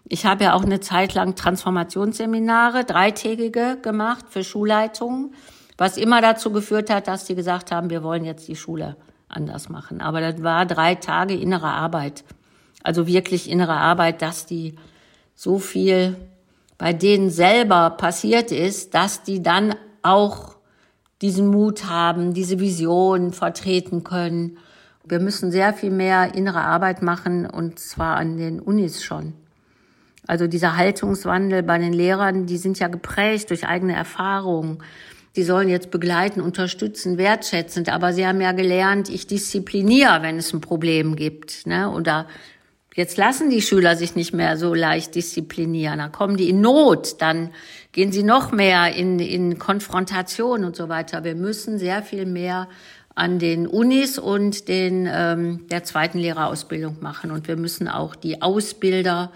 Ich 0.08 0.24
habe 0.24 0.44
ja 0.44 0.54
auch 0.54 0.62
eine 0.62 0.78
Zeit 0.78 1.12
lang 1.14 1.34
Transformationsseminare, 1.34 2.84
dreitägige 2.84 3.76
gemacht 3.82 4.26
für 4.28 4.44
Schulleitungen, 4.44 5.34
was 5.76 5.96
immer 5.96 6.20
dazu 6.20 6.52
geführt 6.52 6.88
hat, 6.88 7.08
dass 7.08 7.24
die 7.24 7.34
gesagt 7.34 7.72
haben, 7.72 7.90
wir 7.90 8.04
wollen 8.04 8.24
jetzt 8.24 8.46
die 8.46 8.54
Schule 8.54 8.96
anders 9.28 9.68
machen. 9.68 10.00
Aber 10.00 10.20
das 10.20 10.40
war 10.40 10.64
drei 10.64 10.94
Tage 10.94 11.34
innere 11.34 11.66
Arbeit. 11.66 12.22
Also 12.84 13.08
wirklich 13.08 13.50
innere 13.50 13.74
Arbeit, 13.74 14.22
dass 14.22 14.46
die 14.46 14.76
so 15.34 15.58
viel 15.58 16.16
bei 16.78 16.92
denen 16.92 17.28
selber 17.28 17.90
passiert 17.90 18.52
ist, 18.52 18.94
dass 18.94 19.24
die 19.24 19.42
dann 19.42 19.74
auch 20.02 20.57
diesen 21.22 21.48
Mut 21.48 21.86
haben, 21.86 22.34
diese 22.34 22.60
Vision 22.60 23.32
vertreten 23.32 24.04
können. 24.04 24.58
Wir 25.04 25.20
müssen 25.20 25.50
sehr 25.50 25.72
viel 25.72 25.90
mehr 25.90 26.34
innere 26.34 26.60
Arbeit 26.60 27.02
machen 27.02 27.46
und 27.46 27.78
zwar 27.78 28.16
an 28.16 28.36
den 28.36 28.60
Unis 28.60 29.02
schon. 29.02 29.32
Also 30.26 30.46
dieser 30.46 30.76
Haltungswandel 30.76 31.62
bei 31.62 31.78
den 31.78 31.92
Lehrern, 31.92 32.46
die 32.46 32.58
sind 32.58 32.78
ja 32.78 32.88
geprägt 32.88 33.50
durch 33.50 33.66
eigene 33.66 33.94
Erfahrungen 33.94 34.78
die 35.38 35.44
sollen 35.44 35.68
jetzt 35.68 35.92
begleiten, 35.92 36.40
unterstützen, 36.40 37.16
wertschätzend. 37.16 37.90
Aber 37.90 38.12
sie 38.12 38.26
haben 38.26 38.40
ja 38.40 38.50
gelernt, 38.50 39.08
ich 39.08 39.28
diszipliniere, 39.28 40.18
wenn 40.22 40.36
es 40.36 40.52
ein 40.52 40.60
Problem 40.60 41.14
gibt. 41.14 41.64
Ne? 41.64 41.90
Oder 41.92 42.26
jetzt 42.96 43.16
lassen 43.16 43.48
die 43.48 43.62
Schüler 43.62 43.94
sich 43.94 44.16
nicht 44.16 44.34
mehr 44.34 44.56
so 44.56 44.74
leicht 44.74 45.14
disziplinieren. 45.14 45.98
Dann 45.98 46.10
kommen 46.10 46.36
die 46.36 46.48
in 46.48 46.60
Not, 46.60 47.22
dann 47.22 47.50
gehen 47.92 48.12
sie 48.12 48.22
noch 48.22 48.52
mehr 48.52 48.94
in, 48.94 49.18
in 49.18 49.58
Konfrontation 49.58 50.64
und 50.64 50.76
so 50.76 50.88
weiter. 50.88 51.24
Wir 51.24 51.34
müssen 51.34 51.78
sehr 51.78 52.02
viel 52.02 52.26
mehr 52.26 52.68
an 53.14 53.38
den 53.38 53.66
Unis 53.66 54.18
und 54.18 54.68
den 54.68 55.08
ähm, 55.10 55.66
der 55.68 55.82
zweiten 55.82 56.18
Lehrerausbildung 56.18 56.98
machen. 57.00 57.30
Und 57.30 57.48
wir 57.48 57.56
müssen 57.56 57.88
auch 57.88 58.14
die 58.14 58.42
Ausbilder 58.42 59.32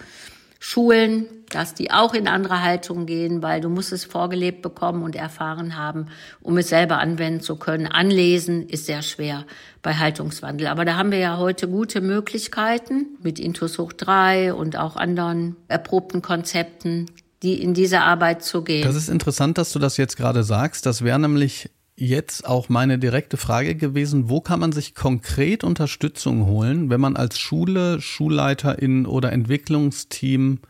schulen, 0.60 1.26
dass 1.50 1.74
die 1.74 1.90
auch 1.90 2.14
in 2.14 2.28
andere 2.28 2.62
Haltung 2.62 3.04
gehen, 3.06 3.42
weil 3.42 3.60
du 3.60 3.68
musst 3.68 3.92
es 3.92 4.04
vorgelebt 4.04 4.62
bekommen 4.62 5.02
und 5.02 5.16
erfahren 5.16 5.76
haben, 5.76 6.06
um 6.40 6.56
es 6.56 6.68
selber 6.68 6.98
anwenden 6.98 7.40
zu 7.40 7.56
können. 7.56 7.88
Anlesen 7.88 8.68
ist 8.68 8.86
sehr 8.86 9.02
schwer 9.02 9.44
bei 9.82 9.94
Haltungswandel. 9.94 10.68
Aber 10.68 10.84
da 10.84 10.96
haben 10.96 11.10
wir 11.10 11.18
ja 11.18 11.38
heute 11.38 11.66
gute 11.66 12.00
Möglichkeiten 12.00 13.18
mit 13.20 13.40
Intus 13.40 13.78
hoch 13.78 13.92
3 13.92 14.54
und 14.54 14.76
auch 14.76 14.94
anderen 14.94 15.56
erprobten 15.66 16.22
Konzepten, 16.22 17.06
die 17.42 17.62
in 17.62 17.74
diese 17.74 18.00
Arbeit 18.00 18.42
zu 18.44 18.62
gehen. 18.62 18.84
Das 18.84 18.96
ist 18.96 19.08
interessant, 19.08 19.58
dass 19.58 19.72
du 19.72 19.78
das 19.78 19.96
jetzt 19.96 20.16
gerade 20.16 20.44
sagst. 20.44 20.86
Das 20.86 21.02
wäre 21.02 21.18
nämlich 21.18 21.70
jetzt 21.96 22.46
auch 22.46 22.68
meine 22.68 22.98
direkte 22.98 23.36
Frage 23.36 23.74
gewesen, 23.74 24.28
wo 24.28 24.40
kann 24.40 24.60
man 24.60 24.72
sich 24.72 24.94
konkret 24.94 25.62
Unterstützung 25.64 26.46
holen, 26.46 26.90
wenn 26.90 27.00
man 27.00 27.16
als 27.16 27.38
Schule, 27.38 28.00
Schulleiterin 28.00 29.06
oder 29.06 29.32
Entwicklungsteam 29.32 30.60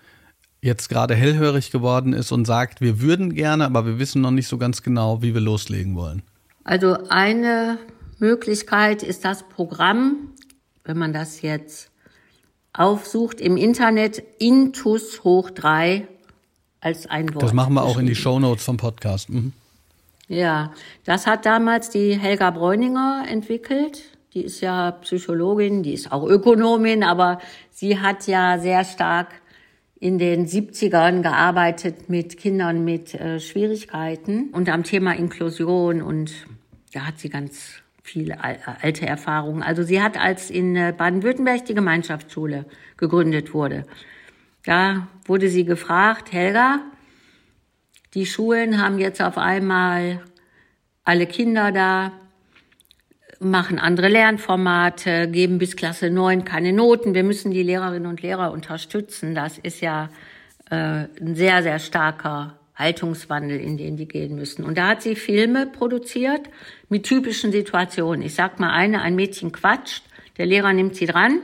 jetzt 0.61 0.89
gerade 0.89 1.15
hellhörig 1.15 1.71
geworden 1.71 2.13
ist 2.13 2.33
und 2.33 2.47
sagt, 2.47 2.81
wir 2.81 3.01
würden 3.01 3.35
gerne, 3.35 3.65
aber 3.65 3.85
wir 3.87 3.99
wissen 3.99 4.23
noch 4.23 4.31
nicht 4.31 4.49
so 4.49 4.59
ganz 4.59 4.83
genau, 4.83 5.23
wie 5.23 5.35
wir 5.35 5.41
loslegen 5.41 5.97
wollen? 5.97 6.23
Also 6.65 6.97
eine 7.09 7.79
Möglichkeit 8.19 9.03
ist 9.03 9.25
das 9.25 9.49
Programm, 9.49 10.31
wenn 10.85 10.99
man 10.99 11.13
das 11.13 11.43
jetzt 11.43 11.91
aufsucht 12.73 13.41
im 13.41 13.57
Internet, 13.57 14.23
Intus 14.39 15.25
hoch 15.25 15.51
drei 15.51 16.09
als 16.83 17.07
ein 17.07 17.33
Wort. 17.33 17.43
Das 17.43 17.53
machen 17.55 17.75
wir 17.75 17.83
auch 17.83 17.99
in 17.99 18.07
die 18.07 18.15
Show 18.15 18.39
Notes 18.39 18.65
vom 18.65 18.77
Podcast. 18.77 19.31
Mhm. 19.31 19.53
Ja, 20.29 20.73
das 21.05 21.27
hat 21.27 21.47
damals 21.47 21.91
die 21.91 22.19
Helga 22.19 22.51
Bräuninger 22.51 23.25
entwickelt. 23.29 24.03
Die 24.35 24.43
ist 24.43 24.61
ja 24.61 24.93
Psychologin, 24.93 25.83
die 25.83 25.93
ist 25.93 26.11
auch 26.11 26.25
Ökonomin, 26.25 27.05
aber 27.05 27.39
sie 27.71 28.01
hat 28.01 28.27
ja 28.27 28.59
sehr 28.59 28.85
stark 28.85 29.29
in 30.01 30.19
den 30.19 30.47
70ern 30.47 31.23
gearbeitet 31.23 32.09
mit 32.09 32.37
Kindern 32.37 32.85
mit 32.85 33.15
äh, 33.15 33.39
Schwierigkeiten 33.39 34.49
und 34.51 34.69
am 34.69 34.83
Thema 34.83 35.15
Inklusion 35.15 36.03
und 36.03 36.33
da 36.93 37.07
hat 37.07 37.19
sie 37.19 37.29
ganz 37.29 37.83
viele 38.03 38.39
alte 38.43 39.07
Erfahrungen. 39.07 39.63
Also 39.63 39.85
sie 39.85 40.03
hat, 40.03 40.19
als 40.19 40.51
in 40.51 40.75
äh, 40.75 40.93
Baden-Württemberg 40.97 41.65
die 41.67 41.75
Gemeinschaftsschule 41.75 42.65
gegründet 42.97 43.55
wurde, 43.55 43.85
da 44.65 45.09
wurde 45.25 45.49
sie 45.49 45.65
gefragt, 45.65 46.33
Helga, 46.33 46.81
die 48.15 48.27
Schulen 48.27 48.81
haben 48.81 48.99
jetzt 48.99 49.23
auf 49.23 49.39
einmal 49.39 50.23
alle 51.05 51.27
Kinder 51.27 51.73
da, 51.73 52.13
machen 53.41 53.79
andere 53.79 54.09
Lernformate, 54.09 55.29
geben 55.29 55.59
bis 55.59 55.77
Klasse 55.77 56.11
9 56.11 56.45
keine 56.45 56.73
Noten. 56.73 57.15
Wir 57.15 57.25
müssen 57.25 57.51
die 57.51 57.63
Lehrerinnen 57.63 58.07
und 58.07 58.23
Lehrer 58.23 58.53
unterstützen. 58.53 59.35
Das 59.35 59.59
ist 59.59 59.81
ja 59.81 60.11
äh, 60.71 61.07
ein 61.21 61.35
sehr, 61.35 61.63
sehr 61.63 61.79
starker 61.79 62.59
Haltungswandel, 62.75 63.59
in 63.59 63.77
den 63.77 63.97
die 63.97 64.07
gehen 64.07 64.37
müssen. 64.37 64.65
Und 64.65 64.79
da 64.79 64.89
hat 64.89 65.03
sie 65.03 65.17
Filme 65.17 65.67
produziert 65.67 66.49
mit 66.89 67.05
typischen 67.05 67.53
Situationen. 67.53 68.23
Ich 68.23 68.35
sag 68.35 68.61
mal 68.61 68.71
eine, 68.71 69.03
ein 69.03 69.15
Mädchen 69.15 69.53
quatscht, 69.53 70.05
der 70.39 70.47
Lehrer 70.47 70.73
nimmt 70.73 70.97
sie 70.97 71.07
dran 71.07 71.41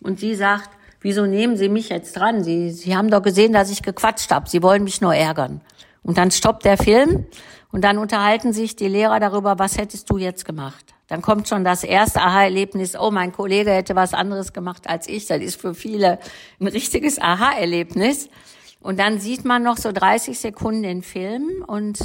und 0.00 0.18
sie 0.20 0.34
sagt, 0.34 0.70
wieso 1.02 1.26
nehmen 1.26 1.56
Sie 1.56 1.68
mich 1.68 1.88
jetzt 1.88 2.16
dran? 2.16 2.42
Sie, 2.42 2.70
sie 2.70 2.96
haben 2.96 3.10
doch 3.10 3.22
gesehen, 3.22 3.52
dass 3.52 3.70
ich 3.70 3.82
gequatscht 3.82 4.30
habe. 4.30 4.48
Sie 4.48 4.62
wollen 4.62 4.84
mich 4.84 5.00
nur 5.00 5.14
ärgern. 5.14 5.60
Und 6.02 6.18
dann 6.18 6.30
stoppt 6.30 6.64
der 6.64 6.78
Film 6.78 7.26
und 7.70 7.82
dann 7.82 7.98
unterhalten 7.98 8.52
sich 8.52 8.76
die 8.76 8.88
Lehrer 8.88 9.20
darüber, 9.20 9.58
was 9.58 9.78
hättest 9.78 10.10
du 10.10 10.18
jetzt 10.18 10.44
gemacht? 10.44 10.84
Dann 11.08 11.22
kommt 11.22 11.48
schon 11.48 11.64
das 11.64 11.84
erste 11.84 12.20
Aha-Erlebnis, 12.20 12.96
oh, 12.96 13.10
mein 13.10 13.32
Kollege 13.32 13.70
hätte 13.70 13.94
was 13.94 14.14
anderes 14.14 14.52
gemacht 14.52 14.88
als 14.88 15.08
ich. 15.08 15.26
Das 15.26 15.40
ist 15.40 15.60
für 15.60 15.74
viele 15.74 16.18
ein 16.60 16.66
richtiges 16.66 17.20
Aha-Erlebnis. 17.20 18.28
Und 18.80 18.98
dann 18.98 19.20
sieht 19.20 19.44
man 19.44 19.62
noch 19.62 19.76
so 19.76 19.92
30 19.92 20.38
Sekunden 20.38 20.82
den 20.82 21.02
Film 21.02 21.64
und 21.66 21.98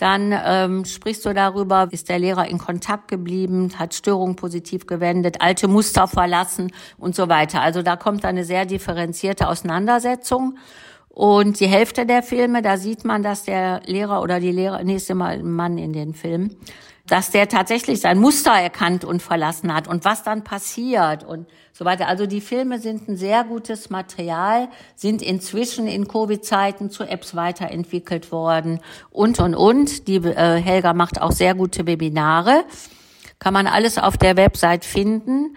dann 0.00 0.34
ähm, 0.44 0.84
sprichst 0.86 1.26
du 1.26 1.34
darüber, 1.34 1.88
ist 1.90 2.08
der 2.08 2.18
Lehrer 2.18 2.48
in 2.48 2.56
Kontakt 2.56 3.08
geblieben, 3.08 3.70
hat 3.78 3.92
Störungen 3.92 4.34
positiv 4.34 4.86
gewendet, 4.86 5.36
alte 5.40 5.68
Muster 5.68 6.08
verlassen 6.08 6.72
und 6.96 7.14
so 7.14 7.28
weiter. 7.28 7.60
Also 7.60 7.82
da 7.82 7.96
kommt 7.96 8.24
eine 8.24 8.44
sehr 8.44 8.64
differenzierte 8.64 9.46
Auseinandersetzung. 9.46 10.56
Und 11.10 11.60
die 11.60 11.66
Hälfte 11.66 12.06
der 12.06 12.22
Filme, 12.22 12.62
da 12.62 12.78
sieht 12.78 13.04
man, 13.04 13.22
dass 13.22 13.44
der 13.44 13.82
Lehrer 13.84 14.22
oder 14.22 14.40
die 14.40 14.52
Lehrer, 14.52 14.80
ist 14.80 15.10
immer 15.10 15.26
ein 15.26 15.50
Mann 15.50 15.76
in 15.76 15.92
den 15.92 16.14
Filmen, 16.14 16.56
dass 17.10 17.30
der 17.30 17.48
tatsächlich 17.48 18.00
sein 18.00 18.18
Muster 18.18 18.52
erkannt 18.52 19.04
und 19.04 19.20
verlassen 19.20 19.74
hat 19.74 19.88
und 19.88 20.04
was 20.04 20.22
dann 20.22 20.44
passiert 20.44 21.24
und 21.24 21.48
so 21.72 21.84
weiter. 21.84 22.06
Also 22.06 22.26
die 22.26 22.40
Filme 22.40 22.78
sind 22.78 23.08
ein 23.08 23.16
sehr 23.16 23.42
gutes 23.42 23.90
Material, 23.90 24.68
sind 24.94 25.20
inzwischen 25.20 25.88
in 25.88 26.06
Covid-Zeiten 26.06 26.88
zu 26.90 27.02
Apps 27.02 27.34
weiterentwickelt 27.34 28.30
worden 28.30 28.78
und, 29.10 29.40
und, 29.40 29.56
und. 29.56 30.06
Die 30.06 30.16
äh, 30.16 30.60
Helga 30.60 30.92
macht 30.92 31.20
auch 31.20 31.32
sehr 31.32 31.54
gute 31.54 31.86
Webinare. 31.86 32.64
Kann 33.40 33.54
man 33.54 33.66
alles 33.66 33.98
auf 33.98 34.16
der 34.16 34.36
Website 34.36 34.84
finden. 34.84 35.56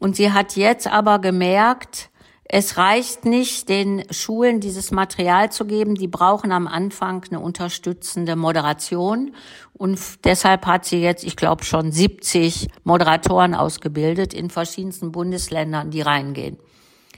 Und 0.00 0.16
sie 0.16 0.32
hat 0.32 0.56
jetzt 0.56 0.86
aber 0.86 1.18
gemerkt, 1.18 2.08
es 2.56 2.76
reicht 2.76 3.24
nicht, 3.24 3.68
den 3.68 4.04
Schulen 4.12 4.60
dieses 4.60 4.92
Material 4.92 5.50
zu 5.50 5.64
geben. 5.64 5.96
Die 5.96 6.06
brauchen 6.06 6.52
am 6.52 6.68
Anfang 6.68 7.24
eine 7.28 7.40
unterstützende 7.40 8.36
Moderation. 8.36 9.34
Und 9.72 9.98
deshalb 10.24 10.64
hat 10.64 10.84
sie 10.84 11.00
jetzt, 11.00 11.24
ich 11.24 11.34
glaube, 11.34 11.64
schon 11.64 11.90
70 11.90 12.68
Moderatoren 12.84 13.56
ausgebildet 13.56 14.32
in 14.32 14.50
verschiedensten 14.50 15.10
Bundesländern, 15.10 15.90
die 15.90 16.00
reingehen 16.00 16.56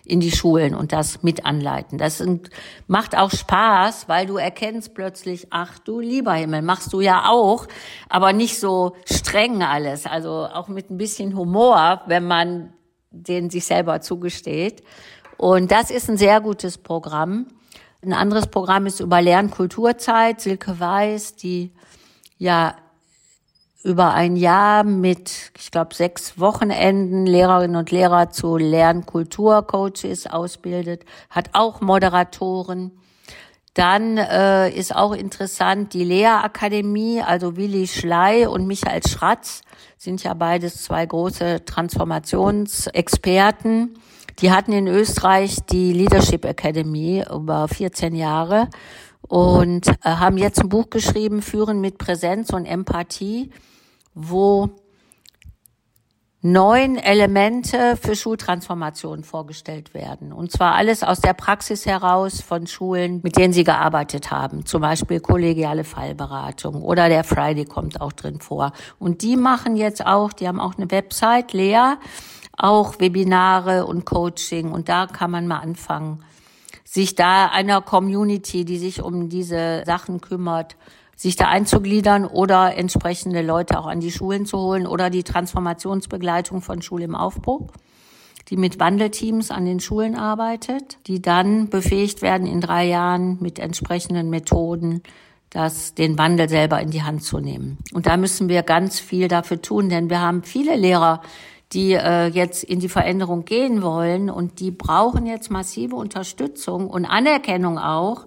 in 0.07 0.21
die 0.21 0.31
Schulen 0.31 0.75
und 0.75 0.93
das 0.93 1.23
mit 1.23 1.45
anleiten. 1.45 1.99
Das 1.99 2.25
macht 2.87 3.15
auch 3.15 3.31
Spaß, 3.31 4.09
weil 4.09 4.25
du 4.25 4.39
erkennst 4.39 4.95
plötzlich, 4.95 5.49
ach 5.51 5.79
du 5.81 6.01
lieber 6.01 6.33
Himmel, 6.33 6.63
machst 6.63 6.95
du 6.95 7.03
ja 7.03 7.29
auch, 7.29 7.67
aber 8.09 8.33
nicht 8.33 8.59
so 8.59 8.95
streng 9.05 9.63
alles. 9.63 10.07
Also 10.07 10.49
auch 10.51 10.69
mit 10.69 10.91
ein 10.91 10.97
bisschen 10.97 11.37
Humor, 11.37 12.03
wenn 12.07 12.27
man 12.27 12.73
den 13.25 13.51
sich 13.51 13.65
selber 13.65 14.01
zugesteht. 14.01 14.83
Und 15.37 15.71
das 15.71 15.91
ist 15.91 16.09
ein 16.09 16.17
sehr 16.17 16.41
gutes 16.41 16.79
Programm. 16.79 17.47
Ein 18.03 18.13
anderes 18.13 18.47
Programm 18.47 18.87
ist 18.87 19.01
über 19.01 19.21
Lernkulturzeit. 19.21 20.41
Silke 20.41 20.79
Weiß, 20.79 21.37
die 21.37 21.73
ja 22.39 22.77
über 23.83 24.15
ein 24.15 24.37
Jahr 24.37 24.85
mit, 24.85 25.53
ich 25.59 25.71
glaube, 25.71 25.95
sechs 25.95 26.41
Wochenenden 26.41 27.25
Lehrerinnen 27.25 27.77
und 27.77 27.93
Lehrer 27.93 28.31
zu 28.31 28.57
Lernkulturcoaches 28.57 30.27
ausbildet, 30.27 31.05
hat 31.31 31.51
auch 31.53 31.81
Moderatoren. 31.81 32.91
Dann 33.75 34.17
äh, 34.17 34.71
ist 34.71 34.97
auch 34.97 35.13
interessant 35.13 35.95
die 35.95 36.03
Lehrakademie, 36.03 37.23
also 37.23 37.57
Willi 37.57 37.87
Schley 37.87 38.47
und 38.47 38.67
Michael 38.67 39.07
Schratz 39.07 39.61
sind 39.99 40.25
ja 40.25 40.35
beides 40.35 40.83
zwei 40.83 41.07
große 41.07 41.65
Transformationsexperten. 41.65 43.97
Die 44.41 44.53
hatten 44.53 44.73
in 44.73 44.87
Österreich 44.87 45.59
die 45.71 45.93
Leadership 45.93 46.45
Academy 46.45 47.25
über 47.33 47.69
14 47.69 48.15
Jahre 48.15 48.69
und 49.23 49.89
äh, 49.89 49.95
haben 50.03 50.37
jetzt 50.37 50.61
ein 50.61 50.69
Buch 50.69 50.91
geschrieben, 50.91 51.43
Führen 51.43 51.81
mit 51.81 51.99
Präsenz 51.99 52.51
und 52.51 52.67
Empathie, 52.67 53.51
wo 54.15 54.71
neun 56.43 56.97
Elemente 56.97 57.97
für 57.97 58.15
Schultransformation 58.15 59.25
vorgestellt 59.25 59.95
werden. 59.95 60.33
Und 60.33 60.53
zwar 60.53 60.75
alles 60.75 61.03
aus 61.03 61.21
der 61.21 61.33
Praxis 61.33 61.87
heraus 61.87 62.41
von 62.41 62.67
Schulen, 62.69 63.21
mit 63.25 63.37
denen 63.37 63.53
sie 63.53 63.65
gearbeitet 63.65 64.31
haben. 64.31 64.65
Zum 64.65 64.83
Beispiel 64.83 65.19
kollegiale 65.19 65.83
Fallberatung 65.83 66.83
oder 66.83 67.09
der 67.09 67.25
Friday 67.25 67.65
kommt 67.65 68.01
auch 68.01 68.13
drin 68.13 68.39
vor. 68.41 68.73
Und 68.99 69.23
die 69.23 69.37
machen 69.37 69.77
jetzt 69.77 70.07
auch, 70.07 70.33
die 70.33 70.47
haben 70.47 70.61
auch 70.61 70.77
eine 70.77 70.91
Website, 70.91 71.53
Lea, 71.53 71.95
auch 72.57 72.99
Webinare 73.01 73.87
und 73.87 74.05
Coaching. 74.05 74.73
Und 74.73 74.89
da 74.89 75.07
kann 75.07 75.31
man 75.31 75.47
mal 75.47 75.59
anfangen, 75.59 76.23
sich 76.85 77.15
da 77.15 77.47
einer 77.47 77.83
Community, 77.83 78.65
die 78.65 78.79
sich 78.79 79.03
um 79.03 79.29
diese 79.29 79.83
Sachen 79.85 80.21
kümmert, 80.21 80.77
sich 81.17 81.37
da 81.37 81.49
einzugliedern 81.49 82.27
oder 82.27 82.77
entsprechende 82.77 83.43
Leute 83.43 83.79
auch 83.79 83.87
an 83.87 84.01
die 84.01 84.13
Schulen 84.13 84.47
zu 84.47 84.59
holen 84.59 84.87
oder 84.87 85.11
die 85.11 85.23
Transformationsbegleitung 85.23 86.61
von 86.61 86.83
Schule 86.83 87.05
im 87.05 87.15
Aufbruch, 87.15 87.73
die 88.49 88.57
mit 88.57 88.79
Wandelteams 88.79 89.51
an 89.51 89.65
den 89.65 89.81
Schulen 89.81 90.15
arbeitet, 90.15 90.99
die 91.07 91.21
dann 91.21 91.71
befähigt 91.71 92.23
werden, 92.23 92.47
in 92.47 92.61
drei 92.61 92.87
Jahren 92.87 93.39
mit 93.41 93.59
entsprechenden 93.59 94.29
Methoden 94.31 95.03
das, 95.51 95.95
den 95.95 96.19
Wandel 96.19 96.49
selber 96.49 96.81
in 96.81 96.91
die 96.91 97.03
Hand 97.03 97.23
zu 97.23 97.41
nehmen. 97.41 97.79
Und 97.95 98.07
da 98.07 98.19
müssen 98.19 98.49
wir 98.49 98.63
ganz 98.63 99.01
viel 99.01 99.27
dafür 99.27 99.63
tun, 99.63 99.89
denn 99.89 100.11
wir 100.11 100.21
haben 100.21 100.43
viele 100.43 100.77
Lehrer, 100.77 101.23
die 101.73 101.93
äh, 101.93 102.27
jetzt 102.27 102.65
in 102.65 102.81
die 102.81 102.89
Veränderung 102.89 103.45
gehen 103.45 103.83
wollen 103.83 104.31
und 104.31 104.61
die 104.61 104.71
brauchen 104.71 105.27
jetzt 105.27 105.51
massive 105.51 105.97
Unterstützung 105.97 106.89
und 106.89 107.05
Anerkennung 107.05 107.79
auch. 107.79 108.27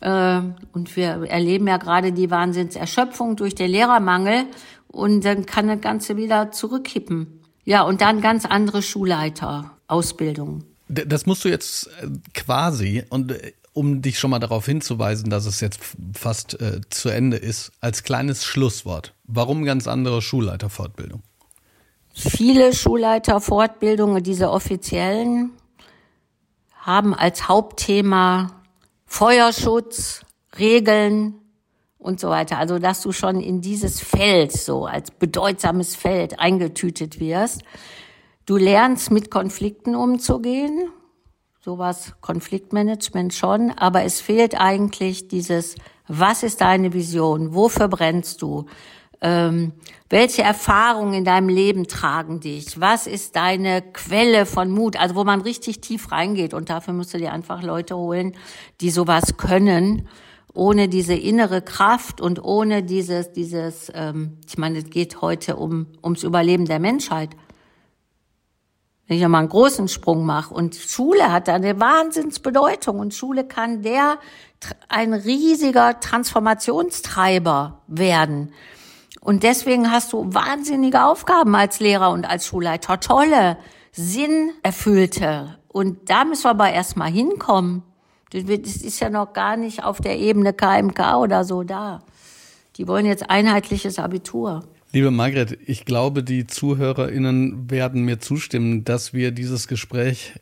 Äh, 0.00 0.40
und 0.72 0.96
wir 0.96 1.28
erleben 1.28 1.66
ja 1.66 1.76
gerade 1.76 2.12
die 2.12 2.30
Wahnsinnserschöpfung 2.30 3.36
durch 3.36 3.54
den 3.54 3.70
Lehrermangel 3.70 4.44
und 4.88 5.24
dann 5.24 5.46
kann 5.46 5.68
das 5.68 5.80
Ganze 5.80 6.16
wieder 6.16 6.52
zurückkippen. 6.52 7.40
Ja, 7.64 7.82
und 7.82 8.00
dann 8.00 8.20
ganz 8.20 8.44
andere 8.44 8.82
Schulleiterausbildung. 8.82 10.64
Das 10.88 11.26
musst 11.26 11.44
du 11.44 11.48
jetzt 11.48 11.88
äh, 12.00 12.08
quasi 12.34 13.04
und 13.08 13.32
äh, 13.32 13.52
um 13.72 14.02
dich 14.02 14.18
schon 14.18 14.30
mal 14.30 14.38
darauf 14.38 14.66
hinzuweisen, 14.66 15.30
dass 15.30 15.46
es 15.46 15.60
jetzt 15.60 15.80
fast 16.12 16.60
äh, 16.60 16.80
zu 16.90 17.08
Ende 17.08 17.38
ist, 17.38 17.72
als 17.80 18.02
kleines 18.02 18.44
Schlusswort. 18.44 19.14
Warum 19.24 19.64
ganz 19.64 19.88
andere 19.88 20.20
Schulleiterfortbildung? 20.20 21.22
Viele 22.14 22.72
Schulleiterfortbildungen, 22.72 24.22
diese 24.22 24.50
offiziellen, 24.50 25.52
haben 26.78 27.14
als 27.14 27.48
Hauptthema 27.48 28.62
Feuerschutz, 29.06 30.22
Regeln 30.58 31.34
und 31.98 32.20
so 32.20 32.28
weiter. 32.28 32.58
Also, 32.58 32.78
dass 32.78 33.00
du 33.02 33.12
schon 33.12 33.40
in 33.40 33.60
dieses 33.60 34.00
Feld 34.00 34.52
so 34.52 34.86
als 34.86 35.10
bedeutsames 35.10 35.94
Feld 35.94 36.40
eingetütet 36.40 37.20
wirst. 37.20 37.62
Du 38.44 38.56
lernst 38.56 39.10
mit 39.10 39.30
Konflikten 39.30 39.94
umzugehen. 39.94 40.90
Sowas 41.60 42.14
Konfliktmanagement 42.20 43.32
schon. 43.32 43.70
Aber 43.70 44.02
es 44.02 44.20
fehlt 44.20 44.60
eigentlich 44.60 45.28
dieses, 45.28 45.76
was 46.08 46.42
ist 46.42 46.60
deine 46.60 46.92
Vision? 46.92 47.54
Wofür 47.54 47.88
brennst 47.88 48.42
du? 48.42 48.66
Ähm, 49.24 49.72
welche 50.10 50.42
Erfahrungen 50.42 51.14
in 51.14 51.24
deinem 51.24 51.48
Leben 51.48 51.86
tragen 51.86 52.40
dich? 52.40 52.80
Was 52.80 53.06
ist 53.06 53.36
deine 53.36 53.80
Quelle 53.80 54.46
von 54.46 54.68
Mut? 54.68 54.96
Also 54.98 55.14
wo 55.14 55.22
man 55.22 55.40
richtig 55.40 55.80
tief 55.80 56.10
reingeht 56.10 56.54
und 56.54 56.68
dafür 56.68 56.92
musst 56.92 57.14
du 57.14 57.18
dir 57.18 57.32
einfach 57.32 57.62
Leute 57.62 57.96
holen, 57.96 58.36
die 58.80 58.90
sowas 58.90 59.36
können. 59.36 60.08
Ohne 60.54 60.88
diese 60.88 61.14
innere 61.14 61.62
Kraft 61.62 62.20
und 62.20 62.44
ohne 62.44 62.82
dieses, 62.82 63.32
dieses, 63.32 63.90
ähm, 63.94 64.38
ich 64.46 64.58
meine, 64.58 64.80
es 64.80 64.90
geht 64.90 65.22
heute 65.22 65.56
um 65.56 65.86
ums 66.02 66.24
Überleben 66.24 66.66
der 66.66 66.80
Menschheit. 66.80 67.30
Wenn 69.06 69.18
ich 69.18 69.26
mal 69.28 69.38
einen 69.38 69.48
großen 69.48 69.88
Sprung 69.88 70.26
mache 70.26 70.52
und 70.52 70.74
Schule 70.74 71.32
hat 71.32 71.48
eine 71.48 71.78
Wahnsinnsbedeutung 71.78 72.98
und 72.98 73.14
Schule 73.14 73.44
kann 73.44 73.82
der 73.82 74.18
ein 74.88 75.14
riesiger 75.14 76.00
Transformationstreiber 76.00 77.82
werden. 77.86 78.52
Und 79.22 79.44
deswegen 79.44 79.90
hast 79.92 80.12
du 80.12 80.34
wahnsinnige 80.34 81.04
Aufgaben 81.04 81.54
als 81.54 81.78
Lehrer 81.78 82.10
und 82.10 82.24
als 82.24 82.44
Schulleiter. 82.44 82.98
Tolle, 82.98 83.56
sinnerfüllte. 83.92 85.58
Und 85.68 86.10
da 86.10 86.24
müssen 86.24 86.44
wir 86.44 86.50
aber 86.50 86.70
erstmal 86.70 87.10
hinkommen. 87.10 87.84
Das 88.32 88.42
ist 88.42 88.98
ja 88.98 89.10
noch 89.10 89.32
gar 89.32 89.56
nicht 89.56 89.84
auf 89.84 90.00
der 90.00 90.18
Ebene 90.18 90.52
KMK 90.52 91.16
oder 91.18 91.44
so 91.44 91.62
da. 91.62 92.02
Die 92.76 92.88
wollen 92.88 93.06
jetzt 93.06 93.30
einheitliches 93.30 93.98
Abitur. 93.98 94.64
Liebe 94.90 95.10
Margret, 95.10 95.56
ich 95.66 95.84
glaube, 95.84 96.24
die 96.24 96.46
ZuhörerInnen 96.46 97.70
werden 97.70 98.04
mir 98.04 98.18
zustimmen, 98.18 98.84
dass 98.84 99.14
wir 99.14 99.30
dieses 99.30 99.68
Gespräch 99.68 100.34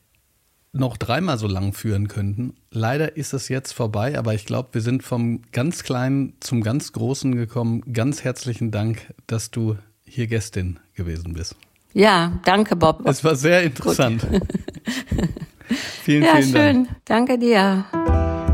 noch 0.72 0.96
dreimal 0.96 1.38
so 1.38 1.46
lang 1.46 1.72
führen 1.72 2.08
könnten. 2.08 2.54
Leider 2.70 3.16
ist 3.16 3.32
es 3.32 3.48
jetzt 3.48 3.72
vorbei, 3.72 4.18
aber 4.18 4.34
ich 4.34 4.46
glaube, 4.46 4.70
wir 4.72 4.80
sind 4.80 5.02
vom 5.02 5.42
ganz 5.52 5.82
Kleinen 5.82 6.34
zum 6.40 6.62
ganz 6.62 6.92
Großen 6.92 7.34
gekommen. 7.34 7.82
Ganz 7.92 8.22
herzlichen 8.22 8.70
Dank, 8.70 9.12
dass 9.26 9.50
du 9.50 9.76
hier 10.04 10.26
Gästin 10.26 10.78
gewesen 10.94 11.34
bist. 11.34 11.56
Ja, 11.92 12.38
danke, 12.44 12.76
Bob. 12.76 13.02
Es 13.04 13.24
war 13.24 13.34
sehr 13.34 13.62
interessant. 13.62 14.24
vielen, 16.02 16.22
ja, 16.22 16.36
vielen 16.36 16.44
schön. 16.44 16.84
Dank. 16.84 16.88
Danke 17.04 17.38
dir. 17.38 17.84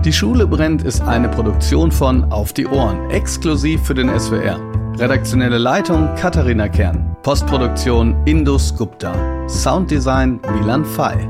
Die 0.05 0.13
Schule 0.13 0.47
brennt 0.47 0.85
ist 0.85 1.01
eine 1.03 1.29
Produktion 1.29 1.91
von 1.91 2.25
Auf 2.33 2.53
die 2.53 2.67
Ohren, 2.67 3.11
exklusiv 3.11 3.83
für 3.83 3.95
den 3.95 4.09
SWR. 4.19 4.59
Redaktionelle 4.99 5.59
Leitung 5.59 6.15
Katharina 6.15 6.69
Kern. 6.69 7.17
Postproduktion 7.23 8.17
Indus 8.25 8.75
Gupta. 8.75 9.49
Sounddesign 9.49 10.41
Milan 10.55 10.85
Fay. 10.85 11.29